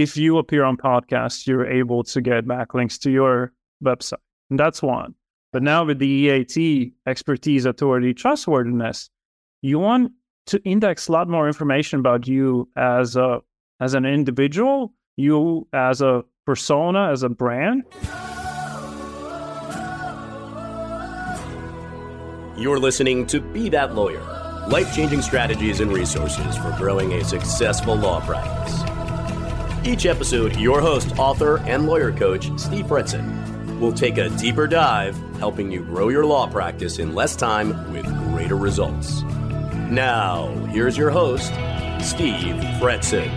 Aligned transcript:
if 0.00 0.16
you 0.16 0.38
appear 0.38 0.64
on 0.64 0.76
podcasts, 0.76 1.46
you're 1.46 1.66
able 1.66 2.04
to 2.04 2.20
get 2.20 2.46
backlinks 2.46 2.98
to 3.00 3.10
your 3.10 3.52
website. 3.84 4.24
And 4.50 4.58
that's 4.58 4.82
one. 4.82 5.14
But 5.52 5.62
now 5.62 5.84
with 5.84 5.98
the 5.98 6.06
EAT, 6.06 6.92
expertise, 7.06 7.64
authority, 7.64 8.14
trustworthiness, 8.14 9.10
you 9.62 9.78
want 9.78 10.12
to 10.46 10.62
index 10.64 11.08
a 11.08 11.12
lot 11.12 11.28
more 11.28 11.46
information 11.46 12.00
about 12.00 12.26
you 12.26 12.68
as 12.76 13.16
a 13.16 13.40
as 13.80 13.94
an 13.94 14.04
individual, 14.04 14.92
you 15.16 15.68
as 15.72 16.00
a 16.00 16.24
persona, 16.44 17.10
as 17.10 17.22
a 17.22 17.28
brand. 17.28 17.84
You're 22.56 22.80
listening 22.80 23.26
to 23.28 23.40
Be 23.40 23.68
That 23.68 23.94
Lawyer 23.94 24.38
life 24.68 24.94
changing 24.94 25.22
strategies 25.22 25.80
and 25.80 25.90
resources 25.92 26.56
for 26.56 26.74
growing 26.76 27.14
a 27.14 27.24
successful 27.24 27.94
law 27.94 28.20
practice. 28.20 28.87
Each 29.88 30.04
episode, 30.04 30.54
your 30.56 30.82
host, 30.82 31.18
author, 31.18 31.60
and 31.60 31.86
lawyer 31.86 32.12
coach, 32.12 32.50
Steve 32.60 32.84
Fretzin, 32.84 33.80
will 33.80 33.90
take 33.90 34.18
a 34.18 34.28
deeper 34.28 34.66
dive, 34.66 35.16
helping 35.38 35.72
you 35.72 35.82
grow 35.82 36.10
your 36.10 36.26
law 36.26 36.46
practice 36.46 36.98
in 36.98 37.14
less 37.14 37.34
time 37.34 37.90
with 37.90 38.04
greater 38.28 38.54
results. 38.54 39.22
Now, 39.88 40.48
here's 40.66 40.98
your 40.98 41.08
host, 41.08 41.46
Steve 42.06 42.56
Fretzin. 42.78 43.28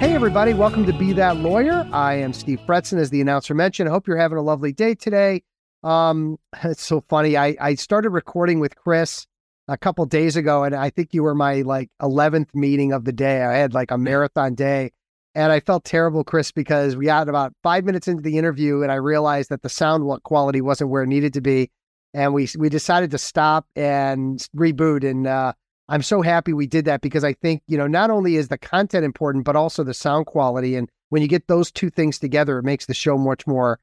Hey, 0.00 0.12
everybody, 0.12 0.54
welcome 0.54 0.84
to 0.86 0.92
Be 0.92 1.12
That 1.12 1.36
Lawyer. 1.36 1.88
I 1.92 2.14
am 2.14 2.32
Steve 2.32 2.58
Fretzin, 2.66 2.98
as 2.98 3.10
the 3.10 3.20
announcer 3.20 3.54
mentioned. 3.54 3.88
I 3.88 3.92
hope 3.92 4.08
you're 4.08 4.16
having 4.16 4.38
a 4.38 4.42
lovely 4.42 4.72
day 4.72 4.96
today. 4.96 5.44
Um, 5.84 6.36
it's 6.64 6.84
so 6.84 7.04
funny. 7.08 7.36
I, 7.36 7.56
I 7.60 7.76
started 7.76 8.10
recording 8.10 8.58
with 8.58 8.74
Chris 8.74 9.28
a 9.68 9.78
couple 9.78 10.04
days 10.04 10.34
ago, 10.34 10.64
and 10.64 10.74
I 10.74 10.90
think 10.90 11.14
you 11.14 11.22
were 11.22 11.36
my 11.36 11.62
like 11.62 11.90
11th 12.00 12.56
meeting 12.56 12.92
of 12.92 13.04
the 13.04 13.12
day. 13.12 13.44
I 13.44 13.54
had 13.54 13.72
like 13.72 13.92
a 13.92 13.98
marathon 13.98 14.56
day. 14.56 14.90
And 15.34 15.50
I 15.50 15.60
felt 15.60 15.84
terrible, 15.84 16.24
Chris, 16.24 16.52
because 16.52 16.94
we 16.94 17.06
got 17.06 17.28
about 17.28 17.54
five 17.62 17.84
minutes 17.84 18.06
into 18.06 18.22
the 18.22 18.36
interview, 18.36 18.82
and 18.82 18.92
I 18.92 18.96
realized 18.96 19.48
that 19.48 19.62
the 19.62 19.68
sound 19.70 20.04
quality 20.24 20.60
wasn't 20.60 20.90
where 20.90 21.02
it 21.02 21.08
needed 21.08 21.32
to 21.34 21.40
be, 21.40 21.70
and 22.12 22.34
we 22.34 22.48
we 22.58 22.68
decided 22.68 23.10
to 23.12 23.18
stop 23.18 23.66
and 23.74 24.46
reboot. 24.54 25.08
And 25.08 25.26
uh, 25.26 25.54
I'm 25.88 26.02
so 26.02 26.20
happy 26.20 26.52
we 26.52 26.66
did 26.66 26.84
that 26.84 27.00
because 27.00 27.24
I 27.24 27.32
think 27.32 27.62
you 27.66 27.78
know 27.78 27.86
not 27.86 28.10
only 28.10 28.36
is 28.36 28.48
the 28.48 28.58
content 28.58 29.06
important, 29.06 29.44
but 29.44 29.56
also 29.56 29.82
the 29.82 29.94
sound 29.94 30.26
quality. 30.26 30.76
And 30.76 30.90
when 31.08 31.22
you 31.22 31.28
get 31.28 31.46
those 31.48 31.70
two 31.70 31.88
things 31.88 32.18
together, 32.18 32.58
it 32.58 32.64
makes 32.64 32.84
the 32.84 32.94
show 32.94 33.16
much 33.16 33.46
more 33.46 33.80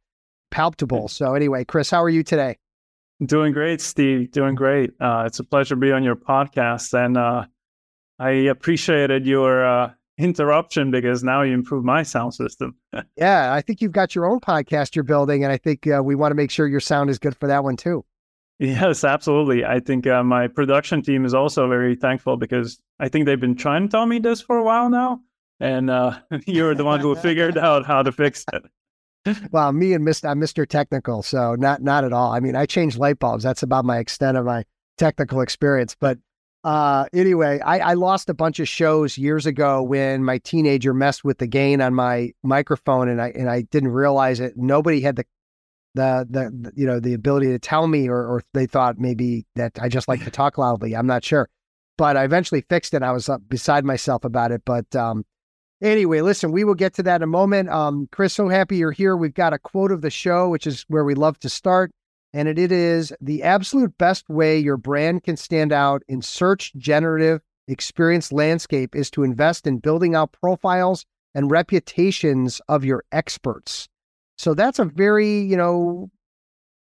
palpable. 0.52 1.08
So 1.08 1.34
anyway, 1.34 1.66
Chris, 1.66 1.90
how 1.90 2.04
are 2.04 2.10
you 2.10 2.24
today? 2.24 2.58
Doing 3.26 3.54
great, 3.54 3.82
Steve. 3.82 4.32
Doing 4.32 4.56
great. 4.56 4.92
Uh, 5.00 5.24
it's 5.26 5.40
a 5.40 5.44
pleasure 5.44 5.76
to 5.76 5.82
be 5.82 5.92
on 5.92 6.04
your 6.04 6.16
podcast, 6.16 6.94
and 6.94 7.18
uh, 7.18 7.46
I 8.20 8.30
appreciated 8.30 9.26
your 9.26 9.66
uh, 9.66 9.92
interruption 10.20 10.92
because 10.92 11.24
now 11.24 11.42
you 11.42 11.54
improve 11.54 11.84
my 11.84 12.04
sound 12.04 12.34
system. 12.34 12.76
yeah, 13.16 13.54
I 13.54 13.62
think 13.62 13.82
you've 13.82 13.94
got 13.94 14.14
your 14.14 14.30
own 14.30 14.40
podcast 14.40 14.96
you're 14.96 15.04
building, 15.04 15.44
and 15.44 15.52
I 15.52 15.58
think 15.58 15.88
uh, 15.88 16.04
we 16.04 16.14
want 16.14 16.32
to 16.32 16.36
make 16.36 16.52
sure 16.52 16.68
your 16.68 16.82
sound 16.82 17.10
is 17.10 17.18
good 17.18 17.36
for 17.36 17.48
that 17.48 17.64
one 17.64 17.78
too. 17.78 18.06
Yes, 18.60 19.06
absolutely. 19.06 19.64
I 19.64 19.80
think 19.80 20.06
uh, 20.06 20.22
my 20.22 20.48
production 20.48 21.02
team 21.02 21.24
is 21.24 21.34
also 21.34 21.70
very 21.70 21.96
thankful 21.96 22.36
because 22.36 22.78
I 23.00 23.08
think 23.08 23.26
they've 23.26 23.40
been 23.40 23.56
trying 23.56 23.84
to 23.84 23.88
tell 23.88 24.06
me 24.06 24.20
this 24.20 24.42
for 24.42 24.58
a 24.58 24.64
while 24.64 24.90
now, 24.90 25.22
and 25.62 25.90
uh, 25.90 26.20
you're 26.46 26.76
the 26.76 26.84
one 26.84 27.00
who 27.00 27.16
figured 27.16 27.58
out 27.58 27.86
how 27.86 28.04
to 28.04 28.12
fix 28.12 28.44
it. 28.52 28.66
well, 29.52 29.72
me 29.72 29.94
and 29.94 30.06
Mr. 30.06 30.30
I'm 30.30 30.42
Mr. 30.42 30.68
Technical, 30.68 31.24
so 31.24 31.56
not 31.56 31.82
not 31.82 32.04
at 32.04 32.12
all. 32.12 32.34
I 32.34 32.42
mean, 32.42 32.58
I 32.58 32.66
change 32.66 32.98
light 32.98 33.20
bulbs. 33.20 33.44
That's 33.44 33.64
about 33.64 33.86
my 33.86 34.00
extent 34.00 34.38
of 34.38 34.46
my 34.46 34.66
technical 34.98 35.40
experience. 35.40 35.96
But 35.98 36.18
uh, 36.64 37.06
anyway, 37.14 37.60
I, 37.60 37.80
I 37.80 37.94
lost 37.94 38.30
a 38.30 38.34
bunch 38.34 38.60
of 38.60 38.68
shows 38.68 39.18
years 39.18 39.46
ago 39.46 39.82
when 39.82 40.24
my 40.24 40.40
teenager 40.40 40.94
messed 40.94 41.24
with 41.24 41.38
the 41.38 41.48
gain 41.48 41.82
on 41.82 41.94
my 41.94 42.32
microphone, 42.44 43.08
and 43.08 43.22
I 43.22 43.30
and 43.30 43.50
I 43.50 43.62
didn't 43.62 43.90
realize 43.90 44.40
it. 44.40 44.58
Nobody 44.58 45.02
had 45.02 45.16
the 45.16 45.26
the 45.96 46.28
the, 46.30 46.72
you 46.76 46.86
know 46.86 47.00
the 47.00 47.14
ability 47.14 47.48
to 47.48 47.60
tell 47.60 47.88
me, 47.88 48.10
or 48.10 48.18
or 48.18 48.44
they 48.54 48.66
thought 48.66 49.00
maybe 49.00 49.46
that 49.56 49.80
I 49.82 49.88
just 49.88 50.08
like 50.08 50.24
to 50.26 50.32
talk 50.32 50.58
loudly. 50.58 50.96
I'm 50.96 51.08
not 51.08 51.24
sure, 51.24 51.50
but 51.98 52.18
I 52.18 52.26
eventually 52.26 52.62
fixed 52.62 52.94
it. 52.94 53.04
I 53.04 53.12
was 53.12 53.30
beside 53.48 53.86
myself 53.86 54.26
about 54.26 54.52
it, 54.52 54.62
but 54.66 54.94
um, 54.96 55.26
Anyway, 55.82 56.20
listen, 56.20 56.52
we 56.52 56.66
will 56.66 56.76
get 56.76 56.94
to 56.96 57.04
that 57.04 57.18
in 57.18 57.24
a 57.24 57.28
moment. 57.28 57.70
Um, 57.70 58.10
Chris, 58.12 58.34
so 58.34 58.50
happy 58.50 58.76
you're 58.76 58.92
here. 58.92 59.16
We've 59.16 59.34
got 59.34 59.54
a 59.54 59.60
quote 59.60 59.94
of 59.94 60.02
the 60.02 60.10
show, 60.10 60.50
which 60.50 60.68
is 60.68 60.84
where 60.90 61.06
we 61.06 61.16
love 61.16 61.40
to 61.40 61.50
start. 61.50 61.92
And 62.34 62.48
it, 62.48 62.72
is 62.72 63.12
the 63.20 63.42
absolute 63.44 63.98
best 63.98 64.30
way 64.30 64.60
your 64.60 64.78
brand 64.78 65.24
can 65.24 65.36
stand 65.36 65.72
out 65.72 66.04
in 66.08 66.22
search 66.22 66.74
generative 66.78 67.42
experience 67.68 68.32
landscape 68.32 68.96
is 68.96 69.10
to 69.12 69.24
invest 69.24 69.66
in 69.66 69.80
building 69.80 70.16
out 70.16 70.32
profiles 70.32 71.06
and 71.34 71.50
reputations 71.50 72.62
of 72.68 72.86
your 72.86 73.04
experts. 73.12 73.88
So 74.38 74.54
that's 74.54 74.80
a 74.80 74.86
very, 74.86 75.40
you 75.40 75.58
know, 75.58 76.10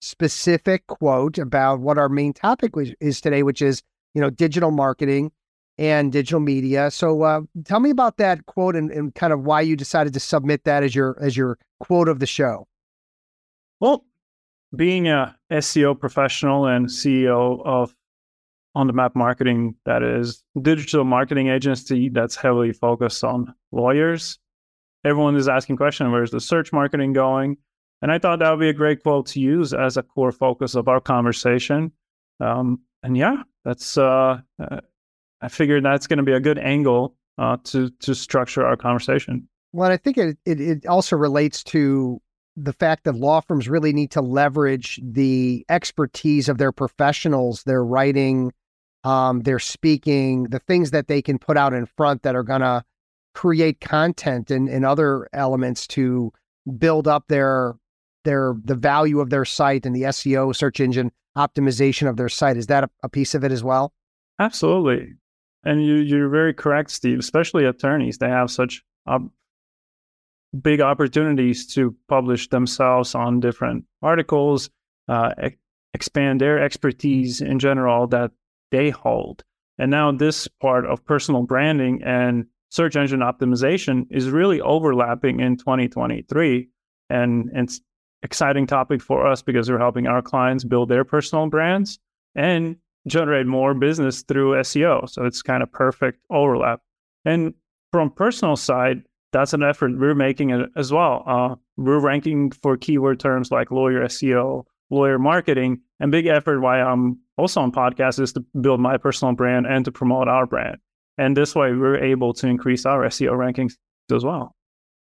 specific 0.00 0.86
quote 0.86 1.38
about 1.38 1.80
what 1.80 1.98
our 1.98 2.08
main 2.08 2.32
topic 2.32 2.72
is 3.00 3.20
today, 3.20 3.42
which 3.42 3.62
is, 3.62 3.82
you 4.14 4.20
know, 4.20 4.30
digital 4.30 4.70
marketing 4.70 5.32
and 5.78 6.12
digital 6.12 6.40
media. 6.40 6.90
So 6.90 7.22
uh, 7.22 7.40
tell 7.64 7.80
me 7.80 7.90
about 7.90 8.16
that 8.18 8.46
quote 8.46 8.76
and, 8.76 8.90
and 8.90 9.14
kind 9.14 9.32
of 9.32 9.42
why 9.42 9.62
you 9.62 9.76
decided 9.76 10.12
to 10.14 10.20
submit 10.20 10.64
that 10.64 10.82
as 10.82 10.94
your 10.94 11.16
as 11.20 11.36
your 11.36 11.58
quote 11.80 12.08
of 12.08 12.18
the 12.18 12.26
show. 12.26 12.66
Well, 13.80 14.04
being 14.76 15.08
a 15.08 15.36
SEO 15.52 15.98
professional 15.98 16.66
and 16.66 16.86
CEO 16.86 17.64
of 17.64 17.94
on 18.74 18.86
the 18.88 18.92
map 18.92 19.14
marketing 19.14 19.76
that 19.84 20.02
is 20.02 20.42
digital 20.60 21.04
marketing 21.04 21.48
agency 21.48 22.08
that's 22.08 22.34
heavily 22.34 22.72
focused 22.72 23.22
on 23.22 23.54
lawyers 23.70 24.38
everyone 25.04 25.36
is 25.36 25.48
asking 25.48 25.76
question 25.76 26.10
where's 26.10 26.30
the 26.30 26.40
search 26.40 26.72
marketing 26.72 27.12
going? 27.12 27.56
And 28.02 28.10
i 28.10 28.18
thought 28.18 28.38
that 28.40 28.50
would 28.50 28.60
be 28.60 28.68
a 28.68 28.74
great 28.74 29.02
quote 29.02 29.26
to 29.26 29.40
use 29.40 29.72
as 29.72 29.96
a 29.96 30.02
core 30.02 30.32
focus 30.32 30.74
of 30.74 30.88
our 30.88 31.00
conversation. 31.00 31.92
Um, 32.40 32.80
and 33.02 33.16
yeah 33.16 33.42
that's 33.64 33.96
uh, 33.96 34.40
uh, 34.60 34.80
i 35.40 35.48
figured 35.48 35.84
that's 35.84 36.06
going 36.06 36.16
to 36.16 36.24
be 36.24 36.32
a 36.32 36.40
good 36.40 36.58
angle 36.58 37.16
uh, 37.38 37.56
to 37.64 37.90
to 38.00 38.14
structure 38.14 38.66
our 38.66 38.76
conversation. 38.76 39.48
Well 39.72 39.90
i 39.90 39.96
think 39.96 40.18
it, 40.18 40.38
it, 40.44 40.60
it 40.60 40.86
also 40.86 41.16
relates 41.16 41.62
to 41.64 42.20
the 42.56 42.72
fact 42.72 43.04
that 43.04 43.14
law 43.14 43.40
firms 43.40 43.68
really 43.68 43.92
need 43.92 44.10
to 44.12 44.20
leverage 44.20 45.00
the 45.02 45.64
expertise 45.68 46.48
of 46.48 46.58
their 46.58 46.72
professionals, 46.72 47.64
their 47.64 47.84
writing, 47.84 48.52
um, 49.02 49.40
their 49.40 49.58
speaking, 49.58 50.44
the 50.44 50.60
things 50.60 50.90
that 50.92 51.08
they 51.08 51.20
can 51.20 51.38
put 51.38 51.56
out 51.56 51.72
in 51.72 51.86
front 51.86 52.22
that 52.22 52.36
are 52.36 52.42
going 52.42 52.60
to 52.60 52.84
create 53.34 53.80
content 53.80 54.50
and, 54.50 54.68
and 54.68 54.84
other 54.84 55.28
elements 55.32 55.86
to 55.88 56.32
build 56.78 57.08
up 57.08 57.24
their 57.28 57.74
their 58.24 58.54
the 58.64 58.74
value 58.74 59.20
of 59.20 59.28
their 59.28 59.44
site 59.44 59.84
and 59.84 59.94
the 59.94 60.02
SEO 60.02 60.54
search 60.54 60.80
engine 60.80 61.12
optimization 61.36 62.08
of 62.08 62.16
their 62.16 62.28
site. 62.28 62.56
Is 62.56 62.68
that 62.68 62.84
a, 62.84 62.90
a 63.02 63.08
piece 63.08 63.34
of 63.34 63.44
it 63.44 63.52
as 63.52 63.62
well? 63.62 63.92
Absolutely. 64.38 65.14
And 65.64 65.84
you, 65.84 65.96
you're 65.96 66.28
very 66.28 66.54
correct, 66.54 66.90
Steve. 66.90 67.18
Especially 67.18 67.64
attorneys, 67.64 68.18
they 68.18 68.28
have 68.28 68.50
such 68.50 68.82
big 70.62 70.80
opportunities 70.80 71.66
to 71.74 71.94
publish 72.08 72.48
themselves 72.48 73.14
on 73.14 73.40
different 73.40 73.84
articles, 74.02 74.70
uh, 75.08 75.32
e- 75.44 75.56
expand 75.94 76.40
their 76.40 76.62
expertise 76.62 77.40
in 77.40 77.58
general 77.58 78.06
that 78.08 78.30
they 78.70 78.90
hold. 78.90 79.44
And 79.78 79.90
now, 79.90 80.12
this 80.12 80.48
part 80.60 80.86
of 80.86 81.04
personal 81.04 81.42
branding 81.42 82.02
and 82.04 82.46
search 82.70 82.96
engine 82.96 83.20
optimization 83.20 84.06
is 84.10 84.30
really 84.30 84.60
overlapping 84.60 85.40
in 85.40 85.56
2023. 85.56 86.68
And 87.10 87.50
it's 87.54 87.80
exciting 88.22 88.66
topic 88.66 89.02
for 89.02 89.26
us 89.26 89.42
because 89.42 89.70
we're 89.70 89.78
helping 89.78 90.06
our 90.06 90.22
clients 90.22 90.64
build 90.64 90.88
their 90.88 91.04
personal 91.04 91.48
brands 91.48 91.98
and 92.34 92.76
generate 93.06 93.46
more 93.46 93.74
business 93.74 94.22
through 94.22 94.54
SEO. 94.60 95.08
So 95.08 95.24
it's 95.24 95.42
kind 95.42 95.62
of 95.62 95.70
perfect 95.70 96.20
overlap. 96.30 96.80
And 97.24 97.54
from 97.92 98.10
personal 98.10 98.56
side, 98.56 99.02
that's 99.34 99.52
an 99.52 99.64
effort 99.64 99.98
we're 99.98 100.14
making 100.14 100.52
as 100.76 100.92
well. 100.92 101.24
Uh, 101.26 101.56
we're 101.76 101.98
ranking 101.98 102.52
for 102.52 102.76
keyword 102.76 103.18
terms 103.18 103.50
like 103.50 103.72
lawyer 103.72 104.04
SEO, 104.04 104.64
lawyer 104.90 105.18
marketing, 105.18 105.80
and 105.98 106.12
big 106.12 106.26
effort 106.26 106.60
why 106.60 106.80
I'm 106.80 107.18
also 107.36 107.60
on 107.60 107.72
podcast 107.72 108.20
is 108.20 108.32
to 108.34 108.44
build 108.60 108.78
my 108.78 108.96
personal 108.96 109.34
brand 109.34 109.66
and 109.66 109.84
to 109.86 109.92
promote 109.92 110.28
our 110.28 110.46
brand. 110.46 110.76
And 111.18 111.36
this 111.36 111.54
way, 111.54 111.72
we're 111.72 111.96
able 111.96 112.32
to 112.34 112.46
increase 112.46 112.86
our 112.86 113.02
SEO 113.06 113.32
rankings 113.32 113.74
as 114.14 114.24
well. 114.24 114.54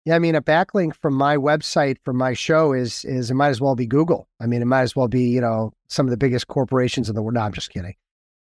Yeah, 0.04 0.14
I 0.14 0.20
mean, 0.20 0.36
a 0.36 0.42
backlink 0.42 0.94
from 0.94 1.14
my 1.14 1.36
website 1.36 1.96
from 2.04 2.16
my 2.16 2.32
show 2.32 2.72
is 2.72 3.04
is 3.04 3.30
it 3.30 3.34
might 3.34 3.48
as 3.48 3.60
well 3.60 3.74
be 3.74 3.86
Google. 3.86 4.28
I 4.40 4.46
mean, 4.46 4.62
it 4.62 4.66
might 4.66 4.82
as 4.82 4.94
well 4.94 5.08
be 5.08 5.24
you 5.24 5.40
know 5.40 5.72
some 5.88 6.06
of 6.06 6.10
the 6.10 6.16
biggest 6.16 6.46
corporations 6.46 7.08
in 7.08 7.16
the 7.16 7.22
world. 7.22 7.34
No, 7.34 7.40
I'm 7.40 7.52
just 7.52 7.70
kidding. 7.70 7.94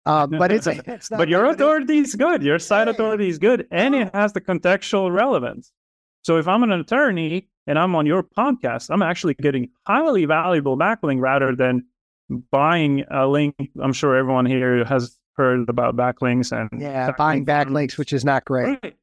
Uh, 0.06 0.26
but 0.26 0.52
it's, 0.52 0.66
it's 0.86 1.08
but 1.08 1.28
your 1.28 1.46
authority 1.46 1.98
is 1.98 2.14
good. 2.14 2.42
Your 2.42 2.58
site 2.58 2.88
authority 2.88 3.28
is 3.28 3.38
good, 3.38 3.66
and 3.70 3.94
it 3.94 4.14
has 4.14 4.32
the 4.32 4.40
contextual 4.40 5.12
relevance. 5.12 5.72
So 6.22 6.38
if 6.38 6.48
I'm 6.48 6.62
an 6.62 6.72
attorney 6.72 7.48
and 7.66 7.78
I'm 7.78 7.94
on 7.94 8.06
your 8.06 8.22
podcast, 8.22 8.90
I'm 8.90 9.02
actually 9.02 9.34
getting 9.34 9.70
highly 9.86 10.24
valuable 10.24 10.76
backlink 10.76 11.20
rather 11.20 11.54
than 11.54 11.84
buying 12.50 13.04
a 13.10 13.26
link. 13.26 13.54
I'm 13.82 13.92
sure 13.92 14.16
everyone 14.16 14.46
here 14.46 14.84
has 14.84 15.18
heard 15.36 15.68
about 15.68 15.96
backlinks 15.96 16.52
and 16.52 16.80
yeah, 16.80 17.12
buying 17.12 17.44
backlinks, 17.44 17.98
which 17.98 18.12
is 18.12 18.24
not 18.24 18.44
great. 18.44 18.78
Right. 18.82 18.96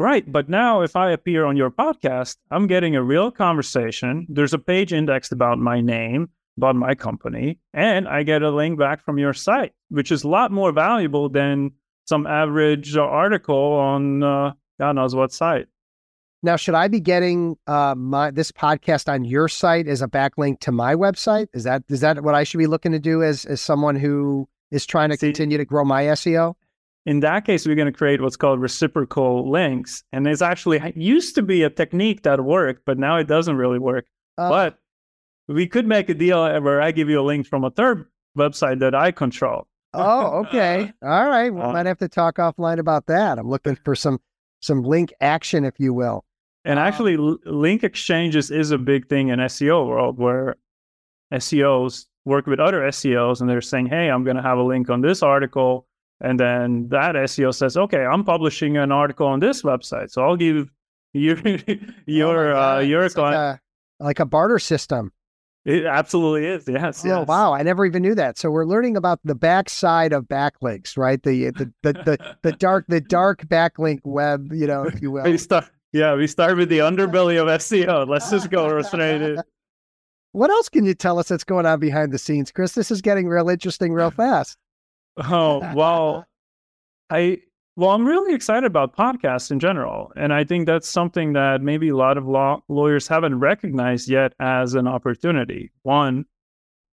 Right. 0.00 0.30
But 0.30 0.48
now, 0.48 0.82
if 0.82 0.94
I 0.94 1.10
appear 1.10 1.44
on 1.44 1.56
your 1.56 1.72
podcast, 1.72 2.36
I'm 2.52 2.68
getting 2.68 2.94
a 2.94 3.02
real 3.02 3.32
conversation. 3.32 4.26
There's 4.28 4.54
a 4.54 4.58
page 4.58 4.92
indexed 4.92 5.32
about 5.32 5.58
my 5.58 5.80
name, 5.80 6.30
about 6.58 6.76
my 6.76 6.94
company, 6.94 7.58
and 7.72 8.08
I 8.08 8.24
get 8.24 8.42
a 8.42 8.50
link 8.50 8.78
back 8.78 9.04
from 9.04 9.18
your 9.18 9.32
site, 9.32 9.72
which 9.88 10.10
is 10.12 10.24
a 10.24 10.28
lot 10.28 10.50
more 10.50 10.72
valuable 10.72 11.28
than 11.28 11.70
some 12.06 12.26
average 12.26 12.96
article 12.96 13.72
on 13.74 14.22
uh, 14.22 14.52
God 14.78 14.92
knows 14.92 15.14
what 15.14 15.32
site. 15.32 15.66
Now, 16.42 16.56
should 16.56 16.74
I 16.74 16.88
be 16.88 17.00
getting 17.00 17.56
uh, 17.66 17.94
my 17.96 18.30
this 18.30 18.52
podcast 18.52 19.12
on 19.12 19.24
your 19.24 19.48
site 19.48 19.88
as 19.88 20.02
a 20.02 20.08
backlink 20.08 20.60
to 20.60 20.72
my 20.72 20.94
website? 20.94 21.48
Is 21.52 21.64
that 21.64 21.82
is 21.88 22.00
that 22.00 22.22
what 22.22 22.34
I 22.34 22.44
should 22.44 22.58
be 22.58 22.66
looking 22.66 22.92
to 22.92 22.98
do 22.98 23.22
as 23.22 23.44
as 23.44 23.60
someone 23.60 23.96
who 23.96 24.48
is 24.70 24.86
trying 24.86 25.10
to 25.10 25.16
See, 25.16 25.28
continue 25.28 25.58
to 25.58 25.64
grow 25.64 25.84
my 25.84 26.04
SEO? 26.04 26.54
In 27.06 27.20
that 27.20 27.44
case, 27.44 27.66
we're 27.66 27.74
going 27.74 27.92
to 27.92 27.98
create 27.98 28.20
what's 28.20 28.36
called 28.36 28.60
reciprocal 28.60 29.50
links, 29.50 30.04
and 30.12 30.26
it's 30.26 30.42
actually 30.42 30.80
used 30.94 31.34
to 31.36 31.42
be 31.42 31.62
a 31.62 31.70
technique 31.70 32.22
that 32.22 32.44
worked, 32.44 32.82
but 32.84 32.98
now 32.98 33.16
it 33.16 33.26
doesn't 33.26 33.56
really 33.56 33.78
work. 33.78 34.06
Uh, 34.36 34.48
but 34.48 34.78
we 35.48 35.66
could 35.66 35.86
make 35.86 36.08
a 36.08 36.14
deal 36.14 36.40
where 36.60 36.80
I 36.80 36.92
give 36.92 37.08
you 37.08 37.20
a 37.20 37.22
link 37.22 37.46
from 37.46 37.64
a 37.64 37.70
third 37.70 38.06
website 38.36 38.78
that 38.80 38.94
I 38.94 39.10
control. 39.10 39.66
oh, 39.94 40.44
okay. 40.46 40.92
All 41.02 41.28
right. 41.28 41.52
We 41.52 41.60
uh, 41.60 41.72
might 41.72 41.86
have 41.86 41.98
to 41.98 42.08
talk 42.08 42.36
offline 42.36 42.78
about 42.78 43.06
that. 43.06 43.38
I'm 43.38 43.48
looking 43.48 43.76
for 43.84 43.94
some 43.94 44.20
some 44.60 44.82
link 44.82 45.12
action, 45.20 45.64
if 45.64 45.78
you 45.78 45.94
will. 45.94 46.24
And 46.64 46.78
actually, 46.78 47.16
link 47.16 47.82
exchanges 47.82 48.50
is 48.50 48.70
a 48.72 48.78
big 48.78 49.08
thing 49.08 49.28
in 49.28 49.38
SEO 49.38 49.86
world 49.86 50.18
where 50.18 50.56
SEOs 51.32 52.06
work 52.24 52.46
with 52.46 52.60
other 52.60 52.80
SEOs 52.82 53.40
and 53.40 53.48
they're 53.48 53.60
saying, 53.62 53.86
"Hey, 53.86 54.10
I'm 54.10 54.24
going 54.24 54.36
to 54.36 54.42
have 54.42 54.58
a 54.58 54.62
link 54.62 54.90
on 54.90 55.00
this 55.00 55.22
article," 55.22 55.86
and 56.20 56.38
then 56.38 56.88
that 56.88 57.14
SEO 57.14 57.54
says, 57.54 57.76
"Okay, 57.76 58.04
I'm 58.04 58.24
publishing 58.24 58.76
an 58.76 58.92
article 58.92 59.26
on 59.26 59.40
this 59.40 59.62
website, 59.62 60.10
so 60.10 60.22
I'll 60.22 60.36
give 60.36 60.70
your 61.14 61.38
your 62.06 62.54
oh 62.54 62.76
uh, 62.76 62.78
your 62.80 63.08
client." 63.08 63.36
Like 63.36 63.60
a, 64.00 64.04
like 64.04 64.20
a 64.20 64.26
barter 64.26 64.58
system. 64.58 65.12
It 65.64 65.84
absolutely 65.84 66.46
is. 66.46 66.64
Yes. 66.66 67.04
Oh 67.04 67.08
yes. 67.08 67.28
wow! 67.28 67.52
I 67.52 67.62
never 67.62 67.84
even 67.84 68.02
knew 68.02 68.14
that. 68.14 68.38
So 68.38 68.50
we're 68.50 68.64
learning 68.64 68.96
about 68.96 69.20
the 69.24 69.34
backside 69.34 70.12
of 70.12 70.24
backlinks, 70.24 70.96
right? 70.96 71.22
The 71.22 71.50
the 71.50 71.72
the 71.82 71.92
the, 71.92 72.36
the 72.42 72.52
dark 72.58 72.86
the 72.88 73.00
dark 73.00 73.46
backlink 73.48 74.00
web, 74.04 74.52
you 74.52 74.66
know, 74.66 74.84
if 74.84 75.02
you 75.02 75.10
will. 75.10 75.24
We 75.24 75.36
start 75.36 75.68
yeah, 75.92 76.14
we 76.14 76.26
start 76.26 76.56
with 76.56 76.68
the 76.68 76.78
underbelly 76.78 77.40
of 77.40 77.48
SEO. 77.60 78.06
Let's 78.06 78.30
just 78.30 78.50
go 78.50 78.80
straight 78.82 79.22
in. 79.22 79.42
What 80.32 80.50
else 80.50 80.68
can 80.68 80.84
you 80.84 80.94
tell 80.94 81.18
us 81.18 81.28
that's 81.28 81.44
going 81.44 81.66
on 81.66 81.80
behind 81.80 82.12
the 82.12 82.18
scenes, 82.18 82.52
Chris? 82.52 82.72
This 82.72 82.90
is 82.90 83.00
getting 83.00 83.26
real 83.26 83.48
interesting 83.48 83.92
real 83.92 84.10
fast. 84.12 84.58
Oh, 85.16 85.60
well, 85.74 86.26
I 87.10 87.38
well, 87.78 87.90
I'm 87.90 88.04
really 88.04 88.34
excited 88.34 88.66
about 88.66 88.96
podcasts 88.96 89.52
in 89.52 89.60
general. 89.60 90.10
And 90.16 90.32
I 90.32 90.42
think 90.42 90.66
that's 90.66 90.88
something 90.88 91.34
that 91.34 91.62
maybe 91.62 91.90
a 91.90 91.96
lot 91.96 92.18
of 92.18 92.26
law 92.26 92.60
lawyers 92.66 93.06
haven't 93.06 93.38
recognized 93.38 94.08
yet 94.08 94.32
as 94.40 94.74
an 94.74 94.88
opportunity. 94.88 95.70
One, 95.84 96.24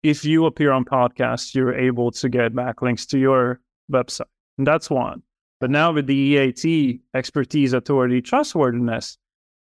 if 0.02 0.24
you 0.24 0.46
appear 0.46 0.72
on 0.72 0.86
podcasts, 0.86 1.54
you're 1.54 1.74
able 1.74 2.10
to 2.12 2.30
get 2.30 2.54
backlinks 2.54 3.06
to 3.08 3.18
your 3.18 3.60
website. 3.92 4.22
And 4.56 4.66
that's 4.66 4.88
one. 4.88 5.22
But 5.60 5.68
now 5.68 5.92
with 5.92 6.06
the 6.06 6.14
EAT 6.14 7.02
expertise, 7.14 7.74
authority, 7.74 8.22
trustworthiness, 8.22 9.18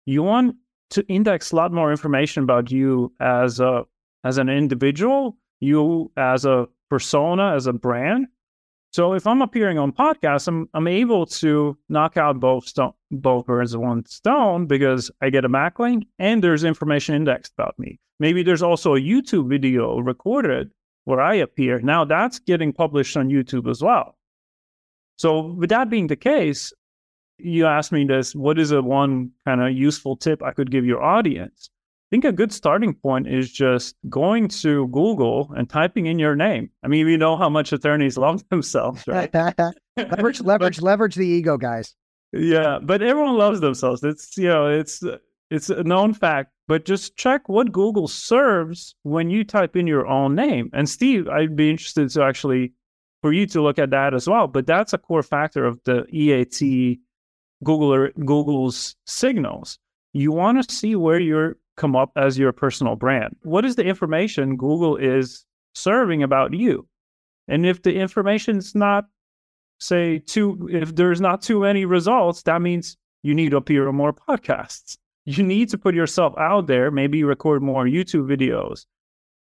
you 0.05 0.23
want 0.23 0.57
to 0.91 1.03
index 1.09 1.51
a 1.51 1.57
lot 1.57 1.73
more 1.73 1.91
information 1.91 2.43
about 2.43 2.71
you 2.71 3.11
as 3.21 3.59
a 3.59 3.85
as 4.23 4.37
an 4.37 4.51
individual, 4.51 5.39
you 5.61 6.13
as 6.19 6.45
a 6.45 6.69
persona, 6.91 7.55
as 7.55 7.67
a 7.67 7.73
brand. 7.73 8.27
So 8.97 9.13
if 9.13 9.27
I'm 9.27 9.43
appearing 9.43 9.77
on 9.77 9.93
podcasts, 9.93 10.49
I'm 10.49 10.71
I'm 10.73 10.89
able 10.89 11.27
to 11.27 11.77
knock 11.91 12.17
out 12.17 12.41
both 12.41 12.67
stone, 12.67 12.95
both 13.11 13.45
birds 13.45 13.77
with 13.77 13.87
one 13.87 14.07
stone 14.07 14.65
because 14.65 15.11
I 15.21 15.29
get 15.29 15.45
a 15.45 15.51
backlink 15.51 16.05
and 16.19 16.43
there's 16.43 16.65
information 16.65 17.15
indexed 17.15 17.53
about 17.59 17.79
me. 17.79 18.01
Maybe 18.21 18.43
there's 18.43 18.63
also 18.63 18.95
a 18.95 18.99
YouTube 18.99 19.51
video 19.51 19.99
recorded 19.99 20.71
where 21.05 21.21
I 21.21 21.35
appear. 21.35 21.79
Now 21.81 22.07
that's 22.07 22.39
getting 22.39 22.73
published 22.73 23.19
on 23.19 23.29
YouTube 23.29 23.71
as 23.71 23.83
well. 23.83 24.17
So, 25.19 25.43
with 25.43 25.69
that 25.69 25.91
being 25.91 26.07
the 26.07 26.17
case, 26.17 26.73
you 27.37 27.67
asked 27.67 27.93
me 27.93 28.07
this 28.07 28.35
what 28.35 28.59
is 28.59 28.71
a 28.71 28.81
one 28.81 29.33
kind 29.45 29.61
of 29.61 29.73
useful 29.73 30.17
tip 30.17 30.43
I 30.43 30.53
could 30.53 30.71
give 30.71 30.87
your 30.87 31.03
audience? 31.03 31.69
I 32.07 32.15
think 32.15 32.25
a 32.25 32.31
good 32.31 32.53
starting 32.53 32.95
point 32.95 33.27
is 33.27 33.51
just 33.51 33.97
going 34.09 34.47
to 34.49 34.87
Google 34.89 35.53
and 35.57 35.69
typing 35.69 36.07
in 36.07 36.21
your 36.21 36.37
name. 36.37 36.71
I 36.85 36.89
mean, 36.89 37.05
we 37.05 37.17
know 37.17 37.37
how 37.37 37.49
much 37.49 37.73
attorneys 37.73 38.17
love 38.27 38.49
themselves, 38.49 39.05
right? 39.09 39.33
leverage, 39.97 40.41
leverage, 40.43 40.81
leverage 40.81 41.17
the 41.17 41.27
ego, 41.27 41.57
guys. 41.57 41.97
Yeah, 42.33 42.79
but 42.81 43.03
everyone 43.03 43.37
loves 43.37 43.61
themselves. 43.61 44.05
It's 44.05 44.37
you 44.37 44.49
know, 44.49 44.67
it's 44.69 45.03
it's 45.51 45.69
a 45.69 45.83
known 45.83 46.15
fact. 46.15 46.53
But 46.69 46.85
just 46.85 47.17
check 47.17 47.49
what 47.49 47.73
Google 47.73 48.09
serves 48.09 48.95
when 49.03 49.31
you 49.31 49.45
type 49.45 49.77
in 49.77 49.87
your 49.87 50.07
own 50.07 50.35
name. 50.35 50.71
And 50.73 50.89
Steve, 50.89 51.29
I'd 51.29 51.55
be 51.55 51.71
interested 51.71 52.11
to 52.11 52.23
actually 52.23 52.73
for 53.23 53.33
you 53.33 53.47
to 53.47 53.63
look 53.63 53.79
at 53.79 53.91
that 53.91 54.15
as 54.15 54.29
well. 54.29 54.47
But 54.47 54.67
that's 54.67 54.93
a 54.93 54.99
core 54.99 55.23
factor 55.23 55.65
of 55.65 55.81
the 55.85 56.07
EAT 56.11 57.01
Google 57.65 58.09
Google's 58.25 58.95
signals. 59.07 59.79
You 60.13 60.33
want 60.33 60.69
to 60.69 60.75
see 60.75 60.97
where 60.97 61.21
you 61.21 61.57
come 61.77 61.95
up 61.97 62.11
as 62.17 62.39
your 62.39 62.53
personal 62.53 62.97
brand. 62.97 63.37
What 63.43 63.65
is 63.65 63.77
the 63.77 63.85
information 63.85 64.57
Google 64.57 64.97
is 64.97 65.45
serving 65.75 66.23
about 66.23 66.55
you? 66.55 66.89
And 67.49 67.65
if 67.67 67.83
the 67.83 67.95
information 67.95 68.57
is 68.59 68.75
not, 68.75 69.07
say, 69.79 70.19
too, 70.19 70.69
if 70.71 70.95
there's 70.95 71.21
not 71.21 71.43
too 71.43 71.61
many 71.61 71.85
results, 71.85 72.43
that 72.43 72.63
means 72.63 72.97
you 73.23 73.35
need 73.35 73.51
to 73.51 73.57
appear 73.57 73.89
on 73.89 73.95
more 73.95 74.13
podcasts. 74.13 74.97
You 75.25 75.43
need 75.43 75.69
to 75.71 75.79
put 75.79 75.95
yourself 75.95 76.35
out 76.39 76.67
there, 76.67 76.91
maybe 76.91 77.25
record 77.25 77.63
more 77.63 77.85
YouTube 77.85 78.27
videos. 78.27 78.87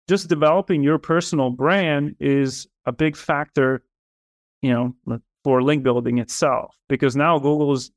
Just 0.08 0.28
developing 0.28 0.84
your 0.84 0.98
personal 0.98 1.52
brand 1.52 2.16
is 2.20 2.68
a 2.86 2.92
big 2.92 3.16
factor, 3.16 3.84
you 4.62 4.72
know, 4.72 5.20
for 5.44 5.62
link 5.64 5.84
building 5.84 6.18
itself, 6.18 6.76
because 6.90 7.16
now 7.16 7.40
Google 7.40 7.72
is 7.74 7.92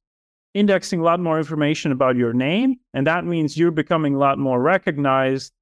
indexing 0.55 1.01
a 1.01 1.03
lot 1.03 1.21
more 1.21 1.39
information 1.39 1.93
about 1.93 2.17
your 2.17 2.33
name, 2.33 2.77
and 2.95 3.07
that 3.07 3.25
means 3.25 3.57
you're 3.57 3.71
becoming 3.71 4.15
a 4.15 4.19
lot 4.19 4.39
more 4.39 4.61
recognized 4.61 5.53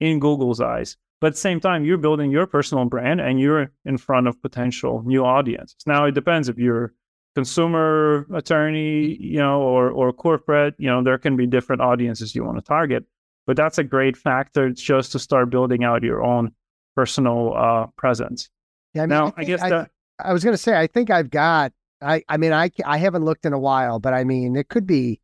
in 0.00 0.18
Google's 0.18 0.60
eyes. 0.60 0.96
But 1.20 1.28
at 1.28 1.32
the 1.34 1.40
same 1.40 1.60
time, 1.60 1.84
you're 1.84 1.98
building 1.98 2.30
your 2.30 2.46
personal 2.46 2.84
brand 2.84 3.20
and 3.20 3.40
you're 3.40 3.72
in 3.84 3.98
front 3.98 4.28
of 4.28 4.40
potential 4.40 5.02
new 5.04 5.24
audiences. 5.24 5.76
Now 5.86 6.04
it 6.04 6.12
depends 6.12 6.48
if 6.48 6.58
you're 6.58 6.94
consumer 7.34 8.26
attorney, 8.34 9.16
you 9.20 9.38
know, 9.38 9.60
or 9.60 9.90
or 9.90 10.12
corporate, 10.12 10.74
you 10.78 10.88
know, 10.88 11.02
there 11.02 11.18
can 11.18 11.36
be 11.36 11.46
different 11.46 11.82
audiences 11.82 12.34
you 12.34 12.44
want 12.44 12.58
to 12.58 12.62
target. 12.62 13.04
But 13.46 13.56
that's 13.56 13.78
a 13.78 13.84
great 13.84 14.16
factor 14.16 14.70
just 14.70 15.12
to 15.12 15.18
start 15.18 15.50
building 15.50 15.82
out 15.82 16.02
your 16.02 16.22
own 16.22 16.52
personal 16.94 17.54
uh, 17.56 17.86
presence. 17.96 18.50
Yeah, 18.94 19.04
I 19.04 19.06
mean, 19.06 19.18
now 19.18 19.26
I, 19.36 19.42
I 19.42 19.44
guess 19.44 19.62
I, 19.62 19.70
that, 19.70 19.90
I 20.18 20.32
was 20.32 20.44
going 20.44 20.54
to 20.54 20.58
say 20.58 20.76
I 20.76 20.86
think 20.86 21.10
I've 21.10 21.30
got 21.30 21.72
I 22.00 22.22
I 22.28 22.36
mean 22.36 22.52
I 22.52 22.70
I 22.84 22.98
haven't 22.98 23.24
looked 23.24 23.46
in 23.46 23.52
a 23.52 23.58
while, 23.58 23.98
but 23.98 24.14
I 24.14 24.24
mean 24.24 24.56
it 24.56 24.68
could 24.68 24.86
be 24.86 25.20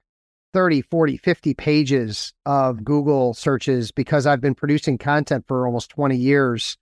30, 0.54 0.82
40, 0.82 1.16
50 1.16 1.54
pages 1.54 2.32
of 2.46 2.84
Google 2.84 3.34
searches 3.34 3.90
because 3.90 4.24
I've 4.24 4.40
been 4.40 4.54
producing 4.54 4.98
content 4.98 5.44
for 5.48 5.66
almost 5.66 5.90
20 5.90 6.16
years. 6.16 6.78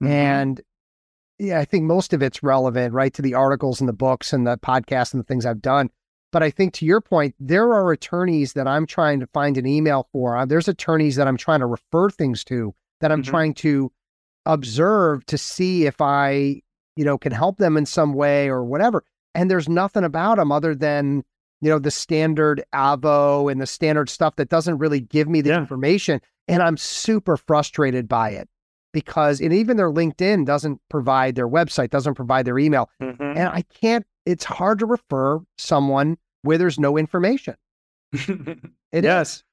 Mm-hmm. 0.00 0.12
And 0.12 0.60
yeah, 1.38 1.58
I 1.58 1.64
think 1.64 1.84
most 1.84 2.12
of 2.12 2.22
it's 2.22 2.42
relevant, 2.42 2.94
right, 2.94 3.12
to 3.14 3.22
the 3.22 3.34
articles 3.34 3.80
and 3.80 3.88
the 3.88 3.92
books 3.92 4.32
and 4.32 4.46
the 4.46 4.56
podcasts 4.56 5.12
and 5.12 5.20
the 5.20 5.26
things 5.26 5.44
I've 5.44 5.60
done. 5.60 5.90
But 6.30 6.42
I 6.42 6.50
think 6.50 6.74
to 6.74 6.84
your 6.84 7.00
point, 7.00 7.34
there 7.40 7.72
are 7.72 7.90
attorneys 7.90 8.52
that 8.52 8.68
I'm 8.68 8.86
trying 8.86 9.18
to 9.20 9.26
find 9.28 9.56
an 9.56 9.66
email 9.66 10.08
for. 10.12 10.36
Uh, 10.36 10.44
there's 10.44 10.68
attorneys 10.68 11.16
that 11.16 11.26
I'm 11.26 11.36
trying 11.36 11.60
to 11.60 11.66
refer 11.66 12.10
things 12.10 12.44
to 12.44 12.74
that 13.00 13.10
I'm 13.10 13.22
mm-hmm. 13.22 13.30
trying 13.30 13.54
to 13.54 13.90
observe 14.46 15.24
to 15.26 15.38
see 15.38 15.86
if 15.86 16.00
I, 16.00 16.62
you 16.96 17.04
know, 17.04 17.18
can 17.18 17.32
help 17.32 17.58
them 17.58 17.76
in 17.76 17.86
some 17.86 18.12
way 18.12 18.48
or 18.48 18.62
whatever. 18.64 19.04
And 19.34 19.50
there's 19.50 19.68
nothing 19.68 20.04
about 20.04 20.36
them 20.36 20.50
other 20.50 20.74
than, 20.74 21.24
you 21.60 21.70
know, 21.70 21.78
the 21.78 21.90
standard 21.90 22.62
Avvo 22.74 23.50
and 23.50 23.60
the 23.60 23.66
standard 23.66 24.08
stuff 24.08 24.36
that 24.36 24.48
doesn't 24.48 24.78
really 24.78 25.00
give 25.00 25.28
me 25.28 25.40
the 25.40 25.50
yeah. 25.50 25.58
information. 25.58 26.20
And 26.46 26.62
I'm 26.62 26.76
super 26.76 27.36
frustrated 27.36 28.08
by 28.08 28.30
it 28.30 28.48
because, 28.92 29.40
and 29.40 29.52
even 29.52 29.76
their 29.76 29.92
LinkedIn 29.92 30.46
doesn't 30.46 30.80
provide 30.88 31.34
their 31.34 31.48
website, 31.48 31.90
doesn't 31.90 32.14
provide 32.14 32.46
their 32.46 32.58
email. 32.58 32.90
Mm-hmm. 33.02 33.22
And 33.22 33.48
I 33.48 33.62
can't, 33.80 34.06
it's 34.24 34.44
hard 34.44 34.78
to 34.80 34.86
refer 34.86 35.40
someone 35.58 36.16
where 36.42 36.58
there's 36.58 36.78
no 36.78 36.96
information. 36.96 37.56
It 38.90 39.04
yes. 39.04 39.34
Is. 39.34 39.44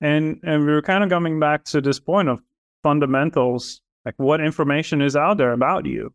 And 0.00 0.38
and 0.44 0.64
we 0.64 0.72
are 0.72 0.82
kind 0.82 1.02
of 1.02 1.10
coming 1.10 1.40
back 1.40 1.64
to 1.64 1.80
this 1.80 1.98
point 1.98 2.28
of 2.28 2.40
fundamentals 2.84 3.80
like 4.06 4.14
what 4.18 4.40
information 4.40 5.02
is 5.02 5.16
out 5.16 5.36
there 5.36 5.52
about 5.52 5.84
you? 5.84 6.14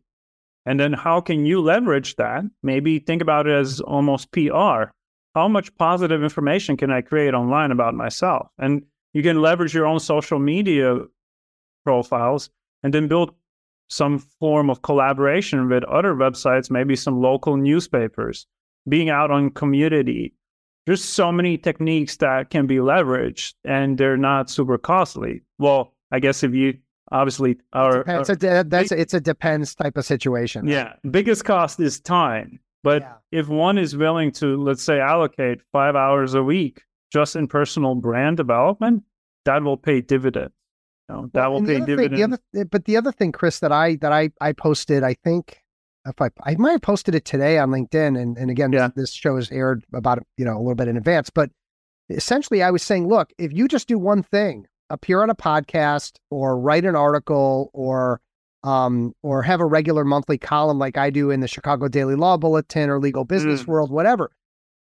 And 0.66 0.78
then 0.78 0.92
how 0.92 1.20
can 1.20 1.44
you 1.44 1.60
leverage 1.60 2.16
that? 2.16 2.44
Maybe 2.62 2.98
think 2.98 3.22
about 3.22 3.46
it 3.46 3.54
as 3.54 3.80
almost 3.80 4.30
PR. 4.30 4.90
How 5.34 5.48
much 5.48 5.74
positive 5.76 6.22
information 6.22 6.76
can 6.76 6.90
I 6.90 7.00
create 7.00 7.34
online 7.34 7.72
about 7.72 7.94
myself? 7.94 8.48
And 8.58 8.82
you 9.12 9.22
can 9.22 9.42
leverage 9.42 9.74
your 9.74 9.86
own 9.86 9.98
social 10.00 10.38
media 10.38 10.98
profiles 11.84 12.50
and 12.82 12.94
then 12.94 13.08
build 13.08 13.34
some 13.88 14.18
form 14.18 14.70
of 14.70 14.82
collaboration 14.82 15.68
with 15.68 15.84
other 15.84 16.14
websites, 16.14 16.70
maybe 16.70 16.96
some 16.96 17.20
local 17.20 17.56
newspapers, 17.56 18.46
being 18.88 19.10
out 19.10 19.30
on 19.30 19.50
community, 19.50 20.34
there's 20.86 21.04
so 21.04 21.30
many 21.30 21.56
techniques 21.56 22.16
that 22.16 22.50
can 22.50 22.66
be 22.66 22.76
leveraged 22.76 23.54
and 23.64 23.98
they're 23.98 24.16
not 24.16 24.50
super 24.50 24.78
costly. 24.78 25.42
Well, 25.58 25.94
I 26.10 26.18
guess 26.18 26.42
if 26.42 26.52
you 26.54 26.78
obviously 27.12 27.58
are, 27.72 28.02
it's 28.06 28.30
a, 28.30 28.64
that's 28.66 28.90
a, 28.90 29.00
it's 29.00 29.14
a 29.14 29.20
depends 29.20 29.74
type 29.74 29.96
of 29.96 30.04
situation. 30.04 30.66
Yeah, 30.66 30.94
biggest 31.10 31.44
cost 31.44 31.78
is 31.78 32.00
time. 32.00 32.58
But 32.82 33.02
yeah. 33.02 33.14
if 33.30 33.48
one 33.48 33.78
is 33.78 33.96
willing 33.96 34.32
to, 34.32 34.60
let's 34.60 34.82
say, 34.82 34.98
allocate 34.98 35.60
five 35.70 35.94
hours 35.94 36.34
a 36.34 36.42
week 36.42 36.82
just 37.12 37.36
in 37.36 37.46
personal 37.46 37.94
brand 37.94 38.36
development, 38.36 39.04
that 39.44 39.62
will 39.62 39.76
pay 39.76 40.00
dividends. 40.00 40.52
You 41.08 41.16
know, 41.16 41.30
that 41.34 41.52
will 41.52 41.60
pay 41.60 41.80
dividends. 41.80 42.08
Thing, 42.08 42.16
the 42.16 42.22
other, 42.24 42.38
eh, 42.56 42.64
but 42.64 42.84
the 42.86 42.96
other 42.96 43.12
thing, 43.12 43.32
Chris, 43.32 43.60
that 43.60 43.72
I 43.72 43.96
that 43.96 44.12
I 44.12 44.30
I 44.40 44.52
posted, 44.52 45.04
I 45.04 45.14
think 45.14 45.62
if 46.06 46.20
I 46.20 46.30
I 46.42 46.56
might 46.56 46.72
have 46.72 46.82
posted 46.82 47.14
it 47.14 47.24
today 47.24 47.58
on 47.58 47.70
LinkedIn, 47.70 48.20
and 48.20 48.36
and 48.36 48.50
again, 48.50 48.72
yeah. 48.72 48.88
this, 48.88 48.94
this 48.96 49.12
show 49.12 49.36
is 49.36 49.50
aired 49.50 49.84
about 49.92 50.20
you 50.36 50.44
know 50.44 50.56
a 50.56 50.58
little 50.58 50.74
bit 50.74 50.88
in 50.88 50.96
advance, 50.96 51.30
but 51.30 51.50
essentially, 52.08 52.62
I 52.62 52.70
was 52.70 52.82
saying, 52.82 53.08
look, 53.08 53.32
if 53.38 53.52
you 53.52 53.68
just 53.68 53.88
do 53.88 53.98
one 53.98 54.22
thing, 54.22 54.66
appear 54.92 55.22
on 55.22 55.30
a 55.30 55.34
podcast 55.34 56.18
or 56.30 56.56
write 56.56 56.84
an 56.84 56.94
article 56.94 57.70
or 57.72 58.20
um, 58.62 59.12
or 59.22 59.42
have 59.42 59.60
a 59.60 59.66
regular 59.66 60.04
monthly 60.04 60.38
column 60.38 60.78
like 60.78 60.96
I 60.96 61.10
do 61.10 61.30
in 61.30 61.40
the 61.40 61.48
Chicago 61.48 61.88
Daily 61.88 62.14
Law 62.14 62.36
Bulletin 62.36 62.90
or 62.90 63.00
Legal 63.00 63.24
Business 63.24 63.64
mm. 63.64 63.66
World, 63.66 63.90
whatever, 63.90 64.30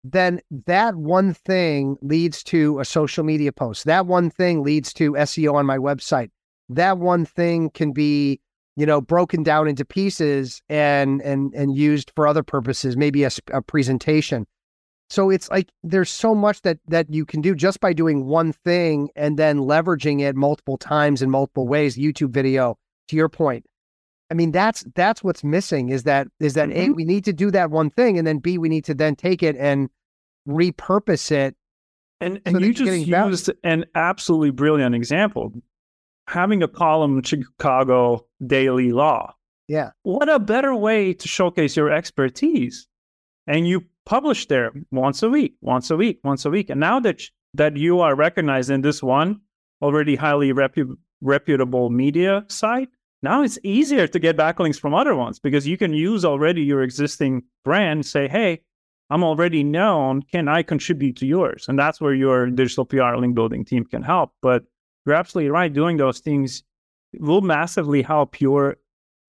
then 0.03 0.41
that 0.65 0.95
one 0.95 1.33
thing 1.33 1.95
leads 2.01 2.43
to 2.45 2.79
a 2.79 2.85
social 2.85 3.23
media 3.23 3.53
post. 3.53 3.85
That 3.85 4.07
one 4.07 4.29
thing 4.29 4.63
leads 4.63 4.93
to 4.95 5.13
SEO 5.13 5.53
on 5.53 5.65
my 5.65 5.77
website. 5.77 6.31
That 6.67 6.97
one 6.97 7.23
thing 7.23 7.69
can 7.69 7.93
be, 7.93 8.41
you 8.75 8.85
know, 8.85 8.99
broken 8.99 9.43
down 9.43 9.69
into 9.69 9.85
pieces 9.85 10.61
and 10.67 11.21
and 11.21 11.53
and 11.53 11.75
used 11.75 12.11
for 12.15 12.27
other 12.27 12.43
purposes, 12.43 12.97
maybe 12.97 13.23
a, 13.23 13.31
a 13.53 13.61
presentation. 13.61 14.47
So 15.11 15.29
it's 15.29 15.49
like 15.49 15.67
there's 15.83 16.09
so 16.09 16.33
much 16.33 16.61
that 16.61 16.79
that 16.87 17.13
you 17.13 17.25
can 17.25 17.41
do 17.41 17.53
just 17.53 17.81
by 17.81 17.91
doing 17.91 18.27
one 18.27 18.53
thing 18.53 19.09
and 19.13 19.37
then 19.37 19.57
leveraging 19.57 20.21
it 20.21 20.37
multiple 20.37 20.77
times 20.77 21.21
in 21.21 21.29
multiple 21.29 21.67
ways. 21.67 21.97
YouTube 21.97 22.29
video, 22.29 22.77
to 23.09 23.17
your 23.17 23.27
point. 23.27 23.65
I 24.29 24.35
mean, 24.35 24.53
that's 24.53 24.85
that's 24.95 25.21
what's 25.21 25.43
missing 25.43 25.89
is 25.89 26.03
that 26.03 26.29
is 26.39 26.53
that 26.53 26.69
mm-hmm. 26.69 26.91
A, 26.91 26.93
we 26.93 27.03
need 27.03 27.25
to 27.25 27.33
do 27.33 27.51
that 27.51 27.71
one 27.71 27.89
thing, 27.89 28.17
and 28.17 28.25
then 28.25 28.37
B, 28.37 28.57
we 28.57 28.69
need 28.69 28.85
to 28.85 28.93
then 28.93 29.17
take 29.17 29.43
it 29.43 29.57
and 29.57 29.89
repurpose 30.47 31.29
it. 31.29 31.57
And 32.21 32.39
and 32.45 32.61
you 32.61 32.73
just 32.73 32.89
used 32.89 33.09
value. 33.09 33.59
an 33.65 33.85
absolutely 33.95 34.51
brilliant 34.51 34.95
example. 34.95 35.51
Having 36.29 36.63
a 36.63 36.69
column 36.69 37.21
Chicago 37.21 38.25
Daily 38.47 38.93
Law. 38.93 39.35
Yeah. 39.67 39.91
What 40.03 40.29
a 40.29 40.39
better 40.39 40.73
way 40.73 41.13
to 41.15 41.27
showcase 41.27 41.75
your 41.75 41.91
expertise. 41.91 42.87
And 43.45 43.67
you 43.67 43.83
publish 44.05 44.47
there 44.47 44.71
once 44.91 45.23
a 45.23 45.29
week, 45.29 45.55
once 45.61 45.89
a 45.91 45.97
week, 45.97 46.19
once 46.23 46.45
a 46.45 46.49
week. 46.49 46.69
And 46.69 46.79
now 46.79 46.99
that 46.99 47.21
that 47.53 47.75
you 47.77 47.99
are 47.99 48.15
recognized 48.15 48.69
in 48.69 48.81
this 48.81 49.03
one 49.03 49.41
already 49.81 50.15
highly 50.15 50.53
repu- 50.53 50.95
reputable 51.21 51.89
media 51.89 52.45
site, 52.47 52.89
now 53.23 53.43
it's 53.43 53.59
easier 53.63 54.07
to 54.07 54.19
get 54.19 54.37
backlinks 54.37 54.79
from 54.79 54.93
other 54.93 55.15
ones 55.15 55.39
because 55.39 55.67
you 55.67 55.77
can 55.77 55.93
use 55.93 56.25
already 56.25 56.61
your 56.61 56.81
existing 56.81 57.43
brand, 57.63 58.05
say, 58.05 58.27
hey, 58.27 58.61
I'm 59.09 59.23
already 59.23 59.63
known. 59.63 60.21
Can 60.23 60.47
I 60.47 60.63
contribute 60.63 61.17
to 61.17 61.27
yours? 61.27 61.65
And 61.67 61.77
that's 61.77 61.99
where 61.99 62.13
your 62.13 62.47
digital 62.47 62.85
PR 62.85 63.17
link 63.17 63.35
building 63.35 63.65
team 63.65 63.83
can 63.83 64.01
help. 64.01 64.31
But 64.41 64.63
you're 65.05 65.15
absolutely 65.15 65.49
right. 65.51 65.71
Doing 65.71 65.97
those 65.97 66.19
things 66.19 66.63
will 67.19 67.41
massively 67.41 68.01
help 68.01 68.39
your 68.39 68.77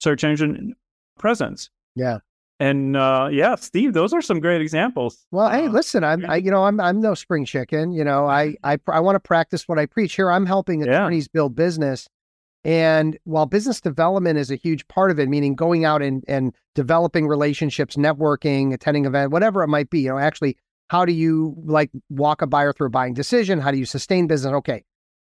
search 0.01 0.23
engine 0.23 0.75
presence. 1.19 1.69
Yeah. 1.97 2.19
And 2.63 2.97
uh, 2.97 3.29
yeah, 3.33 3.57
Steve, 3.57 3.93
those 3.93 4.13
are 4.13 4.23
some 4.23 4.41
great 4.41 4.61
examples. 4.61 5.27
Well, 5.31 5.51
hey, 5.51 5.67
uh, 5.67 5.71
listen, 5.71 6.05
I'm, 6.05 6.29
I, 6.29 6.37
you 6.37 6.51
know, 6.51 6.65
I'm, 6.65 6.79
I'm 6.81 7.01
no 7.01 7.15
spring 7.15 7.45
chicken. 7.45 7.93
You 7.93 8.05
know, 8.05 8.27
I, 8.27 8.55
I, 8.65 8.79
I 8.89 9.01
want 9.01 9.17
to 9.17 9.21
practice 9.21 9.67
what 9.67 9.79
I 9.79 9.87
preach. 9.87 10.15
Here, 10.15 10.31
I'm 10.31 10.47
helping 10.47 10.83
attorneys 10.83 11.25
yeah. 11.25 11.39
build 11.39 11.57
business 11.57 12.09
and 12.65 13.19
while 13.25 13.47
business 13.47 13.81
development 13.81 14.39
is 14.39 14.51
a 14.51 14.57
huge 14.57 14.87
part 14.89 15.11
of 15.11 15.19
it, 15.19 15.29
meaning 15.29 15.55
going 15.55 15.85
out 15.85 16.01
and, 16.01 16.25
and 16.29 16.55
developing 16.75 17.27
relationships, 17.27 17.97
networking, 17.97 18.73
attending 18.73 19.05
event, 19.05 19.33
whatever 19.33 19.63
it 19.63 19.69
might 19.69 19.91
be, 19.91 20.01
you 20.01 20.09
know, 20.11 20.19
actually, 20.19 20.57
how 20.89 21.05
do 21.05 21.13
you 21.13 21.57
like 21.65 21.91
walk 22.11 22.43
a 22.43 22.47
buyer 22.47 22.73
through 22.73 22.87
a 22.87 22.91
buying 22.91 23.15
decision? 23.15 23.59
How 23.59 23.73
do 23.73 23.79
you 23.79 23.87
sustain 23.87 24.27
business? 24.27 24.53
Okay. 24.53 24.85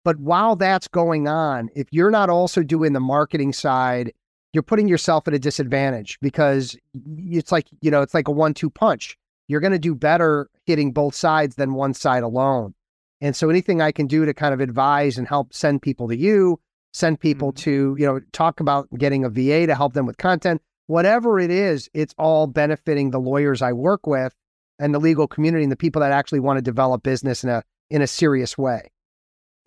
But 0.04 0.18
while 0.18 0.56
that's 0.56 0.88
going 0.88 1.28
on, 1.28 1.70
if 1.74 1.86
you're 1.90 2.10
not 2.10 2.28
also 2.28 2.62
doing 2.62 2.92
the 2.92 3.00
marketing 3.00 3.52
side, 3.52 4.12
you're 4.52 4.62
putting 4.62 4.88
yourself 4.88 5.26
at 5.26 5.34
a 5.34 5.38
disadvantage 5.38 6.18
because 6.20 6.76
it's 7.16 7.52
like, 7.52 7.66
you 7.80 7.90
know, 7.90 8.02
it's 8.02 8.14
like 8.14 8.28
a 8.28 8.32
one 8.32 8.54
two 8.54 8.70
punch. 8.70 9.16
You're 9.48 9.60
going 9.60 9.72
to 9.72 9.78
do 9.78 9.94
better 9.94 10.48
hitting 10.66 10.92
both 10.92 11.14
sides 11.14 11.56
than 11.56 11.74
one 11.74 11.94
side 11.94 12.22
alone. 12.22 12.74
And 13.20 13.34
so 13.36 13.50
anything 13.50 13.80
I 13.80 13.92
can 13.92 14.06
do 14.06 14.24
to 14.24 14.34
kind 14.34 14.52
of 14.54 14.60
advise 14.60 15.18
and 15.18 15.26
help 15.26 15.54
send 15.54 15.82
people 15.82 16.08
to 16.08 16.16
you, 16.16 16.60
send 16.92 17.20
people 17.20 17.52
mm-hmm. 17.52 17.62
to, 17.62 17.96
you 17.98 18.06
know, 18.06 18.20
talk 18.32 18.60
about 18.60 18.88
getting 18.96 19.24
a 19.24 19.28
VA 19.28 19.66
to 19.66 19.74
help 19.74 19.94
them 19.94 20.06
with 20.06 20.18
content, 20.18 20.60
whatever 20.86 21.38
it 21.38 21.50
is, 21.50 21.88
it's 21.94 22.14
all 22.18 22.46
benefiting 22.46 23.10
the 23.10 23.20
lawyers 23.20 23.62
I 23.62 23.72
work 23.72 24.06
with 24.06 24.34
and 24.78 24.94
the 24.94 25.00
legal 25.00 25.26
community 25.26 25.62
and 25.62 25.72
the 25.72 25.76
people 25.76 26.00
that 26.00 26.12
actually 26.12 26.40
want 26.40 26.58
to 26.58 26.62
develop 26.62 27.02
business 27.02 27.44
in 27.44 27.50
a 27.50 27.62
in 27.90 28.02
a 28.02 28.06
serious 28.06 28.56
way. 28.56 28.90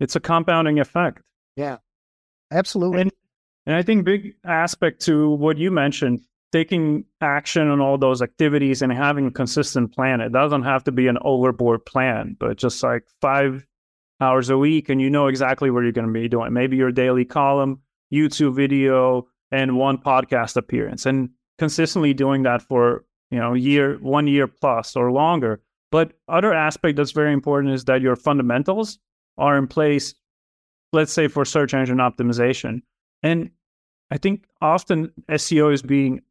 It's 0.00 0.16
a 0.16 0.20
compounding 0.20 0.78
effect. 0.80 1.22
Yeah. 1.56 1.78
Absolutely. 2.50 3.02
And, 3.02 3.12
and 3.66 3.74
I 3.74 3.82
think 3.82 4.04
big 4.04 4.34
aspect 4.44 5.00
to 5.02 5.30
what 5.30 5.58
you 5.58 5.70
mentioned, 5.70 6.20
taking 6.52 7.04
action 7.20 7.68
on 7.68 7.80
all 7.80 7.98
those 7.98 8.22
activities 8.22 8.80
and 8.80 8.92
having 8.92 9.26
a 9.26 9.30
consistent 9.30 9.92
plan. 9.92 10.20
It 10.20 10.32
doesn't 10.32 10.62
have 10.62 10.84
to 10.84 10.92
be 10.92 11.08
an 11.08 11.18
overboard 11.22 11.84
plan, 11.84 12.36
but 12.38 12.56
just 12.56 12.82
like 12.82 13.04
five 13.20 13.66
hours 14.20 14.48
a 14.48 14.56
week 14.56 14.88
and 14.88 15.00
you 15.00 15.10
know 15.10 15.26
exactly 15.26 15.70
what 15.70 15.82
you're 15.82 15.92
going 15.92 16.06
to 16.06 16.12
be 16.12 16.28
doing. 16.28 16.52
Maybe 16.52 16.76
your 16.76 16.92
daily 16.92 17.24
column, 17.24 17.80
YouTube 18.12 18.54
video, 18.54 19.26
and 19.50 19.76
one 19.76 19.98
podcast 19.98 20.56
appearance, 20.56 21.06
and 21.06 21.30
consistently 21.58 22.14
doing 22.14 22.42
that 22.44 22.62
for 22.62 23.04
you 23.30 23.38
know 23.38 23.54
year, 23.54 23.98
one 24.00 24.26
year 24.26 24.46
plus 24.46 24.96
or 24.96 25.12
longer. 25.12 25.60
But 25.92 26.12
other 26.28 26.52
aspect 26.52 26.96
that's 26.96 27.12
very 27.12 27.32
important 27.32 27.74
is 27.74 27.84
that 27.84 28.00
your 28.00 28.16
fundamentals 28.16 28.98
are 29.38 29.56
in 29.56 29.66
place. 29.66 30.14
Let's 30.92 31.12
say 31.12 31.28
for 31.28 31.44
search 31.44 31.74
engine 31.74 31.98
optimization, 31.98 32.82
and 33.22 33.50
I 34.10 34.18
think 34.18 34.44
often 34.60 35.12
SEO 35.28 35.72
is 35.72 35.82
being 35.82 36.22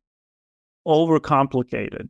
overcomplicated. 0.87 2.09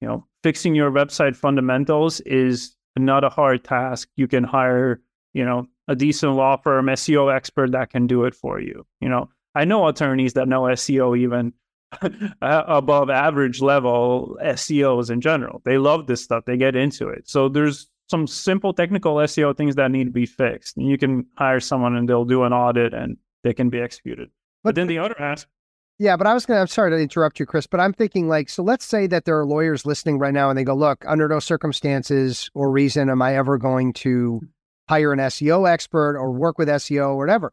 You 0.00 0.08
know, 0.08 0.26
fixing 0.42 0.74
your 0.74 0.90
website 0.90 1.36
fundamentals 1.36 2.20
is 2.20 2.76
not 2.96 3.24
a 3.24 3.28
hard 3.28 3.64
task. 3.64 4.08
You 4.16 4.28
can 4.28 4.44
hire 4.44 5.00
you 5.34 5.44
know, 5.44 5.66
a 5.88 5.94
decent 5.94 6.32
law 6.32 6.56
firm, 6.56 6.86
SEO 6.86 7.34
expert 7.34 7.72
that 7.72 7.90
can 7.90 8.06
do 8.06 8.24
it 8.24 8.34
for 8.34 8.60
you. 8.60 8.86
You 9.00 9.08
know, 9.10 9.28
I 9.54 9.64
know 9.64 9.86
attorneys 9.86 10.32
that 10.34 10.48
know 10.48 10.62
SEO 10.62 11.18
even 11.18 11.52
above 12.40 13.10
average 13.10 13.60
level 13.60 14.38
SEOs 14.42 15.10
in 15.10 15.20
general. 15.20 15.60
They 15.64 15.76
love 15.76 16.06
this 16.06 16.22
stuff. 16.24 16.44
They 16.46 16.56
get 16.56 16.74
into 16.74 17.08
it. 17.08 17.28
So 17.28 17.48
there's 17.48 17.88
some 18.08 18.26
simple 18.26 18.72
technical 18.72 19.16
SEO 19.16 19.56
things 19.56 19.74
that 19.74 19.90
need 19.90 20.04
to 20.04 20.10
be 20.10 20.26
fixed. 20.26 20.76
And 20.76 20.88
you 20.88 20.96
can 20.96 21.26
hire 21.36 21.60
someone 21.60 21.96
and 21.96 22.08
they'll 22.08 22.24
do 22.24 22.44
an 22.44 22.52
audit 22.52 22.94
and 22.94 23.16
they 23.42 23.52
can 23.52 23.68
be 23.68 23.80
executed. 23.80 24.30
But, 24.64 24.70
but 24.70 24.74
then 24.74 24.88
the 24.88 24.98
other 24.98 25.20
aspect. 25.20 25.50
Yeah, 25.98 26.16
but 26.16 26.26
I 26.26 26.34
was 26.34 26.44
going 26.44 26.56
to, 26.56 26.60
I'm 26.60 26.66
sorry 26.66 26.90
to 26.90 26.96
interrupt 26.96 27.38
you, 27.38 27.46
Chris, 27.46 27.68
but 27.68 27.78
I'm 27.78 27.92
thinking 27.92 28.26
like, 28.26 28.48
so 28.48 28.64
let's 28.64 28.84
say 28.84 29.06
that 29.06 29.26
there 29.26 29.38
are 29.38 29.46
lawyers 29.46 29.86
listening 29.86 30.18
right 30.18 30.34
now 30.34 30.50
and 30.50 30.58
they 30.58 30.64
go, 30.64 30.74
look, 30.74 31.04
under 31.06 31.28
no 31.28 31.38
circumstances 31.38 32.50
or 32.52 32.72
reason 32.72 33.08
am 33.08 33.22
I 33.22 33.36
ever 33.36 33.58
going 33.58 33.92
to 33.94 34.40
hire 34.88 35.12
an 35.12 35.20
SEO 35.20 35.70
expert 35.70 36.16
or 36.18 36.32
work 36.32 36.58
with 36.58 36.68
SEO 36.68 37.10
or 37.10 37.18
whatever 37.18 37.52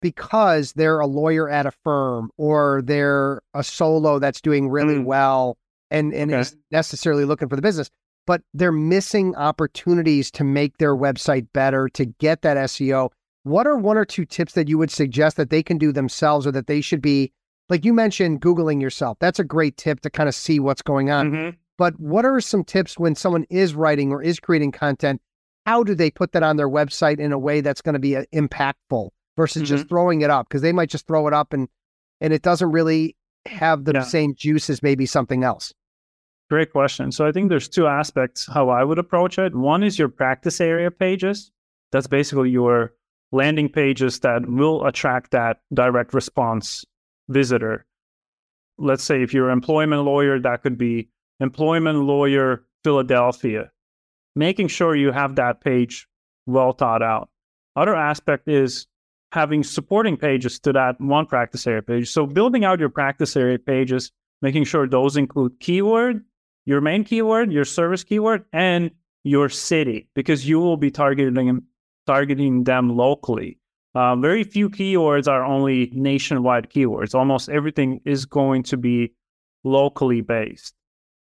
because 0.00 0.72
they're 0.72 0.98
a 0.98 1.06
lawyer 1.06 1.48
at 1.48 1.64
a 1.64 1.70
firm 1.70 2.30
or 2.36 2.82
they're 2.84 3.40
a 3.54 3.62
solo 3.62 4.18
that's 4.18 4.40
doing 4.40 4.68
really 4.68 4.96
mm. 4.96 5.04
well 5.04 5.56
and, 5.90 6.12
and 6.12 6.32
okay. 6.32 6.40
is 6.40 6.56
necessarily 6.72 7.24
looking 7.24 7.48
for 7.48 7.56
the 7.56 7.62
business, 7.62 7.88
but 8.26 8.42
they're 8.52 8.72
missing 8.72 9.36
opportunities 9.36 10.30
to 10.32 10.44
make 10.44 10.78
their 10.78 10.96
website 10.96 11.46
better, 11.52 11.88
to 11.90 12.04
get 12.04 12.42
that 12.42 12.56
SEO. 12.56 13.10
What 13.44 13.66
are 13.66 13.76
one 13.76 13.96
or 13.96 14.04
two 14.04 14.24
tips 14.24 14.54
that 14.54 14.68
you 14.68 14.78
would 14.78 14.90
suggest 14.90 15.36
that 15.36 15.50
they 15.50 15.62
can 15.62 15.78
do 15.78 15.92
themselves 15.92 16.46
or 16.46 16.52
that 16.52 16.66
they 16.66 16.80
should 16.80 17.02
be? 17.02 17.32
Like 17.68 17.84
you 17.84 17.92
mentioned, 17.92 18.40
Googling 18.40 18.80
yourself. 18.80 19.18
That's 19.20 19.38
a 19.38 19.44
great 19.44 19.76
tip 19.76 20.00
to 20.00 20.10
kind 20.10 20.28
of 20.28 20.34
see 20.34 20.60
what's 20.60 20.82
going 20.82 21.10
on. 21.10 21.30
Mm-hmm. 21.30 21.56
But 21.78 21.98
what 21.98 22.24
are 22.24 22.40
some 22.40 22.64
tips 22.64 22.98
when 22.98 23.14
someone 23.14 23.44
is 23.50 23.74
writing 23.74 24.12
or 24.12 24.22
is 24.22 24.38
creating 24.38 24.72
content 24.72 25.20
how 25.66 25.82
do 25.82 25.94
they 25.94 26.10
put 26.10 26.32
that 26.32 26.42
on 26.42 26.56
their 26.56 26.68
website 26.68 27.18
in 27.18 27.32
a 27.32 27.38
way 27.38 27.60
that's 27.60 27.80
going 27.80 27.94
to 27.94 27.98
be 27.98 28.16
uh, 28.16 28.24
impactful 28.32 29.10
versus 29.36 29.62
mm-hmm. 29.62 29.76
just 29.76 29.88
throwing 29.88 30.22
it 30.22 30.30
up 30.30 30.48
because 30.48 30.62
they 30.62 30.72
might 30.72 30.90
just 30.90 31.06
throw 31.06 31.26
it 31.26 31.34
up 31.34 31.52
and 31.52 31.68
and 32.20 32.32
it 32.32 32.42
doesn't 32.42 32.70
really 32.70 33.16
have 33.46 33.84
the 33.84 33.92
yeah. 33.94 34.02
same 34.02 34.34
juice 34.34 34.70
as 34.70 34.82
maybe 34.82 35.06
something 35.06 35.44
else 35.44 35.72
great 36.50 36.72
question 36.72 37.10
so 37.10 37.26
i 37.26 37.32
think 37.32 37.48
there's 37.48 37.68
two 37.68 37.86
aspects 37.86 38.48
how 38.52 38.68
i 38.68 38.84
would 38.84 38.98
approach 38.98 39.38
it 39.38 39.54
one 39.54 39.82
is 39.82 39.98
your 39.98 40.08
practice 40.08 40.60
area 40.60 40.90
pages 40.90 41.50
that's 41.90 42.06
basically 42.06 42.50
your 42.50 42.92
landing 43.32 43.68
pages 43.68 44.20
that 44.20 44.46
will 44.46 44.84
attract 44.86 45.30
that 45.32 45.60
direct 45.72 46.14
response 46.14 46.84
visitor 47.28 47.86
let's 48.78 49.04
say 49.04 49.22
if 49.22 49.32
you're 49.32 49.48
an 49.48 49.52
employment 49.52 50.02
lawyer 50.02 50.38
that 50.38 50.62
could 50.62 50.78
be 50.78 51.08
employment 51.40 51.98
lawyer 52.00 52.64
philadelphia 52.84 53.70
making 54.34 54.68
sure 54.68 54.94
you 54.96 55.12
have 55.12 55.36
that 55.36 55.60
page 55.60 56.08
well 56.46 56.72
thought 56.72 57.02
out. 57.02 57.28
Other 57.76 57.94
aspect 57.94 58.48
is 58.48 58.86
having 59.32 59.62
supporting 59.62 60.16
pages 60.16 60.58
to 60.60 60.72
that 60.72 61.00
one 61.00 61.26
practice 61.26 61.66
area 61.66 61.82
page. 61.82 62.10
So 62.10 62.26
building 62.26 62.64
out 62.64 62.80
your 62.80 62.90
practice 62.90 63.36
area 63.36 63.58
pages, 63.58 64.12
making 64.42 64.64
sure 64.64 64.86
those 64.86 65.16
include 65.16 65.58
keyword, 65.60 66.24
your 66.66 66.80
main 66.80 67.04
keyword, 67.04 67.52
your 67.52 67.64
service 67.64 68.04
keyword, 68.04 68.44
and 68.52 68.90
your 69.24 69.48
city, 69.48 70.08
because 70.14 70.46
you 70.46 70.58
will 70.58 70.76
be 70.76 70.90
targeting 70.90 71.62
targeting 72.06 72.64
them 72.64 72.96
locally. 72.96 73.58
Uh, 73.94 74.16
very 74.16 74.42
few 74.42 74.70
keywords 74.70 75.28
are 75.28 75.44
only 75.44 75.90
nationwide 75.92 76.70
keywords. 76.70 77.14
Almost 77.14 77.48
everything 77.50 78.00
is 78.04 78.24
going 78.24 78.62
to 78.64 78.76
be 78.76 79.12
locally 79.64 80.22
based. 80.22 80.74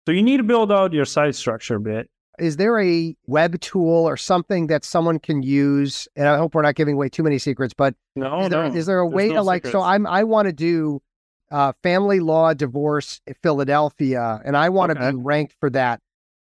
So 0.07 0.13
you 0.13 0.23
need 0.23 0.39
to 0.39 0.43
build 0.43 0.71
out 0.71 0.93
your 0.93 1.05
site 1.05 1.35
structure 1.35 1.77
a 1.77 1.81
bit 1.81 2.11
is 2.41 2.57
there 2.57 2.81
a 2.81 3.15
web 3.27 3.61
tool 3.61 4.09
or 4.09 4.17
something 4.17 4.67
that 4.69 4.85
someone 4.85 5.19
can 5.19 5.43
use? 5.43 6.09
And 6.17 6.27
I 6.27 6.37
hope 6.39 6.55
we're 6.55 6.63
not 6.63 6.75
giving 6.75 6.95
away 6.95 7.09
too 7.09 7.23
many 7.23 7.39
secrets, 7.39 7.75
but 7.75 7.95
no, 8.17 8.41
is 8.41 8.49
there, 8.49 8.69
no. 8.69 8.75
is 8.75 8.87
there 8.87 9.01
a 9.01 9.05
There's 9.05 9.15
way 9.15 9.29
no 9.29 9.35
to 9.37 9.43
like? 9.43 9.67
secrets. 9.67 9.73
So 9.73 9.83
I'm 9.83 10.07
I 10.07 10.25
want 10.25 10.47
to 10.47 10.53
do 10.53 11.03
uh, 11.51 11.73
family 11.83 12.21
law 12.21 12.55
divorce 12.55 13.21
Philadelphia, 13.43 14.41
and 14.45 14.57
I 14.57 14.71
want 14.71 14.93
to 14.93 14.99
Okay. 14.99 15.11
be 15.11 15.17
ranked 15.23 15.55
for 15.61 15.71
that. 15.71 16.01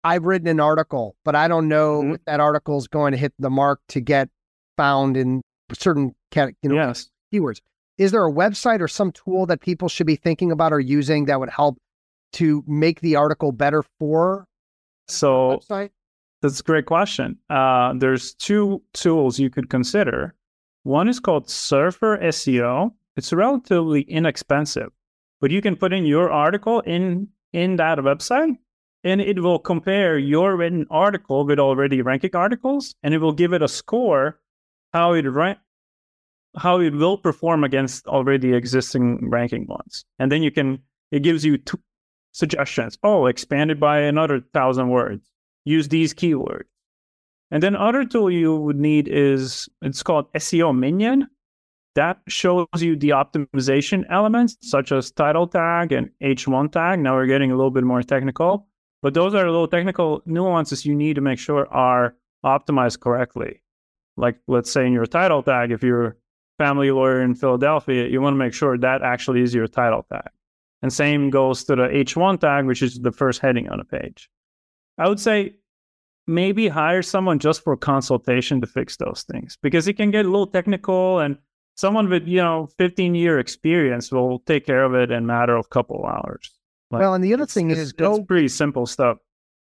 I've 0.03 0.24
written 0.25 0.48
an 0.48 0.60
article, 0.60 1.15
but 1.24 1.36
I 1.36 1.48
don't 1.48 1.67
know 1.67 2.01
Mhm. 2.01 2.15
if 2.15 2.25
that 2.25 2.39
article 2.39 2.77
is 2.77 2.88
going 2.88 3.12
to 3.12 3.17
hit 3.17 3.34
the 3.39 3.50
mark 3.50 3.79
to 3.89 4.01
get 4.01 4.29
found 4.77 5.15
in 5.17 5.41
certain 5.74 6.15
you 6.36 6.53
know 6.63 6.75
yes. 6.75 7.10
keywords. 7.34 7.60
Is 7.98 8.12
there 8.12 8.25
a 8.25 8.31
website 8.31 8.79
or 8.81 8.88
some 8.88 9.12
tool 9.12 9.46
that 9.46 9.62
people 9.62 9.88
should 9.89 10.08
be 10.08 10.15
thinking 10.15 10.51
about 10.51 10.74
or 10.74 10.79
using 10.79 11.25
that 11.25 11.39
would 11.39 11.50
help 11.50 11.77
to 12.34 12.63
make 12.65 13.01
the 13.01 13.15
article 13.15 13.51
better 13.51 13.84
for 14.00 14.46
So 15.08 15.60
website? 15.60 15.89
That's 16.41 16.60
a 16.62 16.63
great 16.63 16.86
question. 16.88 17.38
Uh, 17.50 17.93
there's 17.93 18.34
two 18.34 18.81
tools 18.93 19.38
you 19.39 19.50
could 19.51 19.70
consider. 19.70 20.34
One 20.84 21.08
is 21.08 21.20
called 21.20 21.48
Surfer 21.50 22.17
SEO. 22.17 22.91
It's 23.17 23.31
relatively 23.34 24.01
inexpensive, 24.03 24.89
but 25.41 25.51
you 25.51 25.62
can 25.62 25.75
put 25.75 25.93
in 25.93 26.05
your 26.05 26.31
article 26.31 26.79
in 26.81 27.27
in 27.53 27.75
that 27.75 27.98
website, 28.00 28.58
and 29.03 29.22
it 29.22 29.41
will 29.41 29.60
compare 29.60 30.17
your 30.17 30.55
written 30.55 30.86
article 30.89 31.46
with 31.46 31.60
already 31.60 32.01
ranking 32.01 32.36
articles, 32.36 32.96
and 33.03 33.13
it 33.13 33.20
will 33.20 33.34
give 33.34 33.53
it 33.53 33.62
a 33.62 33.67
score 33.67 34.39
how 34.93 35.13
it 35.13 35.25
how 36.58 36.79
it 36.79 36.93
will 36.93 37.17
perform 37.17 37.63
against 37.63 38.05
already 38.08 38.53
existing 38.53 39.29
ranking 39.29 39.65
ones. 39.67 40.05
And 40.20 40.31
then 40.31 40.43
you 40.43 40.51
can 40.51 40.79
it 41.12 41.24
gives 41.24 41.43
you 41.43 41.58
two 41.58 41.79
suggestions. 42.31 42.98
Oh, 43.03 43.25
expand 43.25 43.72
it 43.72 43.79
by 43.79 44.00
another 44.00 44.41
thousand 44.53 44.89
words 44.89 45.31
use 45.65 45.88
these 45.88 46.13
keywords. 46.13 46.65
And 47.51 47.62
then 47.62 47.75
other 47.75 48.05
tool 48.05 48.31
you 48.31 48.55
would 48.55 48.79
need 48.79 49.08
is 49.08 49.67
it's 49.81 50.03
called 50.03 50.31
SEO 50.34 50.77
Minion. 50.77 51.27
That 51.96 52.20
shows 52.29 52.67
you 52.79 52.96
the 52.96 53.10
optimization 53.10 54.05
elements 54.10 54.58
such 54.62 54.93
as 54.93 55.12
title 55.12 55.48
tag 55.48 55.91
and 55.91 56.10
H1 56.24 56.72
tag. 56.72 57.00
Now 57.00 57.15
we're 57.15 57.25
getting 57.25 57.51
a 57.51 57.55
little 57.55 57.72
bit 57.72 57.84
more 57.84 58.01
technical, 58.01 58.67
but 59.01 59.13
those 59.13 59.34
are 59.34 59.46
little 59.46 59.67
technical 59.67 60.22
nuances 60.25 60.86
you 60.86 60.96
need 60.96 61.15
to 61.15 61.22
make 61.22 61.39
sure 61.39 61.67
are 61.74 62.15
optimized 62.46 63.00
correctly. 63.00 63.62
Like 64.17 64.38
let's 64.48 64.72
say 64.72 64.86
in 64.86 64.93
your 64.93 65.05
title 65.05 65.43
tag, 65.43 65.72
if 65.72 65.84
you're 65.84 66.17
family 66.58 66.91
lawyer 66.91 67.22
in 67.22 67.34
Philadelphia, 67.34 68.08
you 68.08 68.22
want 68.22 68.34
to 68.36 68.38
make 68.38 68.53
sure 68.53 68.77
that 68.77 69.01
actually 69.01 69.41
is 69.41 69.53
your 69.53 69.67
title 69.67 70.05
tag. 70.12 70.29
And 70.81 70.91
same 70.91 71.29
goes 71.29 71.63
to 71.65 71.75
the 71.75 71.88
H1 71.88 72.39
tag, 72.39 72.65
which 72.65 72.81
is 72.81 73.00
the 73.00 73.12
first 73.12 73.39
heading 73.39 73.70
on 73.70 73.79
a 73.79 73.84
page. 73.84 74.29
I 74.98 75.08
would 75.08 75.20
say 75.20 75.55
maybe 76.27 76.67
hire 76.67 77.01
someone 77.01 77.39
just 77.39 77.63
for 77.63 77.75
consultation 77.75 78.62
to 78.62 78.67
fix 78.67 78.98
those 78.98 79.25
things 79.31 79.58
because 79.62 79.88
it 79.88 79.93
can 79.93 80.12
get 80.12 80.25
a 80.25 80.29
little 80.29 80.48
technical 80.48 81.20
and 81.20 81.37
someone 81.75 82.09
with, 82.09 82.27
you 82.27 82.42
know, 82.42 82.68
15 82.77 83.16
year 83.16 83.40
experience 83.40 84.11
will 84.11 84.40
take 84.40 84.66
care 84.66 84.83
of 84.83 84.94
it 84.94 85.11
in 85.11 85.24
a 85.24 85.27
matter 85.27 85.55
of 85.55 85.70
couple 85.70 86.05
hours. 86.05 86.61
Like, 86.92 87.00
well, 87.00 87.14
and 87.14 87.24
the 87.24 87.34
other 87.34 87.46
thing 87.46 87.72
is 87.72 87.94
go 87.94 88.16
it's 88.18 88.25
pretty 88.27 88.48
simple 88.48 88.86
stuff. 88.86 89.18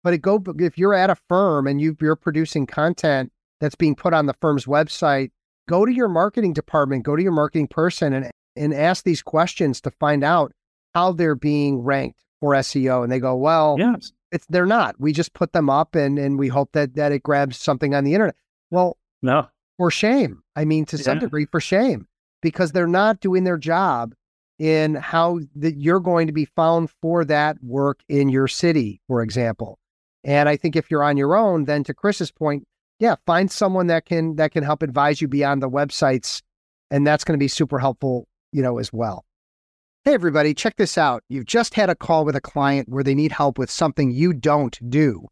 but 0.04 0.13
it 0.13 0.20
go 0.22 0.42
if 0.60 0.78
you're 0.78 0.94
at 0.94 1.10
a 1.10 1.16
firm 1.28 1.68
and 1.68 1.80
you 1.82 1.96
you're 2.02 2.16
producing 2.16 2.66
content 2.66 3.32
that's 3.60 3.76
being 3.76 3.96
put 3.96 4.13
on 4.13 4.26
the 4.28 4.36
firm's 4.42 4.66
website 4.66 5.32
go 5.68 5.86
to 5.86 5.92
your 5.92 6.08
marketing 6.08 6.54
department 6.54 7.04
go 7.04 7.16
to 7.16 7.24
your 7.24 7.32
marketing 7.32 7.68
person 7.68 8.13
and 8.13 8.32
and 8.56 8.74
ask 8.74 9.04
these 9.04 9.22
questions 9.22 9.80
to 9.82 9.92
find 10.00 10.24
out 10.24 10.52
how 10.96 11.12
they're 11.12 11.36
being 11.36 11.80
ranked 11.84 12.20
for 12.40 12.54
SEO 12.54 13.04
and 13.04 13.12
they 13.12 13.20
go 13.20 13.36
well 13.36 13.76
Yes. 13.78 14.12
it's 14.32 14.46
they're 14.48 14.66
not 14.66 14.96
we 15.00 15.12
just 15.12 15.34
put 15.34 15.52
them 15.54 15.70
up 15.70 15.96
and 15.96 16.18
and 16.20 16.40
we 16.40 16.48
hope 16.48 16.72
that 16.74 16.96
that 16.96 17.12
it 17.12 17.24
grabs 17.24 17.58
something 17.58 17.94
on 17.94 18.04
the 18.04 18.13
internet 18.13 18.36
well 18.72 18.98
No. 19.22 19.48
for 19.78 19.92
shame 19.92 20.44
i 20.56 20.63
mean 20.66 20.86
to 20.86 20.98
some 20.98 21.18
Yeah. 21.18 21.22
degree 21.22 21.46
for 21.46 21.60
shame 21.60 22.08
because 22.42 22.72
they're 22.72 22.88
not 22.88 23.20
doing 23.20 23.44
their 23.44 23.58
job 23.58 24.13
in 24.60 24.96
how 24.96 25.39
that 25.56 25.78
you're 25.78 26.00
going 26.00 26.28
to 26.28 26.34
be 26.34 26.46
found 26.46 26.89
for 27.02 27.24
that 27.26 27.58
work 27.63 28.00
in 28.10 28.30
your 28.30 28.48
city 28.48 29.00
for 29.08 29.22
example 29.22 29.78
and 30.24 30.50
i 30.50 30.56
think 30.56 30.76
if 30.76 30.89
you're 30.89 31.04
on 31.04 31.17
your 31.17 31.36
own 31.36 31.65
then 31.65 31.84
to 31.84 31.93
chris's 31.93 32.32
point 32.32 32.63
yeah 33.00 33.15
find 33.26 33.52
someone 33.52 33.88
that 33.88 34.06
can 34.06 34.36
that 34.36 34.52
can 34.52 34.63
help 34.63 34.82
advise 34.82 35.22
you 35.22 35.28
beyond 35.28 35.62
the 35.62 35.70
websites 35.70 36.41
and 36.89 37.06
that's 37.06 37.24
going 37.24 37.38
to 37.38 37.43
be 37.43 37.48
super 37.48 37.80
helpful 37.80 38.28
you 38.52 38.62
know 38.62 38.80
as 38.80 38.91
well 38.91 39.24
hey 40.06 40.13
everybody 40.13 40.54
check 40.54 40.76
this 40.78 40.98
out 40.98 41.24
you've 41.30 41.46
just 41.46 41.74
had 41.74 41.89
a 41.89 41.96
call 41.96 42.26
with 42.26 42.36
a 42.36 42.41
client 42.41 42.89
where 42.89 43.04
they 43.04 43.15
need 43.15 43.32
help 43.32 43.58
with 43.58 43.70
something 43.70 44.12
you 44.12 44.34
don't 44.34 44.80
do 44.89 45.28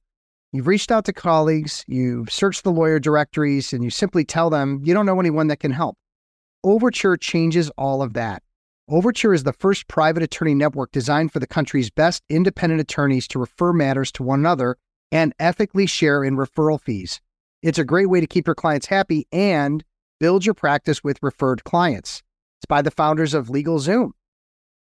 You've 0.56 0.68
reached 0.68 0.90
out 0.90 1.04
to 1.04 1.12
colleagues, 1.12 1.84
you've 1.86 2.32
searched 2.32 2.64
the 2.64 2.72
lawyer 2.72 2.98
directories, 2.98 3.74
and 3.74 3.84
you 3.84 3.90
simply 3.90 4.24
tell 4.24 4.50
them 4.50 4.80
you 4.86 4.94
don't 4.94 5.06
know 5.06 5.20
anyone 5.20 5.48
that 5.48 5.60
can 5.60 5.72
help. 5.72 5.98
Overture 6.64 7.18
changes 7.18 7.70
all 7.72 8.02
of 8.02 8.14
that. 8.14 8.42
Overture 8.88 9.34
is 9.34 9.42
the 9.42 9.54
first 9.54 9.88
private 9.88 10.22
attorney 10.22 10.54
network 10.54 10.92
designed 10.92 11.34
for 11.34 11.40
the 11.40 11.48
country's 11.48 11.90
best 11.90 12.22
independent 12.30 12.80
attorneys 12.80 13.28
to 13.30 13.40
refer 13.40 13.74
matters 13.74 14.12
to 14.12 14.22
one 14.22 14.42
another 14.42 14.78
and 15.12 15.34
ethically 15.40 15.88
share 15.88 16.24
in 16.24 16.38
referral 16.38 16.80
fees. 16.80 17.20
It's 17.64 17.80
a 17.80 17.84
great 17.84 18.12
way 18.12 18.20
to 18.20 18.28
keep 18.28 18.46
your 18.46 18.54
clients 18.54 18.86
happy 18.86 19.26
and 19.32 19.84
build 20.20 20.46
your 20.46 20.54
practice 20.54 21.04
with 21.04 21.24
referred 21.24 21.64
clients. 21.64 22.22
It's 22.60 22.68
by 22.68 22.84
the 22.84 22.92
founders 22.92 23.34
of 23.34 23.48
LegalZoom. 23.48 24.12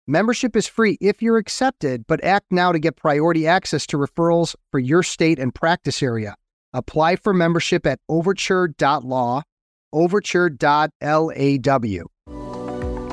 Membership 0.06 0.54
is 0.54 0.68
free 0.68 0.96
if 1.00 1.20
you're 1.20 1.36
accepted, 1.36 2.06
but 2.06 2.22
act 2.22 2.52
now 2.52 2.70
to 2.70 2.78
get 2.78 2.94
priority 2.94 3.48
access 3.48 3.84
to 3.88 3.96
referrals 3.96 4.54
for 4.70 4.78
your 4.78 5.02
state 5.02 5.40
and 5.40 5.52
practice 5.52 6.04
area. 6.04 6.36
Apply 6.72 7.16
for 7.16 7.34
membership 7.34 7.84
at 7.84 7.98
overture.law, 8.08 9.42
overture.law. 9.92 10.86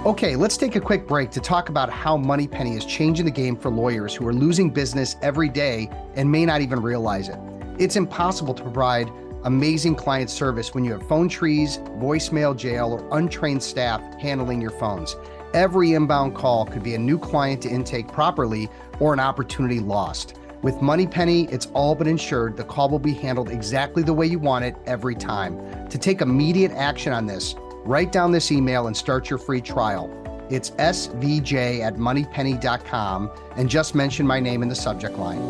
Okay, 0.05 0.35
let's 0.35 0.55
take 0.55 0.75
a 0.75 0.79
quick 0.79 1.07
break 1.07 1.31
to 1.31 1.39
talk 1.39 1.69
about 1.69 1.89
how 1.89 2.15
MoneyPenny 2.15 2.77
is 2.77 2.85
changing 2.85 3.25
the 3.25 3.31
game 3.31 3.55
for 3.55 3.71
lawyers 3.71 4.13
who 4.13 4.27
are 4.27 4.33
losing 4.33 4.69
business 4.69 5.15
every 5.23 5.49
day 5.49 5.89
and 6.13 6.31
may 6.31 6.45
not 6.45 6.61
even 6.61 6.79
realize 6.79 7.27
it. 7.27 7.39
It's 7.79 7.95
impossible 7.95 8.53
to 8.53 8.61
provide 8.61 9.11
amazing 9.45 9.95
client 9.95 10.29
service 10.29 10.75
when 10.75 10.85
you 10.85 10.91
have 10.91 11.07
phone 11.07 11.27
trees, 11.27 11.79
voicemail 11.97 12.55
jail, 12.55 12.93
or 12.93 13.17
untrained 13.17 13.63
staff 13.63 13.99
handling 14.21 14.61
your 14.61 14.69
phones. 14.69 15.15
Every 15.55 15.93
inbound 15.93 16.35
call 16.35 16.67
could 16.67 16.83
be 16.83 16.93
a 16.93 16.99
new 16.99 17.17
client 17.17 17.63
to 17.63 17.69
intake 17.69 18.07
properly 18.07 18.69
or 18.99 19.11
an 19.11 19.19
opportunity 19.19 19.79
lost. 19.79 20.37
With 20.61 20.75
MoneyPenny, 20.75 21.51
it's 21.51 21.65
all 21.73 21.95
but 21.95 22.05
ensured 22.05 22.57
the 22.57 22.63
call 22.63 22.89
will 22.89 22.99
be 22.99 23.13
handled 23.13 23.49
exactly 23.49 24.03
the 24.03 24.13
way 24.13 24.27
you 24.27 24.37
want 24.37 24.65
it 24.65 24.75
every 24.85 25.15
time. 25.15 25.87
To 25.89 25.97
take 25.97 26.21
immediate 26.21 26.73
action 26.73 27.11
on 27.11 27.25
this, 27.25 27.55
write 27.85 28.11
down 28.11 28.31
this 28.31 28.51
email 28.51 28.87
and 28.87 28.97
start 28.97 29.29
your 29.29 29.39
free 29.39 29.61
trial. 29.61 30.09
It's 30.49 30.71
svj 30.71 31.81
at 31.81 31.95
moneypenny.com 31.95 33.31
and 33.55 33.69
just 33.69 33.95
mention 33.95 34.27
my 34.27 34.39
name 34.39 34.61
in 34.61 34.69
the 34.69 34.75
subject 34.75 35.17
line. 35.17 35.41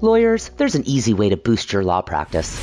Lawyers, 0.00 0.50
there's 0.56 0.74
an 0.74 0.86
easy 0.86 1.14
way 1.14 1.30
to 1.30 1.36
boost 1.36 1.72
your 1.72 1.82
law 1.82 2.02
practice. 2.02 2.60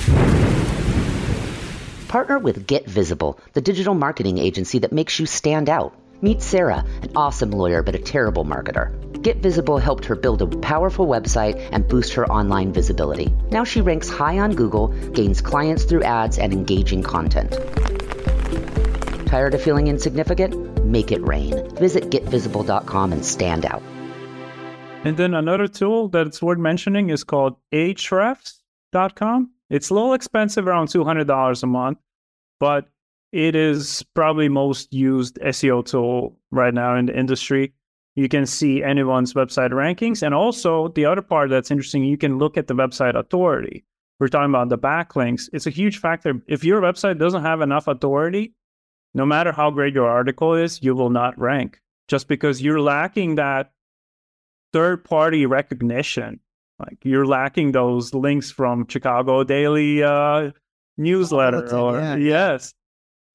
Partner 2.07 2.37
with 2.37 2.67
Get 2.67 2.87
Visible, 2.87 3.39
the 3.53 3.61
digital 3.61 3.95
marketing 3.95 4.37
agency 4.37 4.77
that 4.79 4.91
makes 4.91 5.19
you 5.19 5.25
stand 5.25 5.67
out. 5.67 5.95
Meet 6.21 6.43
Sarah, 6.43 6.85
an 7.01 7.11
awesome 7.15 7.49
lawyer 7.49 7.81
but 7.81 7.95
a 7.95 7.99
terrible 7.99 8.45
marketer. 8.45 9.12
Get 9.23 9.37
Visible 9.37 9.77
helped 9.77 10.03
her 10.03 10.15
build 10.15 10.41
a 10.41 10.47
powerful 10.47 11.07
website 11.07 11.57
and 11.71 11.87
boost 11.87 12.13
her 12.13 12.29
online 12.29 12.73
visibility. 12.73 13.33
Now 13.51 13.63
she 13.63 13.79
ranks 13.79 14.09
high 14.09 14.37
on 14.37 14.53
Google, 14.53 14.89
gains 15.13 15.39
clients 15.39 15.85
through 15.85 16.03
ads 16.03 16.37
and 16.37 16.51
engaging 16.51 17.03
content. 17.03 17.51
Tired 19.25 19.53
of 19.53 19.61
feeling 19.61 19.87
insignificant? 19.87 20.85
Make 20.85 21.13
it 21.13 21.25
rain. 21.25 21.69
Visit 21.77 22.09
getvisible.com 22.09 23.13
and 23.13 23.25
stand 23.25 23.65
out. 23.65 23.81
And 25.05 25.15
then 25.15 25.33
another 25.33 25.69
tool 25.69 26.09
that's 26.09 26.41
worth 26.41 26.59
mentioning 26.59 27.09
is 27.09 27.23
called 27.23 27.55
Ahrefs.com. 27.73 29.51
It's 29.69 29.89
a 29.89 29.93
little 29.93 30.13
expensive, 30.13 30.67
around 30.67 30.89
$200 30.89 31.63
a 31.63 31.67
month, 31.67 31.97
but 32.59 32.89
it 33.31 33.55
is 33.55 34.03
probably 34.13 34.49
most 34.49 34.93
used 34.93 35.39
SEO 35.39 35.85
tool 35.85 36.37
right 36.51 36.73
now 36.73 36.97
in 36.97 37.05
the 37.05 37.17
industry. 37.17 37.73
You 38.15 38.29
can 38.29 38.45
see 38.45 38.83
anyone's 38.83 39.33
website 39.33 39.71
rankings. 39.71 40.21
And 40.21 40.35
also, 40.35 40.89
the 40.89 41.05
other 41.05 41.21
part 41.21 41.49
that's 41.49 41.71
interesting, 41.71 42.03
you 42.03 42.17
can 42.17 42.37
look 42.37 42.57
at 42.57 42.67
the 42.67 42.75
website 42.75 43.15
authority. 43.15 43.83
We're 44.19 44.27
talking 44.27 44.51
about 44.51 44.69
the 44.69 44.77
backlinks. 44.77 45.49
It's 45.51 45.65
a 45.65 45.71
huge 45.71 45.97
factor. 45.97 46.41
If 46.47 46.63
your 46.63 46.81
website 46.81 47.17
doesn't 47.17 47.41
have 47.41 47.61
enough 47.61 47.87
authority, 47.87 48.53
no 49.13 49.25
matter 49.25 49.51
how 49.51 49.71
great 49.71 49.93
your 49.93 50.09
article 50.09 50.53
is, 50.53 50.81
you 50.81 50.95
will 50.95 51.09
not 51.09 51.37
rank 51.39 51.81
just 52.07 52.27
because 52.27 52.61
you're 52.61 52.81
lacking 52.81 53.35
that 53.35 53.71
third 54.71 55.03
party 55.03 55.45
recognition. 55.45 56.39
Like 56.79 56.97
you're 57.03 57.25
lacking 57.25 57.71
those 57.71 58.13
links 58.13 58.51
from 58.51 58.87
Chicago 58.87 59.43
Daily 59.43 60.03
uh, 60.03 60.51
newsletter 60.97 61.73
or 61.75 61.99
yeah. 61.99 62.15
yes, 62.15 62.73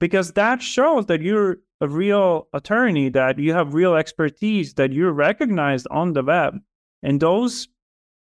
because 0.01 0.33
that 0.33 0.61
shows 0.61 1.07
that 1.07 1.23
you're 1.23 1.59
a 1.81 1.89
real 1.89 2.49
attorney, 2.53 3.09
that 3.11 3.39
you 3.39 3.53
have 3.53 3.75
real 3.75 3.95
expertise, 3.95 4.75
that 4.75 4.93
you're 4.93 5.13
recognized 5.13 5.87
on 5.91 6.13
the 6.13 6.23
web, 6.23 6.59
and 7.03 7.21
those 7.21 7.69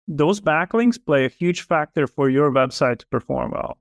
those 0.06 0.40
backlinks 0.40 0.98
play 1.04 1.26
a 1.26 1.28
huge 1.28 1.62
factor 1.62 2.06
for 2.06 2.30
your 2.30 2.50
website 2.50 3.00
to 3.00 3.06
perform 3.08 3.50
well. 3.50 3.78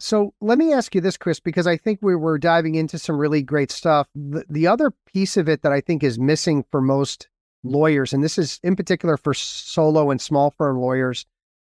So 0.00 0.34
let 0.40 0.58
me 0.58 0.72
ask 0.72 0.94
you 0.94 1.00
this, 1.00 1.16
Chris, 1.16 1.40
because 1.40 1.66
I 1.66 1.76
think 1.76 1.98
we 2.02 2.14
were 2.14 2.38
diving 2.38 2.76
into 2.76 2.98
some 2.98 3.16
really 3.16 3.42
great 3.42 3.72
stuff. 3.72 4.06
The, 4.14 4.44
the 4.48 4.66
other 4.66 4.92
piece 5.06 5.36
of 5.36 5.48
it 5.48 5.62
that 5.62 5.72
I 5.72 5.80
think 5.80 6.04
is 6.04 6.18
missing 6.18 6.64
for 6.70 6.80
most 6.80 7.28
lawyers, 7.64 8.12
and 8.12 8.22
this 8.22 8.38
is 8.38 8.60
in 8.62 8.76
particular 8.76 9.16
for 9.16 9.34
solo 9.34 10.10
and 10.10 10.20
small 10.20 10.54
firm 10.56 10.78
lawyers, 10.78 11.26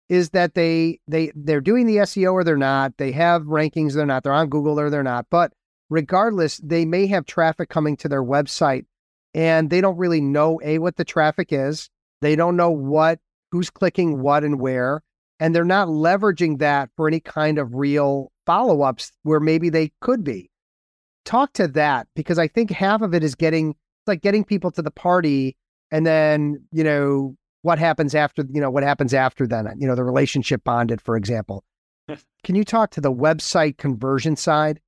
is 0.09 0.31
that 0.31 0.54
they 0.54 0.98
they 1.07 1.31
they're 1.35 1.61
doing 1.61 1.87
the 1.87 1.98
SEO 1.98 2.33
or 2.33 2.42
they're 2.42 2.57
not. 2.57 2.96
They 2.96 3.12
have 3.12 3.42
rankings, 3.42 3.92
they're 3.92 4.07
not. 4.07 4.24
They're 4.24 4.33
on 4.33 4.48
Google 4.48 4.81
or 4.81 4.90
they're 4.90 5.02
not. 5.02 5.26
But 5.31 5.52
regardless, 5.90 6.59
they 6.59 6.85
may 6.85 7.07
have 7.07 7.27
traffic 7.27 7.68
coming 7.68 7.96
to 7.98 8.09
their 8.09 8.24
website, 8.24 8.87
and 9.35 9.70
they 9.70 9.81
don't 9.81 9.96
really 9.98 10.20
know 10.20 10.61
a 10.64 10.79
what 10.79 10.96
the 10.96 11.05
traffic 11.05 11.48
is. 11.53 11.90
They 12.20 12.37
don't 12.37 12.57
know 12.57 12.70
what 12.70 13.20
who's 13.53 13.70
clicking 13.70 14.20
what 14.20 14.44
and 14.44 14.61
where 14.61 15.03
and 15.40 15.55
they're 15.55 15.64
not 15.64 15.88
leveraging 15.88 16.59
that 16.59 16.90
for 16.96 17.07
any 17.09 17.20
kind 17.20 17.59
of 17.59 17.74
real 17.74 18.33
follow 18.46 18.83
ups 18.83 19.12
where 19.22 19.40
maybe 19.40 19.70
they 19.70 19.92
could 20.01 20.24
be. 20.24 20.51
Talk 21.24 21.53
to 21.55 21.68
that 21.68 22.09
because 22.14 22.38
I 22.38 22.48
think 22.48 22.70
half 22.70 23.03
of 23.03 23.14
it 23.14 23.22
is 23.22 23.35
getting 23.35 23.74
like 24.07 24.22
getting 24.22 24.44
people 24.44 24.70
to 24.72 24.83
the 24.83 24.90
party 24.90 25.57
and 25.90 26.07
then, 26.07 26.64
you 26.72 26.83
know, 26.83 27.37
what 27.62 27.79
happens 27.79 28.14
after, 28.14 28.44
you 28.51 28.61
know, 28.61 28.70
what 28.70 28.83
happens 28.83 29.12
after 29.12 29.46
then, 29.46 29.68
you 29.79 29.87
know, 29.87 29.94
the 29.94 30.05
relationship 30.05 30.64
bonded, 30.64 31.01
for 31.01 31.16
example. 31.16 31.64
Can 32.44 32.55
you 32.55 32.64
talk 32.64 32.90
to 32.92 33.01
the 33.01 33.12
website 33.12 33.77
conversion 33.77 34.37
side? 34.37 34.81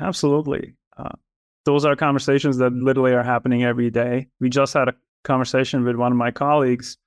Absolutely. 0.00 0.74
Uh, 0.96 1.16
those 1.64 1.84
are 1.84 1.96
conversations 1.96 2.58
that 2.58 2.72
literally 2.72 3.12
are 3.12 3.22
happening 3.22 3.64
every 3.64 3.90
day. 3.90 4.28
We 4.40 4.50
just 4.50 4.74
had 4.74 4.88
a 4.88 4.94
conversation 5.24 5.84
with 5.84 5.96
one 5.96 6.12
of 6.12 6.18
my 6.18 6.30
colleagues 6.30 6.98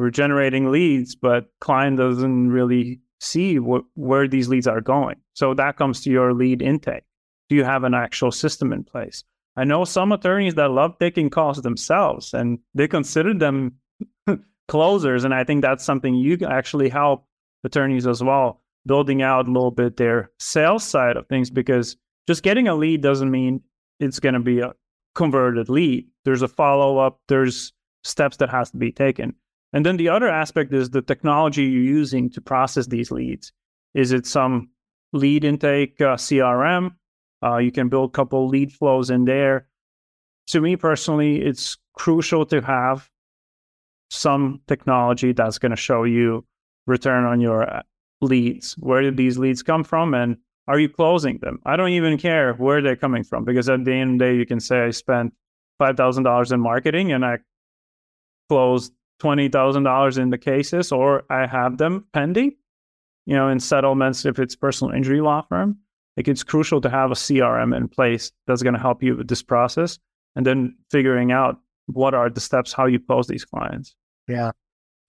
we're 0.00 0.10
generating 0.10 0.70
leads, 0.70 1.14
but 1.14 1.50
client 1.60 1.98
doesn't 1.98 2.48
really 2.48 3.00
see 3.20 3.58
what, 3.58 3.84
where 3.94 4.26
these 4.26 4.48
leads 4.48 4.66
are 4.66 4.80
going. 4.80 5.16
So 5.34 5.52
that 5.52 5.76
comes 5.76 6.00
to 6.02 6.10
your 6.10 6.32
lead 6.32 6.62
intake. 6.62 7.04
Do 7.50 7.54
you 7.56 7.64
have 7.64 7.84
an 7.84 7.92
actual 7.92 8.32
system 8.32 8.72
in 8.72 8.82
place? 8.82 9.24
I 9.56 9.64
know 9.64 9.84
some 9.84 10.12
attorneys 10.12 10.54
that 10.54 10.70
love 10.70 10.98
taking 10.98 11.28
calls 11.28 11.60
themselves 11.60 12.32
and 12.32 12.60
they 12.74 12.88
consider 12.88 13.34
them 13.34 13.74
closers. 14.68 15.24
And 15.24 15.34
I 15.34 15.44
think 15.44 15.60
that's 15.60 15.84
something 15.84 16.14
you 16.14 16.38
can 16.38 16.50
actually 16.50 16.88
help 16.88 17.26
attorneys 17.62 18.06
as 18.06 18.22
well, 18.22 18.62
building 18.86 19.20
out 19.20 19.48
a 19.48 19.52
little 19.52 19.70
bit 19.70 19.98
their 19.98 20.30
sales 20.38 20.82
side 20.82 21.18
of 21.18 21.26
things, 21.26 21.50
because 21.50 21.98
just 22.30 22.44
getting 22.44 22.68
a 22.68 22.76
lead 22.76 23.00
doesn't 23.00 23.32
mean 23.32 23.60
it's 23.98 24.20
going 24.20 24.34
to 24.34 24.40
be 24.40 24.60
a 24.60 24.72
converted 25.16 25.68
lead. 25.68 26.06
There's 26.24 26.42
a 26.42 26.48
follow 26.48 26.96
up, 26.98 27.18
there's 27.26 27.72
steps 28.04 28.36
that 28.36 28.50
has 28.50 28.70
to 28.70 28.76
be 28.76 28.92
taken. 28.92 29.34
And 29.72 29.84
then 29.84 29.96
the 29.96 30.10
other 30.10 30.28
aspect 30.28 30.72
is 30.72 30.90
the 30.90 31.02
technology 31.02 31.64
you're 31.64 31.82
using 31.82 32.30
to 32.30 32.40
process 32.40 32.86
these 32.86 33.10
leads. 33.10 33.52
Is 33.94 34.12
it 34.12 34.26
some 34.26 34.70
lead 35.12 35.42
intake 35.42 36.00
uh, 36.00 36.14
CRM? 36.14 36.92
Uh, 37.42 37.56
you 37.56 37.72
can 37.72 37.88
build 37.88 38.10
a 38.10 38.12
couple 38.12 38.46
lead 38.46 38.70
flows 38.72 39.10
in 39.10 39.24
there. 39.24 39.66
To 40.50 40.60
me 40.60 40.76
personally, 40.76 41.42
it's 41.42 41.78
crucial 41.94 42.46
to 42.46 42.60
have 42.60 43.10
some 44.08 44.60
technology 44.68 45.32
that's 45.32 45.58
going 45.58 45.70
to 45.70 45.76
show 45.76 46.04
you 46.04 46.46
return 46.86 47.24
on 47.24 47.40
your 47.40 47.68
uh, 47.68 47.82
leads. 48.20 48.74
Where 48.74 49.02
did 49.02 49.16
these 49.16 49.36
leads 49.36 49.64
come 49.64 49.82
from? 49.82 50.14
And 50.14 50.36
are 50.70 50.78
you 50.78 50.88
closing 50.88 51.38
them? 51.38 51.58
I 51.66 51.74
don't 51.74 51.90
even 51.90 52.16
care 52.16 52.54
where 52.54 52.80
they're 52.80 52.94
coming 52.94 53.24
from 53.24 53.44
because 53.44 53.68
at 53.68 53.84
the 53.84 53.92
end 53.92 54.12
of 54.12 54.18
the 54.20 54.24
day, 54.24 54.36
you 54.38 54.46
can 54.46 54.60
say 54.60 54.82
I 54.82 54.90
spent 54.90 55.34
$5,000 55.82 56.52
in 56.52 56.60
marketing 56.60 57.10
and 57.10 57.24
I 57.24 57.38
closed 58.48 58.92
$20,000 59.20 60.18
in 60.18 60.30
the 60.30 60.38
cases 60.38 60.92
or 60.92 61.24
I 61.28 61.48
have 61.48 61.76
them 61.78 62.06
pending, 62.12 62.52
you 63.26 63.34
know, 63.34 63.48
in 63.48 63.58
settlements 63.58 64.24
if 64.24 64.38
it's 64.38 64.54
personal 64.54 64.94
injury 64.94 65.20
law 65.20 65.42
firm. 65.48 65.78
Like 66.16 66.28
it's 66.28 66.44
crucial 66.44 66.80
to 66.82 66.88
have 66.88 67.10
a 67.10 67.14
CRM 67.14 67.76
in 67.76 67.88
place 67.88 68.30
that's 68.46 68.62
going 68.62 68.74
to 68.74 68.80
help 68.80 69.02
you 69.02 69.16
with 69.16 69.26
this 69.26 69.42
process 69.42 69.98
and 70.36 70.46
then 70.46 70.76
figuring 70.88 71.32
out 71.32 71.58
what 71.86 72.14
are 72.14 72.30
the 72.30 72.40
steps 72.40 72.72
how 72.72 72.86
you 72.86 73.00
close 73.00 73.26
these 73.26 73.44
clients. 73.44 73.96
Yeah. 74.28 74.52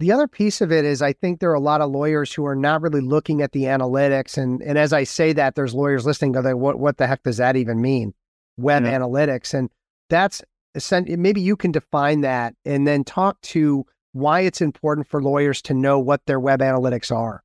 The 0.02 0.12
other 0.12 0.28
piece 0.28 0.62
of 0.62 0.72
it 0.72 0.84
is 0.84 1.04
I 1.04 1.14
think 1.14 1.40
there 1.40 1.52
are 1.52 1.54
a 1.54 1.60
lot 1.60 1.80
of 1.80 1.92
lawyers 1.92 2.34
who 2.34 2.44
are 2.48 2.56
not 2.56 2.82
really 2.82 3.02
looking 3.02 3.44
at 3.44 3.52
the 3.52 3.66
analytics. 3.66 4.36
And 4.36 4.60
and 4.64 4.76
as 4.76 4.94
I 4.94 5.04
say 5.04 5.32
that, 5.34 5.54
there's 5.54 5.76
lawyers 5.76 6.08
listening 6.08 6.32
go, 6.32 6.42
what 6.58 6.80
what 6.80 6.98
the 6.98 7.06
heck 7.06 7.22
does 7.22 7.38
that 7.38 7.56
even 7.56 7.80
mean? 7.80 8.16
Web 8.58 8.84
yeah. 8.84 8.98
analytics. 8.98 9.54
And 9.54 9.70
that's 10.10 10.42
maybe 11.06 11.40
you 11.40 11.56
can 11.56 11.72
define 11.72 12.22
that 12.22 12.56
and 12.66 12.88
then 12.88 13.04
talk 13.04 13.40
to 13.42 13.86
why 14.14 14.40
it's 14.40 14.60
important 14.60 15.08
for 15.08 15.22
lawyers 15.22 15.62
to 15.62 15.76
know 15.76 16.00
what 16.00 16.26
their 16.26 16.40
web 16.40 16.62
analytics 16.62 17.16
are. 17.16 17.44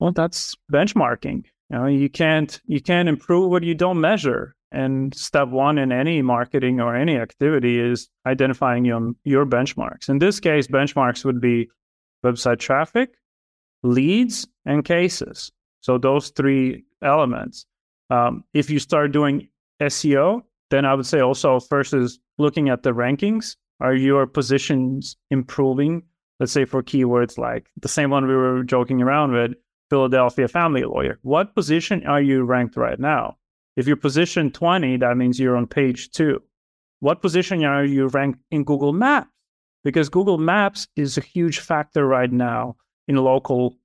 Well, 0.00 0.10
that's 0.10 0.56
benchmarking. 0.72 1.44
You 1.70 1.78
know, 1.78 1.86
you 1.86 2.10
can't 2.10 2.60
you 2.66 2.80
can't 2.80 3.08
improve 3.08 3.52
what 3.52 3.62
you 3.62 3.76
don't 3.76 4.00
measure. 4.00 4.56
And 4.74 5.14
step 5.14 5.48
one 5.48 5.78
in 5.78 5.92
any 5.92 6.20
marketing 6.20 6.80
or 6.80 6.96
any 6.96 7.16
activity 7.16 7.78
is 7.78 8.08
identifying 8.26 8.84
your, 8.84 9.12
your 9.24 9.46
benchmarks. 9.46 10.08
In 10.08 10.18
this 10.18 10.40
case, 10.40 10.66
benchmarks 10.66 11.24
would 11.24 11.40
be 11.40 11.70
website 12.24 12.58
traffic, 12.58 13.14
leads, 13.82 14.48
and 14.66 14.84
cases. 14.84 15.52
So 15.80 15.96
those 15.96 16.30
three 16.30 16.84
elements. 17.02 17.66
Um, 18.10 18.44
if 18.52 18.68
you 18.68 18.78
start 18.78 19.12
doing 19.12 19.48
SEO, 19.80 20.42
then 20.70 20.84
I 20.84 20.94
would 20.94 21.06
say 21.06 21.20
also 21.20 21.60
first 21.60 21.94
is 21.94 22.18
looking 22.38 22.68
at 22.68 22.82
the 22.82 22.92
rankings 22.92 23.56
are 23.80 23.94
your 23.94 24.26
positions 24.26 25.16
improving? 25.30 26.02
Let's 26.40 26.52
say 26.52 26.64
for 26.64 26.82
keywords 26.82 27.38
like 27.38 27.68
the 27.80 27.88
same 27.88 28.10
one 28.10 28.26
we 28.26 28.34
were 28.34 28.62
joking 28.64 29.02
around 29.02 29.32
with, 29.32 29.52
Philadelphia 29.90 30.48
family 30.48 30.84
lawyer. 30.84 31.18
What 31.22 31.54
position 31.54 32.06
are 32.06 32.22
you 32.22 32.44
ranked 32.44 32.76
right 32.76 32.98
now? 32.98 33.36
If 33.76 33.86
you're 33.86 33.96
position 33.96 34.50
20, 34.50 34.98
that 34.98 35.16
means 35.16 35.38
you're 35.40 35.56
on 35.56 35.66
page 35.66 36.10
two. 36.10 36.42
What 37.00 37.22
position 37.22 37.64
are 37.64 37.84
you 37.84 38.08
ranked 38.08 38.40
in 38.50 38.64
Google 38.64 38.92
Maps? 38.92 39.28
Because 39.82 40.08
Google 40.08 40.38
Maps 40.38 40.88
is 40.96 41.18
a 41.18 41.20
huge 41.20 41.58
factor 41.58 42.06
right 42.06 42.32
now 42.32 42.76
in 43.08 43.16
local 43.16 43.76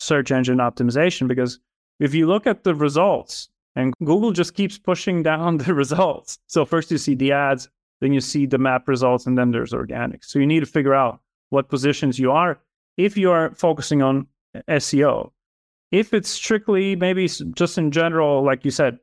search 0.00 0.32
engine 0.32 0.58
optimization. 0.58 1.28
Because 1.28 1.60
if 2.00 2.14
you 2.14 2.26
look 2.26 2.46
at 2.46 2.64
the 2.64 2.74
results, 2.74 3.48
and 3.76 3.92
Google 4.04 4.32
just 4.32 4.54
keeps 4.54 4.78
pushing 4.78 5.22
down 5.22 5.58
the 5.58 5.74
results. 5.74 6.38
So 6.46 6.64
first 6.64 6.90
you 6.90 6.98
see 6.98 7.14
the 7.14 7.32
ads, 7.32 7.68
then 8.00 8.12
you 8.12 8.20
see 8.20 8.46
the 8.46 8.58
map 8.58 8.88
results, 8.88 9.26
and 9.26 9.38
then 9.38 9.50
there's 9.50 9.72
organic. 9.72 10.24
So 10.24 10.38
you 10.38 10.46
need 10.46 10.60
to 10.60 10.66
figure 10.66 10.94
out 10.94 11.20
what 11.50 11.68
positions 11.68 12.18
you 12.18 12.32
are 12.32 12.58
if 12.96 13.16
you 13.16 13.30
are 13.30 13.54
focusing 13.54 14.02
on 14.02 14.26
SEO. 14.68 15.30
If 15.90 16.12
it's 16.12 16.28
strictly 16.28 16.96
maybe 16.96 17.28
just 17.28 17.78
in 17.78 17.90
general, 17.90 18.42
like 18.42 18.64
you 18.64 18.70
said, 18.70 18.98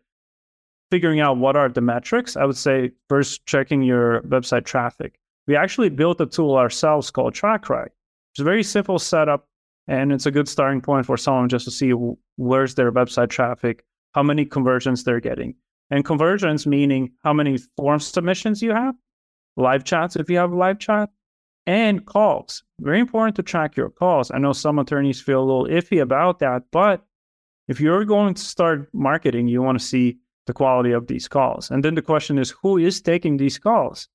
figuring 0.91 1.21
out 1.21 1.37
what 1.37 1.55
are 1.55 1.69
the 1.69 1.81
metrics, 1.81 2.35
I 2.35 2.45
would 2.45 2.57
say 2.57 2.91
first 3.09 3.45
checking 3.45 3.81
your 3.81 4.21
website 4.23 4.65
traffic. 4.65 5.17
We 5.47 5.55
actually 5.55 5.89
built 5.89 6.21
a 6.21 6.25
tool 6.25 6.55
ourselves 6.55 7.09
called 7.09 7.33
TrackRight. 7.33 7.89
It's 8.33 8.39
a 8.39 8.43
very 8.43 8.61
simple 8.61 8.99
setup, 8.99 9.47
and 9.87 10.11
it's 10.11 10.25
a 10.25 10.31
good 10.31 10.47
starting 10.47 10.81
point 10.81 11.05
for 11.05 11.17
someone 11.17 11.49
just 11.49 11.65
to 11.65 11.71
see 11.71 11.91
where's 12.35 12.75
their 12.75 12.91
website 12.91 13.29
traffic, 13.29 13.83
how 14.11 14.21
many 14.21 14.45
conversions 14.45 15.03
they're 15.03 15.19
getting. 15.19 15.55
And 15.89 16.05
conversions 16.05 16.67
meaning 16.67 17.11
how 17.23 17.33
many 17.33 17.57
form 17.75 17.99
submissions 17.99 18.61
you 18.61 18.71
have, 18.71 18.95
live 19.57 19.83
chats 19.83 20.15
if 20.15 20.29
you 20.29 20.37
have 20.37 20.53
live 20.53 20.79
chat, 20.79 21.09
and 21.67 22.05
calls. 22.05 22.63
Very 22.79 22.99
important 22.99 23.35
to 23.37 23.43
track 23.43 23.75
your 23.75 23.89
calls. 23.89 24.31
I 24.31 24.37
know 24.37 24.53
some 24.53 24.79
attorneys 24.79 25.21
feel 25.21 25.41
a 25.41 25.45
little 25.45 25.67
iffy 25.67 26.01
about 26.01 26.39
that, 26.39 26.63
but 26.71 27.05
if 27.67 27.79
you're 27.79 28.05
going 28.05 28.33
to 28.33 28.41
start 28.41 28.89
marketing, 28.93 29.47
you 29.47 29.61
want 29.61 29.79
to 29.79 29.85
see 29.85 30.17
the 30.47 30.53
quality 30.53 30.91
of 30.91 31.07
these 31.07 31.27
calls. 31.27 31.69
And 31.69 31.83
then 31.83 31.95
the 31.95 32.01
question 32.01 32.37
is 32.37 32.51
who 32.61 32.77
is 32.77 33.01
taking 33.01 33.37
these 33.37 33.59
calls? 33.59 34.07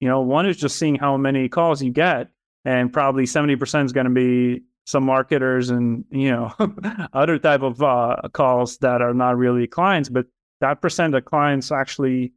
You 0.00 0.08
know, 0.08 0.20
one 0.20 0.46
is 0.46 0.56
just 0.56 0.78
seeing 0.78 0.96
how 0.96 1.16
many 1.16 1.48
calls 1.48 1.82
you 1.82 1.92
get, 1.92 2.28
and 2.64 2.92
probably 2.92 3.24
70% 3.24 3.84
is 3.84 3.92
going 3.92 4.06
to 4.06 4.12
be 4.12 4.62
some 4.86 5.04
marketers 5.04 5.70
and 5.70 6.04
you 6.10 6.30
know 6.30 6.52
other 7.12 7.38
type 7.38 7.62
of 7.62 7.82
uh, 7.82 8.16
calls 8.32 8.78
that 8.78 9.00
are 9.02 9.14
not 9.14 9.36
really 9.36 9.66
clients 9.66 10.08
but 10.08 10.26
that 10.60 10.80
percent 10.80 11.14
of 11.14 11.24
clients 11.24 11.70
actually 11.70 12.32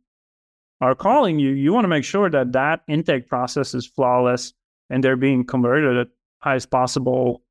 are 0.83 0.95
calling 0.95 1.39
you, 1.39 1.51
you 1.51 1.73
want 1.73 1.85
to 1.85 1.89
make 1.89 2.03
sure 2.03 2.29
that 2.29 2.51
that 2.51 2.81
intake 2.87 3.27
process 3.27 3.73
is 3.73 3.85
flawless 3.85 4.53
and 4.89 5.03
they're 5.03 5.15
being 5.15 5.45
converted 5.45 5.97
at 5.97 6.07
highest 6.39 6.69
possible 6.69 7.41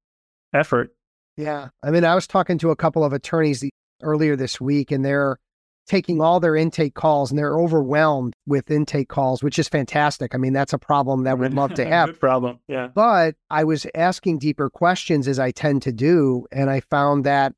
effort. 0.52 0.94
Yeah. 1.36 1.68
I 1.82 1.90
mean, 1.90 2.04
I 2.04 2.14
was 2.14 2.26
talking 2.26 2.58
to 2.58 2.70
a 2.70 2.76
couple 2.76 3.04
of 3.04 3.12
attorneys 3.12 3.64
earlier 4.02 4.36
this 4.36 4.60
week, 4.60 4.90
and 4.90 5.02
they're 5.02 5.38
taking 5.86 6.20
all 6.20 6.40
their 6.40 6.56
intake 6.56 6.94
calls 6.94 7.30
and 7.30 7.38
they're 7.38 7.58
overwhelmed 7.58 8.34
with 8.46 8.70
intake 8.70 9.08
calls, 9.08 9.42
which 9.42 9.58
is 9.58 9.68
fantastic. 9.68 10.34
I 10.34 10.38
mean, 10.38 10.52
that's 10.52 10.72
a 10.72 10.78
problem 10.78 11.24
that 11.24 11.38
we'd 11.38 11.54
love 11.54 11.74
to 11.74 11.84
have. 11.88 12.18
Problem. 12.18 12.58
Yeah. 12.68 12.88
But 12.94 13.34
I 13.50 13.64
was 13.64 13.86
asking 13.94 14.38
deeper 14.38 14.70
questions 14.70 15.28
as 15.28 15.38
I 15.38 15.50
tend 15.50 15.82
to 15.82 15.92
do, 15.92 16.46
and 16.52 16.70
I 16.70 16.80
found 16.80 17.24
that 17.24 17.54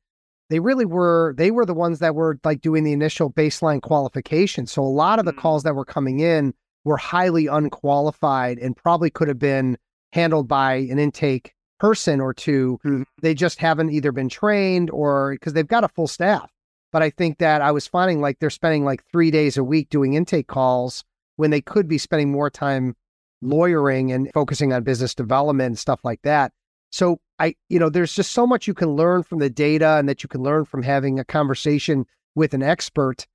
they 0.50 0.60
really 0.60 0.84
were 0.84 1.34
they 1.36 1.50
were 1.50 1.66
the 1.66 1.74
ones 1.74 1.98
that 2.00 2.14
were 2.14 2.38
like 2.44 2.60
doing 2.60 2.84
the 2.84 2.92
initial 2.92 3.30
baseline 3.30 3.80
qualification. 3.82 4.66
So 4.66 4.82
a 4.82 4.84
lot 4.84 5.18
of 5.18 5.24
the 5.24 5.32
mm-hmm. 5.32 5.40
calls 5.40 5.62
that 5.62 5.74
were 5.74 5.84
coming 5.84 6.20
in 6.20 6.54
were 6.84 6.96
highly 6.96 7.46
unqualified 7.46 8.58
and 8.58 8.76
probably 8.76 9.10
could 9.10 9.28
have 9.28 9.38
been 9.38 9.78
handled 10.12 10.46
by 10.46 10.74
an 10.74 10.98
intake 10.98 11.54
person 11.80 12.20
or 12.20 12.32
2 12.32 12.78
mm-hmm. 12.84 13.02
They 13.20 13.34
just 13.34 13.58
haven't 13.58 13.90
either 13.90 14.12
been 14.12 14.28
trained 14.28 14.90
or 14.90 15.32
because 15.32 15.54
they've 15.54 15.66
got 15.66 15.84
a 15.84 15.88
full 15.88 16.06
staff. 16.06 16.50
But 16.94 17.02
I 17.02 17.10
think 17.10 17.38
that 17.38 17.60
I 17.60 17.72
was 17.72 17.88
finding 17.88 18.20
like 18.20 18.38
they're 18.38 18.50
spending 18.50 18.84
like 18.84 19.02
three 19.10 19.32
days 19.32 19.56
a 19.56 19.64
week 19.64 19.90
doing 19.90 20.14
intake 20.14 20.46
calls 20.46 21.02
when 21.34 21.50
they 21.50 21.60
could 21.60 21.88
be 21.88 21.98
spending 21.98 22.30
more 22.30 22.50
time 22.50 22.94
lawyering 23.42 24.12
and 24.12 24.30
focusing 24.32 24.72
on 24.72 24.84
business 24.84 25.12
development 25.12 25.66
and 25.66 25.78
stuff 25.78 25.98
like 26.04 26.22
that. 26.22 26.52
So 26.92 27.18
I, 27.40 27.56
you 27.68 27.80
know, 27.80 27.88
there's 27.88 28.14
just 28.14 28.30
so 28.30 28.46
much 28.46 28.68
you 28.68 28.74
can 28.74 28.90
learn 28.90 29.24
from 29.24 29.40
the 29.40 29.50
data 29.50 29.96
and 29.98 30.08
that 30.08 30.22
you 30.22 30.28
can 30.28 30.44
learn 30.44 30.66
from 30.66 30.84
having 30.84 31.18
a 31.18 31.24
conversation 31.24 32.06
with 32.36 32.54
an 32.54 32.62
expert. 32.62 33.26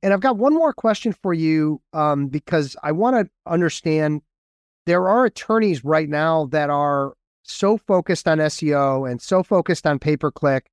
And 0.00 0.12
I've 0.12 0.20
got 0.20 0.36
one 0.36 0.54
more 0.54 0.72
question 0.72 1.12
for 1.12 1.34
you 1.34 1.82
um, 1.92 2.28
because 2.28 2.76
I 2.84 2.92
want 2.92 3.16
to 3.16 3.28
understand 3.50 4.22
there 4.86 5.08
are 5.08 5.24
attorneys 5.24 5.84
right 5.84 6.08
now 6.08 6.46
that 6.52 6.70
are 6.70 7.14
so 7.42 7.78
focused 7.78 8.28
on 8.28 8.38
SEO 8.38 9.10
and 9.10 9.20
so 9.20 9.42
focused 9.42 9.88
on 9.88 9.98
pay 9.98 10.16
per 10.16 10.30
click. 10.30 10.70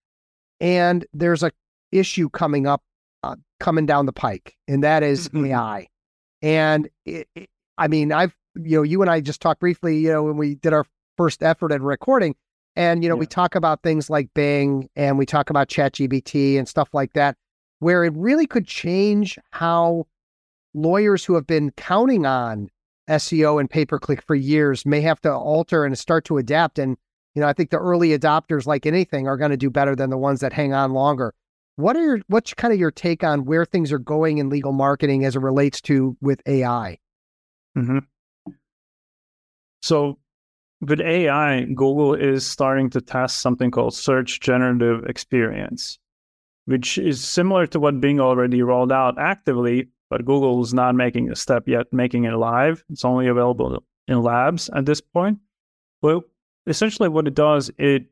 And 0.62 1.08
there's 1.12 1.42
a 1.42 1.52
issue 1.92 2.30
coming 2.30 2.68
up, 2.68 2.84
uh, 3.24 3.36
coming 3.60 3.86
down 3.86 4.06
the 4.06 4.14
pike, 4.14 4.56
and 4.68 4.84
that 4.84 5.04
is 5.04 5.30
mm-hmm. 5.30 5.48
AI. 5.48 5.88
And 6.42 6.90
it, 7.06 7.28
it, 7.36 7.50
I 7.78 7.88
mean, 7.88 8.12
I've, 8.12 8.36
you 8.56 8.78
know, 8.78 8.84
you 8.84 9.02
and 9.02 9.10
I 9.10 9.22
just 9.22 9.42
talked 9.42 9.60
briefly, 9.60 9.98
you 9.98 10.10
know, 10.10 10.24
when 10.24 10.38
we 10.38 10.56
did 10.56 10.74
our 10.74 10.86
first 11.18 11.44
effort 11.44 11.72
at 11.72 11.82
recording, 11.82 12.36
and, 12.76 13.04
you 13.04 13.10
know, 13.10 13.16
yeah. 13.16 13.20
we 13.20 13.28
talk 13.28 13.56
about 13.56 13.84
things 13.84 14.10
like 14.10 14.34
Bing 14.34 14.90
and 14.96 15.18
we 15.18 15.26
talk 15.26 15.50
about 15.50 15.70
ChatGPT 15.70 16.58
and 16.58 16.68
stuff 16.68 16.90
like 16.94 17.14
that, 17.14 17.38
where 17.80 18.04
it 18.04 18.14
really 18.16 18.46
could 18.46 18.68
change 18.68 19.40
how 19.52 20.08
lawyers 20.74 21.24
who 21.24 21.36
have 21.36 21.48
been 21.48 21.72
counting 21.72 22.26
on 22.26 22.70
SEO 23.10 23.60
and 23.60 23.70
pay 23.70 23.86
per 23.86 23.98
click 23.98 24.22
for 24.22 24.36
years 24.36 24.86
may 24.86 25.00
have 25.02 25.22
to 25.22 25.34
alter 25.34 25.86
and 25.86 25.98
start 25.98 26.26
to 26.26 26.38
adapt. 26.38 26.78
And, 26.78 26.98
you 27.34 27.42
know, 27.42 27.48
I 27.48 27.54
think 27.54 27.70
the 27.70 27.78
early 27.78 28.10
adopters, 28.10 28.66
like 28.66 28.86
anything, 28.86 29.28
are 29.28 29.38
going 29.38 29.52
to 29.52 29.58
do 29.58 29.70
better 29.70 29.96
than 29.96 30.10
the 30.10 30.18
ones 30.18 30.42
that 30.42 30.52
hang 30.52 30.74
on 30.74 30.92
longer. 30.92 31.34
What 31.78 31.98
are 31.98 32.04
your 32.04 32.20
what's 32.28 32.54
kind 32.54 32.74
of 32.74 32.80
your 32.80 32.92
take 32.92 33.24
on 33.24 33.46
where 33.46 33.66
things 33.66 33.92
are 33.92 34.00
going 34.00 34.38
in 34.38 34.50
legal 34.50 34.72
marketing 34.72 35.26
as 35.26 35.36
it 35.36 35.42
relates 35.42 35.82
to 35.82 36.16
with 36.22 36.42
AI? 36.46 36.98
Mm-hmm. 37.78 38.00
So 39.82 40.18
with 40.82 41.02
AI, 41.02 41.64
Google 41.66 42.14
is 42.14 42.46
starting 42.46 42.90
to 42.92 43.02
test 43.02 43.40
something 43.40 43.72
called 43.72 43.94
search 43.94 44.40
generative 44.40 45.06
experience, 45.06 46.00
which 46.66 46.98
is 46.98 47.24
similar 47.24 47.68
to 47.68 47.80
what 47.80 48.00
Bing 48.00 48.20
already 48.20 48.62
rolled 48.62 48.92
out 48.92 49.20
actively, 49.20 49.90
but 50.10 50.26
Google 50.26 50.62
is 50.62 50.74
not 50.74 50.96
making 50.96 51.30
a 51.30 51.36
step 51.36 51.68
yet, 51.68 51.92
making 51.92 52.24
it 52.24 52.36
live. 52.36 52.84
It's 52.90 53.06
only 53.06 53.28
available 53.28 53.84
in 54.08 54.22
labs 54.22 54.70
at 54.74 54.86
this 54.86 55.02
point. 55.02 55.40
Well, 56.02 56.24
essentially 56.68 57.10
what 57.10 57.28
it 57.28 57.36
does, 57.36 57.72
it 57.78 58.06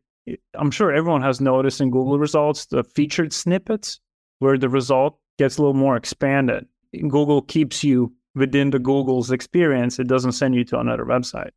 I'm 0.54 0.72
sure 0.72 0.92
everyone 0.92 1.22
has 1.22 1.42
noticed 1.42 1.82
in 1.82 1.92
Google 1.92 2.18
results 2.18 2.66
the 2.66 2.84
featured 2.84 3.34
snippets 3.34 4.00
where 4.40 4.58
the 4.58 4.70
result 4.70 5.20
gets 5.38 5.58
a 5.58 5.62
little 5.62 5.74
more 5.74 5.96
expanded. 5.96 6.66
Google 6.94 7.42
keeps 7.42 7.84
you 7.84 8.14
within 8.36 8.70
the 8.70 8.80
Google's 8.80 9.32
experience. 9.32 10.00
It 10.00 10.08
doesn't 10.08 10.34
send 10.34 10.56
you 10.56 10.64
to 10.66 10.80
another 10.80 11.06
website. 11.06 11.52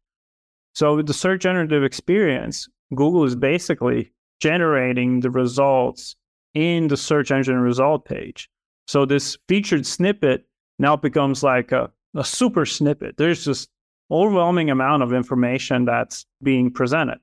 So 0.74 0.96
with 0.96 1.07
the 1.07 1.14
search 1.14 1.42
generative 1.42 1.85
experience, 1.85 2.68
Google 2.94 3.24
is 3.24 3.35
basically 3.35 4.12
generating 4.40 5.20
the 5.20 5.31
results 5.31 6.16
in 6.55 6.88
the 6.88 6.96
search 6.96 7.31
engine 7.31 7.59
result 7.59 8.05
page. 8.05 8.48
So 8.87 9.05
this 9.05 9.37
featured 9.48 9.87
snippet 9.87 10.46
now 10.79 10.96
becomes 10.96 11.42
like 11.42 11.72
a, 11.72 11.90
a 12.14 12.24
super 12.24 12.66
snippet. 12.66 13.16
There's 13.16 13.44
just 13.44 13.68
overwhelming 14.11 14.70
amount 14.70 15.02
of 15.02 15.12
information 15.12 15.85
that's 15.85 16.26
being 16.42 16.70
presented. 16.70 17.18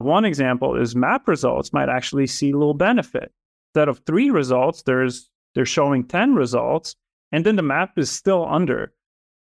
One 0.00 0.24
example 0.24 0.80
is 0.80 0.96
map 0.96 1.28
results 1.28 1.74
might 1.74 1.90
actually 1.90 2.26
see 2.26 2.54
little 2.54 2.74
benefit. 2.74 3.32
Instead 3.68 3.88
of 3.88 4.00
three 4.06 4.30
results, 4.30 4.82
there's 4.82 5.30
they're 5.54 5.66
showing 5.66 6.04
10 6.04 6.34
results, 6.34 6.96
and 7.32 7.44
then 7.44 7.56
the 7.56 7.62
map 7.62 7.98
is 7.98 8.10
still 8.10 8.46
under. 8.48 8.94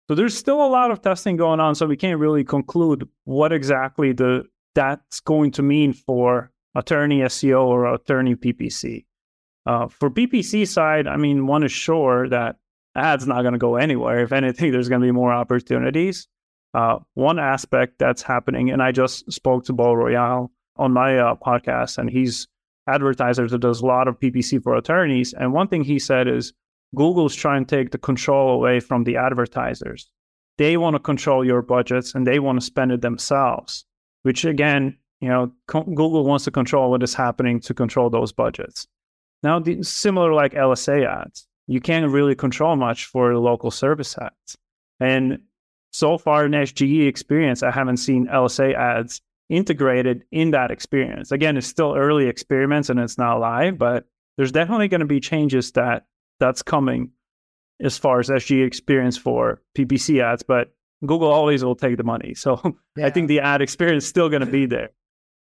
So 0.09 0.17
there's 0.17 0.37
still 0.37 0.65
a 0.65 0.67
lot 0.67 0.91
of 0.91 1.03
testing 1.03 1.37
going 1.37 1.61
on, 1.61 1.77
so 1.77 1.87
we 1.87 1.97
can't 1.97 2.19
really 2.19 2.43
conclude 2.43 3.09
what 3.25 3.53
exactly 3.53 4.13
the 4.13 4.45
that's 4.75 5.21
going 5.21 5.53
to 5.53 5.63
mean 5.63 5.93
for 5.93 6.51
attorney 6.75 7.21
SEO 7.21 7.63
or 7.63 7.95
attorney 7.95 8.35
PPC. 8.35 9.05
Uh, 9.67 9.87
for 9.87 10.11
PPC 10.11 10.67
side, 10.67 11.07
I 11.07 11.17
mean, 11.17 11.47
one 11.47 11.63
is 11.63 11.71
sure 11.71 12.29
that 12.29 12.57
ads 12.97 13.25
not 13.25 13.43
going 13.43 13.53
to 13.53 13.59
go 13.59 13.77
anywhere. 13.77 14.21
If 14.21 14.33
anything, 14.33 14.73
there's 14.73 14.89
going 14.89 15.01
to 15.01 15.07
be 15.07 15.13
more 15.13 15.33
opportunities. 15.33 16.27
Uh, 16.73 16.99
one 17.15 17.39
aspect 17.39 17.99
that's 17.99 18.23
happening, 18.23 18.71
and 18.71 18.83
I 18.83 18.93
just 18.93 19.31
spoke 19.33 19.65
to 19.65 19.73
Beau 19.73 19.93
Royale 19.95 20.51
on 20.77 20.93
my 20.93 21.19
uh, 21.19 21.35
podcast, 21.35 21.99
and 21.99 22.09
he's 22.09 22.47
advertiser 22.87 23.49
that 23.49 23.59
does 23.59 23.81
a 23.81 23.87
lot 23.87 24.09
of 24.09 24.19
PPC 24.19 24.63
for 24.63 24.77
attorneys. 24.77 25.33
And 25.33 25.53
one 25.53 25.69
thing 25.69 25.85
he 25.85 25.99
said 25.99 26.29
is 26.29 26.53
Google's 26.95 27.35
trying 27.35 27.65
to 27.65 27.77
take 27.77 27.91
the 27.91 27.99
control 27.99 28.51
away 28.51 28.81
from 28.81 29.05
the 29.05 29.17
advertisers. 29.17 30.11
They 30.59 30.77
want 30.77 30.95
to 30.95 31.01
control 31.01 31.45
your 31.45 31.63
budgets 31.63 32.15
and 32.15 32.27
they 32.27 32.39
want 32.39 32.61
to 32.61 32.67
spend 32.67 32.93
it 32.93 33.01
themselves, 33.01 33.85
which 34.23 34.45
again, 34.45 34.97
you 35.21 35.29
know, 35.29 35.53
co- 35.69 35.85
Google 35.85 36.25
wants 36.25 36.45
to 36.45 36.51
control 36.51 36.91
what 36.91 37.03
is 37.03 37.15
happening 37.15 37.61
to 37.61 37.75
control 37.75 38.11
those 38.11 38.33
budgets. 38.33 38.87
Now, 39.43 39.59
the, 39.59 39.83
similar 39.83 40.35
like 40.35 40.53
LSA 40.53 41.07
ads, 41.07 41.47
you 41.67 41.81
can't 41.81 42.11
really 42.11 42.35
control 42.35 42.77
much 42.77 43.07
for 43.07 43.33
the 43.33 43.39
local 43.39 43.71
service 43.71 44.19
ads. 44.19 44.57
And 44.99 45.39
so 45.91 46.19
far 46.19 46.47
in 46.47 46.53
SGE 46.53 47.07
experience, 47.07 47.63
I 47.63 47.71
haven't 47.71 47.99
seen 47.99 48.27
LSA 48.27 48.75
ads 48.75 49.21
integrated 49.49 50.23
in 50.31 50.53
that 50.53 50.71
experience. 50.71 51.33
Again, 51.33 51.57
it's 51.57 51.67
still 51.67 51.95
early 51.97 52.27
experiments 52.27 52.89
and 52.89 53.01
it's 53.01 53.19
not 53.19 53.41
live, 53.41 53.79
but 53.79 54.07
there's 54.37 54.53
definitely 54.53 54.89
going 54.89 55.01
to 55.01 55.07
be 55.07 55.21
changes 55.21 55.73
that 55.73 56.07
that's 56.39 56.63
coming 56.63 57.11
as 57.81 57.99
far 57.99 58.21
as 58.21 58.29
SGE 58.29 58.65
experience 58.65 59.17
for 59.17 59.61
PPC 59.77 60.23
ads. 60.23 60.43
But 60.43 60.73
Google 61.05 61.31
always 61.31 61.65
will 61.65 61.75
take 61.75 61.97
the 61.97 62.05
money, 62.05 62.35
so 62.37 62.61
yeah. 62.97 63.07
I 63.07 63.11
think 63.11 63.29
the 63.29 63.41
ad 63.41 63.61
experience 63.61 64.05
is 64.05 64.11
still 64.11 64.29
going 64.29 64.45
to 64.45 64.51
be 64.51 64.67
there. 64.67 64.91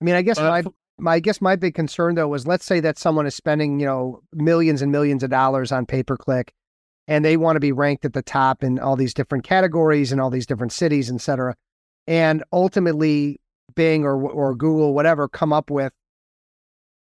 I 0.00 0.04
mean, 0.04 0.14
I 0.14 0.22
guess 0.22 0.38
my, 0.38 0.62
my 0.98 1.14
I 1.14 1.20
guess 1.20 1.40
my 1.40 1.56
big 1.56 1.74
concern 1.74 2.14
though 2.14 2.28
was 2.28 2.46
let's 2.46 2.64
say 2.64 2.78
that 2.80 2.98
someone 2.98 3.26
is 3.26 3.34
spending 3.34 3.80
you 3.80 3.86
know 3.86 4.22
millions 4.32 4.80
and 4.82 4.92
millions 4.92 5.22
of 5.22 5.30
dollars 5.30 5.72
on 5.72 5.86
pay 5.86 6.02
per 6.02 6.16
click 6.16 6.54
and 7.08 7.24
they 7.24 7.36
want 7.36 7.56
to 7.56 7.60
be 7.60 7.72
ranked 7.72 8.04
at 8.04 8.12
the 8.12 8.22
top 8.22 8.62
in 8.62 8.78
all 8.78 8.94
these 8.94 9.14
different 9.14 9.42
categories 9.42 10.12
and 10.12 10.20
all 10.20 10.30
these 10.30 10.46
different 10.46 10.72
cities, 10.72 11.10
et 11.10 11.20
cetera. 11.20 11.56
And 12.06 12.44
ultimately, 12.52 13.40
Bing 13.74 14.04
or 14.04 14.22
or 14.22 14.54
Google, 14.54 14.94
whatever, 14.94 15.28
come 15.28 15.52
up 15.52 15.70
with 15.70 15.92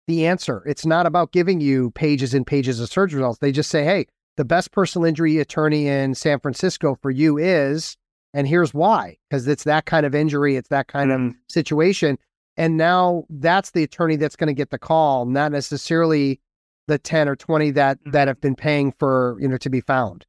the 0.07 0.27
answer. 0.27 0.63
It's 0.67 0.85
not 0.85 1.07
about 1.07 1.33
giving 1.33 1.61
you 1.61 1.93
pages 1.93 2.35
and 2.35 2.47
pages 2.47 2.81
of 2.81 2.91
search 2.91 3.13
results. 3.13 3.39
They 3.39 3.53
just 3.53 3.71
say, 3.71 3.85
"Hey, 3.85 4.07
the 4.37 4.45
best 4.45 4.73
personal 4.73 5.07
injury 5.07 5.39
attorney 5.39 5.87
in 5.87 6.15
San 6.15 6.41
Francisco 6.41 6.97
for 7.01 7.11
you 7.11 7.39
is, 7.39 7.97
and 8.35 8.47
here's 8.47 8.75
why, 8.75 9.17
because 9.29 9.47
it's 9.47 9.65
that 9.65 9.87
kind 9.87 10.05
of 10.07 10.15
injury, 10.15 10.57
it's 10.57 10.69
that 10.69 10.89
kind 10.89 11.11
mm. 11.11 11.29
of 11.31 11.35
situation." 11.49 12.19
And 12.57 12.77
now 12.77 13.25
that's 13.31 13.71
the 13.71 13.83
attorney 13.83 14.17
that's 14.17 14.37
going 14.37 14.49
to 14.49 14.55
get 14.55 14.71
the 14.71 14.79
call, 14.79 15.25
not 15.25 15.53
necessarily 15.53 16.41
the 16.89 16.99
10 16.99 17.29
or 17.29 17.37
20 17.37 17.71
that 17.73 17.99
that 18.05 18.13
mm-hmm. 18.13 18.29
have 18.29 18.41
been 18.41 18.55
paying 18.55 18.93
for 18.99 19.37
you 19.41 19.49
know 19.49 19.57
to 19.59 19.71
be 19.71 19.81
found. 19.81 20.27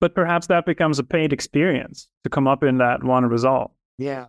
But 0.00 0.14
perhaps 0.14 0.48
that 0.48 0.66
becomes 0.66 0.98
a 0.98 1.04
paid 1.04 1.32
experience 1.32 2.08
to 2.24 2.30
come 2.30 2.48
up 2.48 2.64
in 2.64 2.78
that 2.78 3.04
one 3.04 3.24
result. 3.26 3.72
Yeah. 3.98 4.26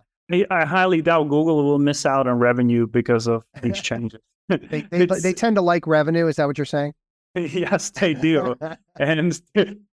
I 0.50 0.64
highly 0.64 1.02
doubt 1.02 1.24
google 1.24 1.62
will 1.64 1.78
miss 1.78 2.06
out 2.06 2.26
on 2.26 2.38
revenue 2.38 2.86
because 2.86 3.26
of 3.26 3.42
these 3.62 3.80
changes. 3.80 4.20
They, 4.48 4.82
they, 4.90 5.06
they 5.06 5.32
tend 5.32 5.56
to 5.56 5.62
like 5.62 5.86
revenue 5.86 6.26
is 6.26 6.36
that 6.36 6.46
what 6.46 6.58
you're 6.58 6.64
saying? 6.64 6.94
Yes 7.36 7.90
they 7.90 8.14
do. 8.14 8.54
And 8.96 9.40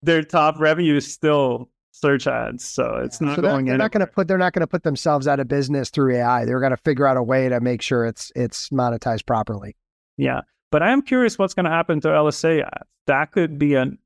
their 0.04 0.22
top 0.24 0.60
revenue 0.60 0.98
is 0.98 1.12
still 1.12 1.70
search 1.94 2.26
ads 2.26 2.64
so 2.64 3.02
it's 3.04 3.20
not 3.20 3.36
so 3.36 3.42
going 3.42 3.66
they're 3.66 3.78
not 3.78 3.92
going 3.92 4.06
to 4.06 4.12
put 4.12 4.28
they're 4.28 4.38
not 4.38 4.54
going 4.54 4.62
to 4.62 4.68
put 4.68 4.84
themselves 4.84 5.28
out 5.28 5.42
of 5.42 5.48
business 5.50 5.90
through 5.90 6.16
ai 6.16 6.46
they're 6.46 6.62
going 6.62 6.72
to 6.72 6.78
figure 6.78 7.06
out 7.06 7.18
a 7.18 7.22
way 7.22 7.50
to 7.50 7.60
make 7.60 7.82
sure 7.82 8.06
it's 8.06 8.32
it's 8.34 8.70
monetized 8.70 9.26
properly. 9.26 9.76
Yeah 10.18 10.42
but 10.72 10.82
I 10.82 10.92
am 10.92 11.02
curious 11.02 11.38
what's 11.38 11.54
going 11.54 11.66
to 11.66 11.72
happen 11.72 12.00
to 12.02 12.08
LSA. 12.08 12.68
That 13.08 13.32
could 13.32 13.60
be 13.60 13.76
an 13.76 13.98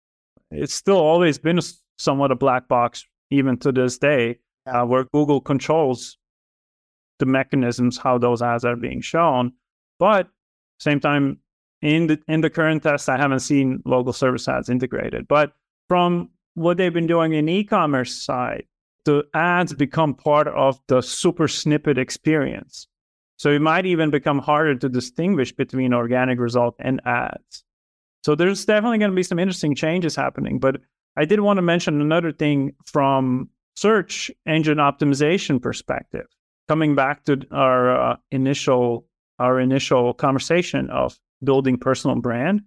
it's 0.51 0.73
still 0.73 0.97
always 0.97 1.37
been 1.37 1.59
somewhat 1.97 2.31
a 2.31 2.35
black 2.35 2.67
box, 2.67 3.05
even 3.31 3.57
to 3.57 3.71
this 3.71 3.97
day, 3.97 4.39
uh, 4.67 4.85
where 4.85 5.05
Google 5.05 5.41
controls 5.41 6.17
the 7.19 7.25
mechanisms 7.25 7.97
how 7.97 8.17
those 8.17 8.41
ads 8.41 8.65
are 8.65 8.75
being 8.75 9.01
shown. 9.01 9.53
But 9.99 10.27
same 10.79 10.99
time, 10.99 11.39
in 11.81 12.07
the 12.07 12.19
in 12.27 12.41
the 12.41 12.49
current 12.49 12.83
test, 12.83 13.09
I 13.09 13.17
haven't 13.17 13.39
seen 13.39 13.81
local 13.85 14.13
service 14.13 14.47
ads 14.47 14.69
integrated. 14.69 15.27
But 15.27 15.53
from 15.87 16.29
what 16.55 16.77
they've 16.77 16.93
been 16.93 17.07
doing 17.07 17.33
in 17.33 17.49
e-commerce 17.49 18.13
side, 18.13 18.65
the 19.03 19.23
ads 19.33 19.73
become 19.73 20.13
part 20.13 20.47
of 20.47 20.79
the 20.87 21.01
super 21.01 21.47
snippet 21.47 21.97
experience. 21.97 22.87
So 23.37 23.49
it 23.51 23.61
might 23.61 23.85
even 23.85 24.11
become 24.11 24.39
harder 24.39 24.75
to 24.75 24.89
distinguish 24.89 25.51
between 25.51 25.93
organic 25.93 26.39
result 26.39 26.75
and 26.79 27.01
ads. 27.05 27.63
So 28.23 28.33
there's 28.33 28.65
definitely 28.65 28.97
going 28.97 29.11
to 29.11 29.15
be 29.15 29.23
some 29.23 29.39
interesting 29.39 29.75
changes 29.75 30.15
happening. 30.15 30.59
But 30.59 30.77
I 31.17 31.25
did 31.25 31.39
want 31.41 31.57
to 31.57 31.61
mention 31.61 32.01
another 32.01 32.31
thing 32.31 32.73
from 32.85 33.49
search 33.75 34.31
engine 34.45 34.77
optimization 34.77 35.61
perspective. 35.61 36.25
Coming 36.67 36.95
back 36.95 37.25
to 37.25 37.41
our 37.51 38.11
uh, 38.13 38.15
initial 38.31 39.05
our 39.37 39.59
initial 39.59 40.13
conversation 40.13 40.89
of 40.89 41.19
building 41.43 41.77
personal 41.77 42.15
brand, 42.15 42.61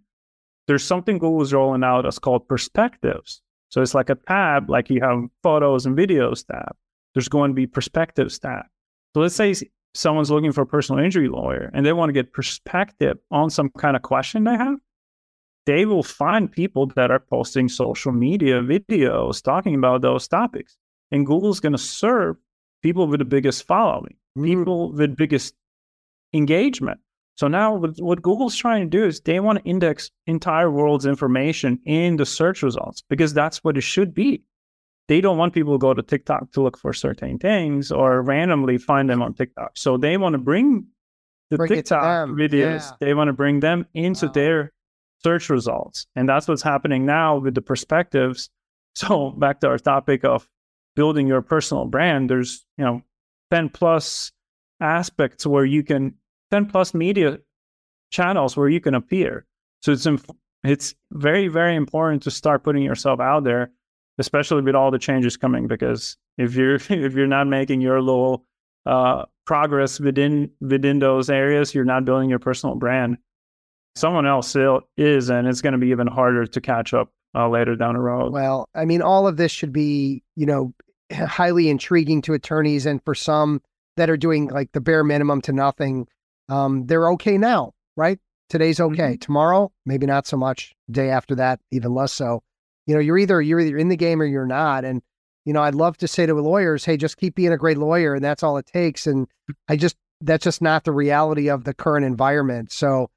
there's 0.67 0.85
something 0.85 1.19
Google's 1.19 1.53
rolling 1.53 1.83
out 1.83 2.03
that's 2.03 2.19
called 2.19 2.47
perspectives. 2.47 3.41
So 3.71 3.81
it's 3.83 3.95
like 3.95 4.11
a 4.11 4.15
tab, 4.15 4.69
like 4.71 4.91
you 4.91 5.01
have 5.01 5.25
photos 5.43 5.87
and 5.87 5.97
videos 5.97 6.47
tab. 6.47 6.77
There's 7.15 7.29
going 7.29 7.51
to 7.51 7.55
be 7.55 7.67
perspectives 7.67 8.39
tab. 8.39 8.67
So 9.15 9.23
let's 9.23 9.35
say 9.35 9.55
someone's 9.95 10.31
looking 10.31 10.53
for 10.53 10.63
a 10.63 10.67
personal 10.67 11.05
injury 11.05 11.29
lawyer 11.29 11.71
and 11.75 11.85
they 11.85 11.93
want 11.93 12.09
to 12.09 12.13
get 12.13 12.33
perspective 12.33 13.19
on 13.31 13.51
some 13.51 13.71
kind 13.71 13.97
of 13.97 14.03
question 14.03 14.45
they 14.45 14.57
have. 14.57 14.79
They 15.67 15.85
will 15.85 16.03
find 16.03 16.51
people 16.51 16.87
that 16.97 17.11
are 17.11 17.21
posting 17.21 17.69
social 17.69 18.13
media 18.13 18.63
videos 18.63 19.43
talking 19.43 19.75
about 19.75 20.01
those 20.01 20.27
topics. 20.27 20.77
And 21.11 21.27
Google's 21.27 21.61
going 21.61 21.73
to 21.73 21.79
serve 21.79 22.37
people 22.83 23.07
with 23.07 23.19
the 23.19 23.25
biggest 23.25 23.67
following, 23.67 24.17
mm. 24.37 24.45
people 24.45 24.93
with 24.93 25.17
biggest 25.17 25.55
engagement. 26.33 27.01
So 27.37 27.47
now 27.47 27.77
what 27.77 28.23
Google's 28.23 28.57
trying 28.57 28.91
to 28.91 28.99
do 28.99 29.05
is 29.05 29.21
they 29.21 29.39
want 29.39 29.59
to 29.59 29.65
index 29.65 30.11
entire 30.27 30.71
world's 30.71 31.07
information 31.07 31.79
in 31.87 32.17
the 32.17 32.27
search 32.27 32.63
results 32.63 33.03
because 33.09 33.33
that's 33.33 33.63
what 33.63 33.77
it 33.77 33.83
should 33.83 34.13
be. 34.13 34.43
They 35.09 35.21
don't 35.21 35.39
want 35.39 35.55
people 35.55 35.75
to 35.75 35.79
go 35.79 35.95
to 35.95 36.03
TikTok 36.03 36.53
to 36.53 36.63
look 36.63 36.79
for 36.79 36.93
certain 36.93 37.39
things 37.39 37.91
or 37.91 38.23
randomly 38.23 38.77
find 38.79 39.09
them 39.09 39.23
on 39.23 39.35
TikTok. 39.35 39.73
So 39.75 39.97
they 39.97 40.17
want 40.19 40.35
to 40.35 40.39
bring 40.39 40.87
the 41.51 41.57
bring 41.57 41.69
TikTok 41.69 42.29
videos, 42.29 42.91
yeah. 42.91 42.93
they 43.01 43.15
want 43.15 43.29
to 43.29 43.33
bring 43.33 43.61
them 43.61 43.87
into 43.95 44.27
wow. 44.27 44.33
their 44.33 44.73
search 45.23 45.49
results. 45.49 46.07
And 46.15 46.29
that's 46.29 46.47
what's 46.47 46.63
happening 46.63 47.07
now 47.07 47.39
with 47.39 47.55
the 47.55 47.63
perspectives. 47.63 48.51
So 48.95 49.31
back 49.31 49.61
to 49.61 49.69
our 49.69 49.79
topic 49.79 50.25
of 50.25 50.49
building 50.97 51.29
your 51.29 51.41
personal 51.41 51.85
brand, 51.85 52.29
there's, 52.29 52.67
you 52.77 52.85
know, 52.85 53.03
10 53.53 53.69
plus 53.69 54.33
aspects 54.81 55.47
where 55.47 55.65
you 55.65 55.85
can 55.85 56.15
10 56.51 56.67
plus 56.67 56.95
media 56.95 57.39
channels 58.11 58.57
where 58.57 58.69
you 58.69 58.81
can 58.81 58.97
appear. 58.97 59.47
So 59.83 59.93
it's 59.93 60.07
inf- 60.07 60.31
it's 60.65 60.97
very 61.13 61.47
very 61.47 61.77
important 61.77 62.25
to 62.25 62.33
start 62.33 62.65
putting 62.65 62.83
yourself 62.83 63.21
out 63.21 63.45
there, 63.45 63.71
especially 64.19 64.63
with 64.63 64.75
all 64.75 64.91
the 64.91 64.99
changes 64.99 65.37
coming. 65.37 65.67
Because 65.67 66.17
if 66.37 66.55
you're 66.55 66.75
if 66.89 67.15
you're 67.15 67.27
not 67.27 67.47
making 67.47 67.81
your 67.81 68.01
little 68.01 68.45
uh, 68.87 69.25
progress 69.47 70.01
within 70.01 70.51
within 70.61 70.99
those 70.99 71.31
areas, 71.31 71.75
you're 71.75 71.85
not 71.85 72.05
building 72.05 72.31
your 72.31 72.39
personal 72.39 72.77
brand. 72.77 73.19
Someone 73.97 74.27
else 74.27 74.55
is, 74.97 75.29
and 75.29 75.49
it's 75.49 75.61
going 75.61 75.73
to 75.73 75.79
be 75.79 75.89
even 75.89 76.07
harder 76.07 76.47
to 76.47 76.61
catch 76.61 76.95
up 76.95 77.11
uh, 77.35 77.49
later 77.49 77.75
down 77.75 77.95
the 77.95 78.01
road. 78.01 78.33
Well, 78.33 78.69
I 78.75 78.85
mean, 78.85 79.03
all 79.03 79.27
of 79.27 79.37
this 79.37 79.51
should 79.51 79.73
be 79.73 80.23
you 80.37 80.47
know 80.47 80.73
highly 81.13 81.69
intriguing 81.69 82.23
to 82.23 82.35
attorneys, 82.35 82.87
and 82.87 83.03
for 83.05 83.15
some 83.15 83.61
that 83.97 84.09
are 84.09 84.17
doing 84.17 84.49
like 84.49 84.71
the 84.73 84.81
bare 84.81 85.03
minimum 85.03 85.41
to 85.41 85.53
nothing 85.53 86.07
um, 86.49 86.87
they're 86.87 87.11
okay 87.13 87.39
now, 87.39 87.73
right? 87.97 88.19
Today's 88.49 88.81
okay. 88.81 89.13
Mm-hmm. 89.13 89.19
Tomorrow, 89.19 89.73
maybe 89.85 90.07
not 90.07 90.27
so 90.27 90.37
much. 90.37 90.75
Day 90.91 91.11
after 91.11 91.35
that, 91.37 91.61
even 91.71 91.95
less 91.95 92.13
so. 92.13 92.43
You 92.89 92.95
know, 92.95 93.01
you're 93.01 93.19
either 93.19 93.41
you're 93.41 93.61
either 93.61 93.79
in 93.79 93.89
the 93.89 93.97
game 93.97 94.21
or 94.21 94.25
you're 94.25 94.47
not. 94.47 94.85
And 94.85 95.01
you 95.45 95.53
know, 95.53 95.63
I'd 95.63 95.77
love 95.77 95.97
to 95.99 96.09
say 96.09 96.27
to 96.27 96.35
lawyers, 96.35 96.85
hey, 96.85 96.97
just 96.97 97.17
keep 97.17 97.37
being 97.37 97.53
a 97.53 97.57
great 97.57 97.79
lawyer, 97.79 98.15
and 98.15 98.25
that's 98.25 98.43
all 98.43 98.57
it 98.57 98.67
takes. 98.67 99.07
And 99.07 99.29
I 99.69 99.77
just 99.77 99.95
that's 100.21 100.43
just 100.43 100.61
not 100.61 100.83
the 100.83 100.93
reality 100.93 101.49
of 101.49 101.63
the 101.63 101.73
current 101.73 102.05
environment. 102.05 102.73
So, 102.73 103.09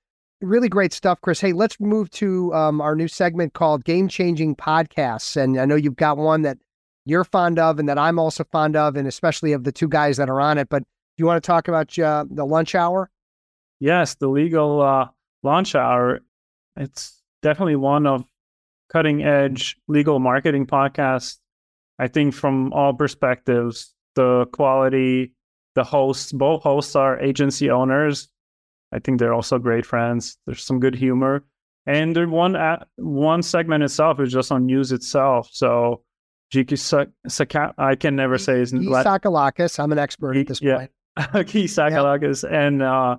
really 0.41 0.69
great 0.69 0.93
stuff, 0.93 1.19
Chris. 1.21 1.41
Hey, 1.41 1.53
let's 1.53 1.79
move 1.79 2.11
to 2.11 2.53
um, 2.53 2.79
our 2.79 2.95
new 2.95 3.07
segment 3.07 3.53
called 3.53 3.83
Game 3.83 4.07
Changing 4.07 4.55
Podcasts. 4.55 5.35
And 5.35 5.59
I 5.59 5.65
know 5.65 5.75
you've 5.75 5.95
got 5.95 6.17
one 6.17 6.43
that 6.43 6.59
you're 7.05 7.23
fond 7.23 7.57
of, 7.57 7.79
and 7.79 7.89
that 7.89 7.97
I'm 7.97 8.19
also 8.19 8.43
fond 8.51 8.75
of, 8.75 8.95
and 8.95 9.07
especially 9.07 9.53
of 9.53 9.63
the 9.63 9.71
two 9.71 9.87
guys 9.87 10.17
that 10.17 10.29
are 10.29 10.39
on 10.39 10.59
it. 10.59 10.69
But 10.69 10.83
do 10.83 10.87
you 11.17 11.25
want 11.25 11.41
to 11.41 11.47
talk 11.47 11.67
about 11.67 11.97
uh, 11.97 12.25
the 12.29 12.45
lunch 12.45 12.75
hour? 12.75 13.09
yes, 13.81 14.15
the 14.15 14.29
legal 14.29 14.81
uh, 14.81 15.07
lunch 15.43 15.75
hour, 15.75 16.21
it's 16.77 17.21
definitely 17.41 17.75
one 17.75 18.07
of 18.07 18.23
cutting 18.91 19.23
edge 19.23 19.77
legal 19.87 20.19
marketing 20.19 20.65
podcasts. 20.65 21.37
I 21.99 22.07
think 22.07 22.33
from 22.33 22.73
all 22.73 22.93
perspectives, 22.93 23.93
the 24.15 24.45
quality, 24.51 25.33
the 25.75 25.83
hosts, 25.83 26.31
both 26.31 26.63
hosts 26.63 26.95
are 26.95 27.19
agency 27.19 27.69
owners. 27.69 28.27
I 28.91 28.99
think 28.99 29.19
they're 29.19 29.33
also 29.33 29.57
great 29.59 29.85
friends. 29.85 30.37
There's 30.45 30.63
some 30.63 30.79
good 30.79 30.95
humor. 30.95 31.43
And 31.85 32.15
the 32.15 32.27
one 32.27 32.55
uh, 32.55 32.83
one 32.97 33.41
segment 33.41 33.83
itself 33.83 34.19
is 34.19 34.31
just 34.31 34.51
on 34.51 34.65
news 34.65 34.91
itself. 34.91 35.49
So 35.51 36.03
Giki 36.53 36.77
Saka, 37.27 37.73
I 37.77 37.95
can 37.95 38.15
never 38.15 38.37
say 38.37 38.59
his 38.59 38.73
name. 38.73 38.89
Tsakalakis. 38.89 39.79
I'm 39.79 39.91
an 39.91 39.97
expert 39.97 40.37
at 40.37 40.47
this 40.47 40.59
point. 40.59 40.91
Key 41.47 41.65
Tsakalakis 41.65 42.49
and 42.49 42.83
uh, 42.83 43.17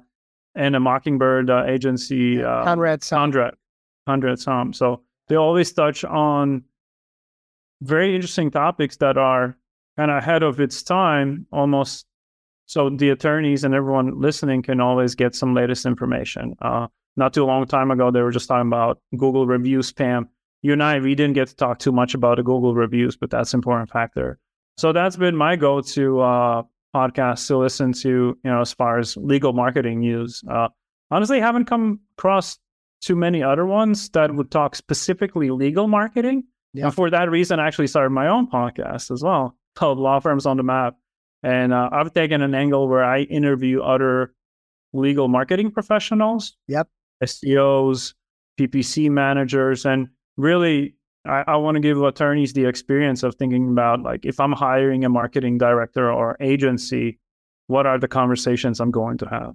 and 0.55 0.77
a 0.77 0.81
Mockingbird 0.81 1.51
uh, 1.51 1.65
agency, 1.67 2.43
uh, 2.43 2.63
Conrad 2.65 3.01
Conrad, 3.01 3.55
Conrad 4.07 4.39
Saam. 4.39 4.75
So 4.75 5.03
they 5.33 5.37
always 5.37 5.73
touch 5.73 6.05
on 6.05 6.63
very 7.81 8.15
interesting 8.15 8.51
topics 8.51 8.99
that 8.99 9.17
are 9.17 9.57
kind 9.97 10.11
of 10.11 10.19
ahead 10.19 10.43
of 10.43 10.61
its 10.61 10.83
time, 10.83 11.47
almost. 11.51 12.05
So 12.67 12.91
the 12.91 13.09
attorneys 13.09 13.65
and 13.65 13.75
everyone 13.75 14.21
listening 14.21 14.61
can 14.61 14.79
always 14.79 15.15
get 15.15 15.35
some 15.35 15.55
latest 15.55 15.87
information. 15.87 16.55
Uh, 16.61 16.89
not 17.17 17.33
too 17.33 17.47
long 17.47 17.65
time 17.65 17.91
ago, 17.91 18.11
they 18.11 18.21
were 18.21 18.31
just 18.31 18.47
talking 18.47 18.69
about 18.69 19.01
Google 19.17 19.47
review 19.47 19.79
spam. 19.79 20.29
You 20.61 20.75
and 20.75 20.83
I, 20.83 21.01
we 21.01 21.15
didn't 21.15 21.33
get 21.33 21.49
to 21.49 21.57
talk 21.57 21.79
too 21.79 21.93
much 21.93 22.13
about 22.13 22.37
the 22.37 22.43
Google 22.43 22.75
reviews, 22.75 23.17
but 23.17 23.31
that's 23.31 23.55
an 23.55 23.59
important 23.59 23.89
factor. 23.89 24.39
So 24.77 24.93
that's 24.93 25.17
been 25.17 25.35
my 25.35 25.57
go-to 25.57 26.21
uh, 26.21 26.63
podcasts 26.95 27.47
to 27.47 27.57
listen 27.57 27.95
to, 27.95 28.09
you 28.11 28.37
know, 28.45 28.61
as 28.61 28.75
far 28.75 28.99
as 28.99 29.17
legal 29.17 29.55
marketing 29.55 30.01
news. 30.01 30.45
Uh, 30.47 30.69
honestly, 31.11 31.41
haven't 31.41 31.65
come 31.65 32.01
across 32.19 32.59
too 33.03 33.17
many 33.17 33.43
other 33.43 33.67
ones 33.67 34.09
that 34.11 34.35
would 34.35 34.51
talk 34.51 34.75
specifically 34.77 35.51
legal 35.51 35.89
marketing. 35.89 36.45
Yeah. 36.73 36.87
And 36.87 36.95
for 36.95 37.11
that 37.11 37.31
reason, 37.31 37.61
I 37.61 37.67
actually 37.67 37.89
started 37.89 38.11
my 38.11 38.29
own 38.29 38.49
podcast 38.49 39.11
as 39.11 39.23
well 39.23 39.57
called 39.75 39.99
Law 39.99 40.21
Firms 40.21 40.47
on 40.47 40.57
the 40.57 40.63
Map. 40.63 40.97
And 41.43 41.73
uh, 41.73 41.91
I've 41.93 42.15
taken 42.15 42.41
an 42.41 42.55
angle 42.55 42.89
where 42.89 43.05
I 43.05 43.23
interview 43.23 43.83
other 43.83 44.33
legal 44.93 45.29
marketing 45.29 45.73
professionals, 45.73 46.57
yep, 46.69 46.89
SEOs, 47.23 48.15
PPC 48.61 49.11
managers, 49.11 49.85
and 49.85 50.09
really 50.37 50.95
I, 51.27 51.45
I 51.47 51.57
want 51.57 51.77
to 51.77 51.81
give 51.81 52.01
attorneys 52.03 52.53
the 52.53 52.67
experience 52.67 53.23
of 53.23 53.35
thinking 53.35 53.71
about 53.71 54.03
like 54.03 54.25
if 54.25 54.39
I'm 54.39 54.53
hiring 54.53 55.05
a 55.05 55.09
marketing 55.09 55.59
director 55.59 56.13
or 56.13 56.37
agency, 56.41 57.19
what 57.67 57.87
are 57.87 57.99
the 57.99 58.09
conversations 58.09 58.81
I'm 58.81 58.91
going 58.91 59.19
to 59.19 59.27
have? 59.29 59.55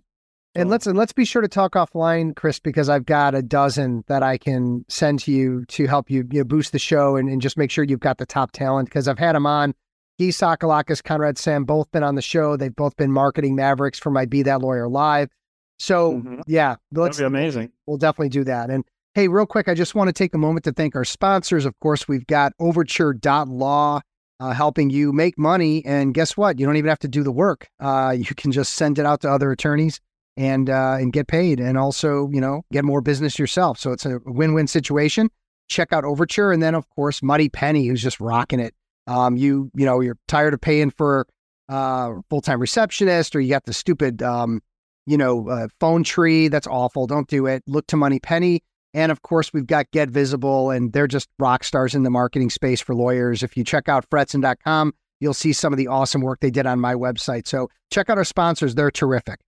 And 0.57 0.71
let's 0.71 0.87
and 0.87 0.97
let's 0.97 1.13
be 1.13 1.23
sure 1.23 1.43
to 1.43 1.47
talk 1.47 1.73
offline, 1.73 2.35
Chris, 2.35 2.59
because 2.59 2.89
I've 2.89 3.05
got 3.05 3.35
a 3.35 3.43
dozen 3.43 4.03
that 4.07 4.23
I 4.23 4.39
can 4.39 4.83
send 4.89 5.19
to 5.19 5.31
you 5.31 5.65
to 5.65 5.85
help 5.85 6.09
you, 6.09 6.27
you 6.31 6.39
know, 6.39 6.45
boost 6.45 6.71
the 6.71 6.79
show 6.79 7.15
and, 7.15 7.29
and 7.29 7.41
just 7.41 7.57
make 7.57 7.69
sure 7.69 7.83
you've 7.83 7.99
got 7.99 8.17
the 8.17 8.25
top 8.25 8.51
talent. 8.53 8.89
Because 8.89 9.07
I've 9.07 9.19
had 9.19 9.35
them 9.35 9.45
on. 9.45 9.75
Gyi 10.19 10.29
Tsakalakis, 10.29 11.03
Conrad 11.03 11.35
Saam, 11.35 11.63
both 11.63 11.91
been 11.91 12.01
on 12.01 12.15
the 12.15 12.23
show. 12.23 12.57
They've 12.57 12.75
both 12.75 12.97
been 12.97 13.11
marketing 13.11 13.55
mavericks 13.55 13.99
for 13.99 14.09
my 14.09 14.25
Be 14.25 14.41
That 14.41 14.61
Lawyer 14.61 14.89
Live. 14.89 15.29
So 15.77 16.13
mm-hmm. 16.13 16.41
yeah, 16.47 16.77
let's 16.91 17.17
That'd 17.17 17.31
be 17.31 17.37
amazing. 17.37 17.71
We'll 17.85 17.97
definitely 17.97 18.29
do 18.29 18.43
that. 18.45 18.71
And 18.71 18.83
Hey, 19.13 19.27
real 19.27 19.47
quick, 19.47 19.67
I 19.67 19.73
just 19.73 19.95
want 19.95 20.09
to 20.09 20.13
take 20.13 20.35
a 20.35 20.37
moment 20.37 20.63
to 20.65 20.71
thank 20.71 20.95
our 20.95 21.03
sponsors. 21.03 21.65
Of 21.65 21.79
course, 21.79 22.07
we've 22.07 22.27
got 22.27 22.53
Overture.law 22.59 24.01
uh, 24.39 24.51
helping 24.51 24.91
you 24.91 25.11
make 25.11 25.39
money. 25.39 25.83
And 25.85 26.13
guess 26.13 26.37
what? 26.37 26.59
You 26.59 26.67
don't 26.67 26.77
even 26.77 26.89
have 26.89 26.99
to 26.99 27.07
do 27.07 27.23
the 27.23 27.31
work. 27.31 27.67
Uh, 27.79 28.15
you 28.15 28.35
can 28.35 28.51
just 28.51 28.75
send 28.75 28.99
it 28.99 29.07
out 29.07 29.21
to 29.21 29.29
other 29.31 29.51
attorneys 29.51 29.99
and 30.37 30.69
uh, 30.69 30.97
and 30.99 31.11
get 31.11 31.27
paid, 31.27 31.59
and 31.59 31.77
also 31.77 32.29
you 32.31 32.39
know 32.39 32.61
get 32.71 32.85
more 32.85 33.01
business 33.01 33.37
yourself. 33.37 33.79
So 33.79 33.91
it's 33.91 34.05
a 34.05 34.19
win-win 34.25 34.67
situation. 34.67 35.29
Check 35.67 35.91
out 35.91 36.05
Overture, 36.05 36.51
and 36.51 36.61
then 36.61 36.75
of 36.75 36.87
course 36.91 37.21
Moneypenny, 37.21 37.87
who's 37.87 38.01
just 38.01 38.19
rocking 38.19 38.59
it. 38.59 38.73
Um, 39.07 39.35
you 39.35 39.71
you 39.75 39.85
know 39.85 39.99
you're 39.99 40.17
tired 40.27 40.53
of 40.53 40.61
paying 40.61 40.91
for 40.91 41.27
uh, 41.67 42.13
full-time 42.29 42.61
receptionist, 42.61 43.35
or 43.35 43.41
you 43.41 43.49
got 43.49 43.65
the 43.65 43.73
stupid 43.73 44.21
um, 44.21 44.61
you 45.07 45.17
know 45.17 45.49
uh, 45.49 45.67
phone 45.79 46.03
tree. 46.03 46.47
That's 46.47 46.67
awful. 46.67 47.07
Don't 47.07 47.27
do 47.27 47.47
it. 47.47 47.63
Look 47.67 47.87
to 47.87 47.97
Moneypenny 47.97 48.61
And 48.93 49.11
of 49.11 49.23
course, 49.23 49.51
we've 49.51 49.67
got 49.67 49.89
Get 49.91 50.09
Visible, 50.09 50.69
and 50.69 50.93
they're 50.93 51.07
just 51.07 51.29
rock 51.39 51.63
stars 51.63 51.95
in 51.95 52.03
the 52.03 52.11
marketing 52.11 52.51
space 52.51 52.79
for 52.79 52.93
lawyers. 52.93 53.41
If 53.41 53.57
you 53.57 53.63
check 53.63 53.89
out 53.89 54.07
fretzin.com, 54.09 54.93
you'll 55.19 55.33
see 55.33 55.51
some 55.51 55.73
of 55.73 55.77
the 55.77 55.87
awesome 55.87 56.21
work 56.21 56.41
they 56.41 56.51
did 56.51 56.67
on 56.67 56.79
my 56.79 56.93
website. 56.93 57.47
So 57.47 57.69
check 57.91 58.09
out 58.09 58.19
our 58.19 58.23
sponsors, 58.23 58.75
they're 58.75 58.91
terrific. 58.91 59.39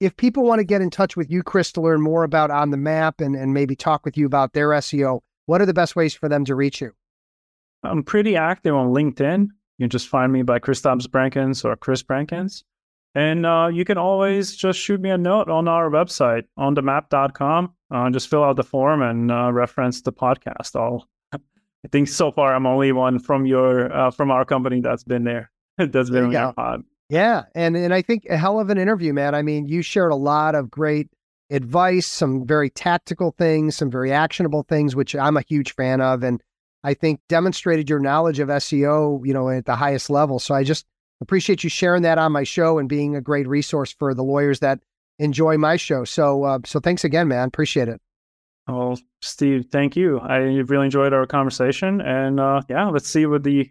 If 0.00 0.16
people 0.16 0.44
want 0.44 0.58
to 0.58 0.64
get 0.64 0.80
in 0.80 0.90
touch 0.90 1.16
with 1.16 1.30
you, 1.30 1.42
Chris, 1.42 1.72
to 1.72 1.80
learn 1.80 2.00
more 2.00 2.24
about 2.24 2.50
On 2.50 2.70
the 2.70 2.76
Map 2.76 3.20
and, 3.20 3.36
and 3.36 3.54
maybe 3.54 3.76
talk 3.76 4.04
with 4.04 4.16
you 4.16 4.26
about 4.26 4.52
their 4.52 4.68
SEO, 4.70 5.20
what 5.46 5.60
are 5.60 5.66
the 5.66 5.74
best 5.74 5.94
ways 5.94 6.14
for 6.14 6.28
them 6.28 6.44
to 6.46 6.54
reach 6.54 6.80
you? 6.80 6.92
I'm 7.82 8.02
pretty 8.02 8.36
active 8.36 8.74
on 8.74 8.88
LinkedIn. 8.88 9.48
You 9.78 9.84
can 9.84 9.90
just 9.90 10.08
find 10.08 10.32
me 10.32 10.42
by 10.42 10.58
Kristaps 10.58 11.06
Brencans 11.06 11.64
or 11.64 11.76
Chris 11.76 12.02
Brencans. 12.02 12.64
And 13.14 13.46
uh, 13.46 13.70
you 13.72 13.84
can 13.84 13.96
always 13.96 14.56
just 14.56 14.78
shoot 14.78 15.00
me 15.00 15.10
a 15.10 15.18
note 15.18 15.48
on 15.48 15.68
our 15.68 15.88
website, 15.88 16.44
onthemap.com. 16.58 17.72
Uh, 17.90 18.10
just 18.10 18.28
fill 18.28 18.42
out 18.42 18.56
the 18.56 18.64
form 18.64 19.02
and 19.02 19.30
uh, 19.30 19.52
reference 19.52 20.02
the 20.02 20.12
podcast. 20.12 20.74
I'll, 20.74 21.08
I 21.32 21.88
think 21.92 22.08
so 22.08 22.32
far 22.32 22.54
I'm 22.54 22.66
only 22.66 22.90
one 22.92 23.18
from 23.20 23.46
your 23.46 23.92
uh, 23.92 24.10
from 24.10 24.30
our 24.30 24.44
company 24.44 24.80
that's 24.80 25.04
been 25.04 25.22
there. 25.24 25.50
that's 25.78 26.10
been 26.10 26.24
on 26.24 26.32
your 26.32 26.52
pod. 26.52 26.82
Yeah, 27.08 27.44
and 27.54 27.76
and 27.76 27.92
I 27.92 28.02
think 28.02 28.26
a 28.30 28.36
hell 28.36 28.58
of 28.58 28.70
an 28.70 28.78
interview, 28.78 29.12
man. 29.12 29.34
I 29.34 29.42
mean, 29.42 29.66
you 29.66 29.82
shared 29.82 30.12
a 30.12 30.16
lot 30.16 30.54
of 30.54 30.70
great 30.70 31.10
advice, 31.50 32.06
some 32.06 32.46
very 32.46 32.70
tactical 32.70 33.34
things, 33.36 33.76
some 33.76 33.90
very 33.90 34.10
actionable 34.10 34.64
things, 34.68 34.96
which 34.96 35.14
I'm 35.14 35.36
a 35.36 35.42
huge 35.42 35.74
fan 35.74 36.00
of, 36.00 36.22
and 36.22 36.42
I 36.82 36.94
think 36.94 37.20
demonstrated 37.28 37.90
your 37.90 38.00
knowledge 38.00 38.38
of 38.38 38.48
SEO, 38.48 39.26
you 39.26 39.34
know, 39.34 39.48
at 39.50 39.66
the 39.66 39.76
highest 39.76 40.10
level. 40.10 40.38
So 40.38 40.54
I 40.54 40.64
just 40.64 40.86
appreciate 41.20 41.62
you 41.62 41.70
sharing 41.70 42.02
that 42.02 42.18
on 42.18 42.32
my 42.32 42.44
show 42.44 42.78
and 42.78 42.88
being 42.88 43.16
a 43.16 43.20
great 43.20 43.46
resource 43.46 43.92
for 43.92 44.14
the 44.14 44.24
lawyers 44.24 44.60
that 44.60 44.80
enjoy 45.18 45.56
my 45.58 45.76
show. 45.76 46.04
So, 46.04 46.44
uh, 46.44 46.58
so 46.64 46.80
thanks 46.80 47.04
again, 47.04 47.28
man. 47.28 47.48
Appreciate 47.48 47.88
it. 47.88 48.00
Well, 48.66 48.98
Steve, 49.20 49.66
thank 49.70 49.94
you. 49.94 50.18
I 50.20 50.38
really 50.38 50.86
enjoyed 50.86 51.12
our 51.12 51.26
conversation, 51.26 52.00
and 52.00 52.40
uh, 52.40 52.62
yeah, 52.68 52.88
let's 52.88 53.08
see 53.08 53.26
what 53.26 53.42
the 53.42 53.70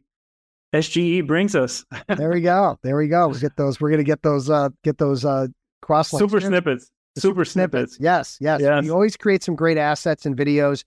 SGE 0.73 1.25
brings 1.27 1.55
us. 1.55 1.85
there 2.07 2.31
we 2.31 2.41
go. 2.41 2.79
There 2.83 2.97
we 2.97 3.07
go. 3.07 3.27
we 3.27 3.39
get 3.39 3.55
those. 3.57 3.79
We're 3.79 3.91
gonna 3.91 4.03
get 4.03 4.23
those. 4.23 4.49
Uh, 4.49 4.69
get 4.83 4.97
those 4.97 5.23
uh, 5.23 5.47
cross 5.81 6.09
super 6.09 6.41
snippets. 6.41 6.89
Super, 7.15 7.21
super 7.21 7.45
snippets. 7.45 7.95
snippets. 7.95 7.97
Yes, 7.99 8.37
yes. 8.41 8.61
yes. 8.61 8.83
We 8.83 8.89
always 8.89 9.15
create 9.15 9.43
some 9.43 9.55
great 9.55 9.77
assets 9.77 10.25
and 10.25 10.35
videos. 10.35 10.83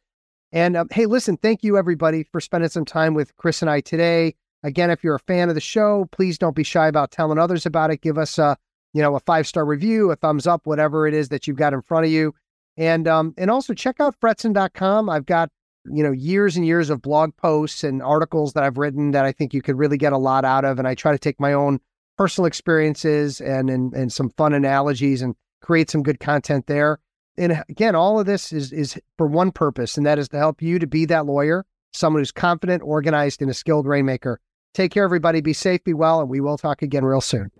And 0.53 0.77
um, 0.77 0.89
hey, 0.91 1.07
listen, 1.07 1.37
thank 1.37 1.63
you 1.63 1.77
everybody 1.77 2.25
for 2.25 2.41
spending 2.41 2.71
some 2.71 2.85
time 2.85 3.15
with 3.15 3.37
Chris 3.37 3.63
and 3.63 3.71
I 3.71 3.81
today. 3.81 4.35
Again, 4.63 4.91
if 4.91 5.05
you're 5.05 5.15
a 5.15 5.21
fan 5.21 5.49
of 5.49 5.55
the 5.55 5.61
show, 5.61 6.09
please 6.11 6.39
don't 6.39 6.57
be 6.57 6.65
shy 6.65 6.89
about 6.89 7.11
telling 7.11 7.39
others 7.39 7.67
about 7.67 7.91
it. 7.91 8.01
Give 8.01 8.19
us 8.19 8.39
a, 8.39 8.57
you 8.93 9.03
know, 9.03 9.15
a 9.15 9.21
five 9.21 9.47
star 9.47 9.65
review, 9.65 10.11
a 10.11 10.17
thumbs 10.17 10.47
up, 10.47 10.63
whatever 10.65 11.07
it 11.07 11.15
is 11.15 11.29
that 11.29 11.47
you've 11.47 11.57
got 11.57 11.73
in 11.73 11.83
front 11.83 12.07
of 12.07 12.11
you. 12.11 12.35
And 12.77 13.07
um, 13.07 13.35
and 13.39 13.51
also 13.51 13.75
check 13.75 14.01
out 14.01 14.19
fretzin.com. 14.21 15.09
I've 15.09 15.27
got, 15.27 15.51
you 15.91 16.03
know, 16.03 16.13
years 16.13 16.57
and 16.57 16.67
years 16.67 16.91
of 16.91 17.03
blog 17.03 17.37
posts 17.37 17.85
and 17.85 18.03
articles 18.03 18.53
that 18.53 18.65
I've 18.65 18.79
written 18.79 19.13
that 19.13 19.25
I 19.25 19.33
think 19.33 19.55
you 19.55 19.63
could 19.63 19.79
really 19.79 19.99
get 19.99 20.13
a 20.13 20.19
lot 20.19 20.45
out 20.45 20.65
of. 20.65 20.79
And 20.79 20.87
I 20.87 20.95
try 20.95 21.13
to 21.13 21.19
take 21.19 21.41
my 21.41 21.53
own 21.53 21.81
personal 22.17 22.47
experiences 22.47 23.41
and 23.41 23.69
and, 23.71 23.93
and 23.95 24.13
some 24.13 24.31
fun 24.31 24.53
analogies 24.53 25.23
and 25.23 25.35
create 25.61 25.91
some 25.91 26.03
good 26.03 26.21
content 26.21 26.67
there. 26.67 26.99
And 27.37 27.53
uh, 27.53 27.65
again, 27.69 27.95
all 27.95 28.19
of 28.19 28.27
this 28.27 28.53
is 28.53 28.73
is 28.73 28.99
for 29.19 29.27
one 29.27 29.53
purpose, 29.53 29.97
and 29.97 30.07
that 30.07 30.19
is 30.19 30.29
to 30.31 30.39
help 30.39 30.63
you 30.63 30.79
to 30.79 30.87
be 30.87 31.05
that 31.07 31.27
lawyer, 31.27 31.67
someone 31.93 32.21
who's 32.21 32.33
confident, 32.33 32.83
organized, 32.83 33.43
and 33.43 33.51
a 33.51 33.55
skilled 33.55 33.87
rainmaker. 33.87 34.41
Take 34.75 34.93
care, 34.93 35.05
everybody. 35.05 35.41
Be 35.41 35.53
safe, 35.53 35.83
be 35.85 35.95
well, 35.95 36.21
and 36.21 36.29
we 36.29 36.41
will 36.41 36.59
talk 36.59 36.83
again 36.83 37.05
real 37.05 37.21
soon. 37.21 37.51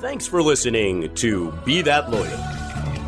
Thanks 0.00 0.26
for 0.26 0.42
listening 0.42 1.14
to 1.14 1.50
Be 1.64 1.80
That 1.80 2.10
Lawyer 2.10 2.53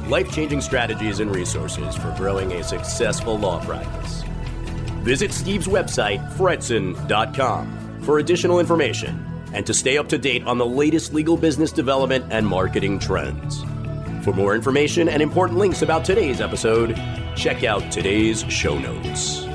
life 0.09 0.31
changing 0.33 0.61
strategies 0.61 1.21
and 1.21 1.35
resources 1.35 1.97
for 1.97 2.15
growing 2.17 2.53
a 2.53 2.63
successful 2.65 3.39
law 3.39 3.65
practice. 3.65 4.23
Visit 5.03 5.33
Steve's 5.33 5.67
website, 5.69 6.27
fretzin.com, 6.33 8.01
for 8.03 8.19
additional 8.19 8.61
information 8.61 9.27
and 9.53 9.65
to 9.67 9.75
stay 9.75 9.97
up 9.97 10.09
to 10.09 10.19
date 10.19 10.45
on 10.47 10.59
the 10.59 10.67
latest 10.67 11.15
legal 11.15 11.37
business 11.37 11.73
development 11.73 12.25
and 12.31 12.47
marketing 12.47 12.99
trends. 12.99 13.63
For 14.23 14.33
more 14.33 14.55
information 14.55 15.09
and 15.09 15.23
important 15.23 15.59
links 15.59 15.83
about 15.83 16.05
today's 16.05 16.41
episode, 16.41 16.95
check 17.37 17.65
out 17.65 17.91
today's 17.91 18.43
show 18.53 18.79
notes. 18.79 19.46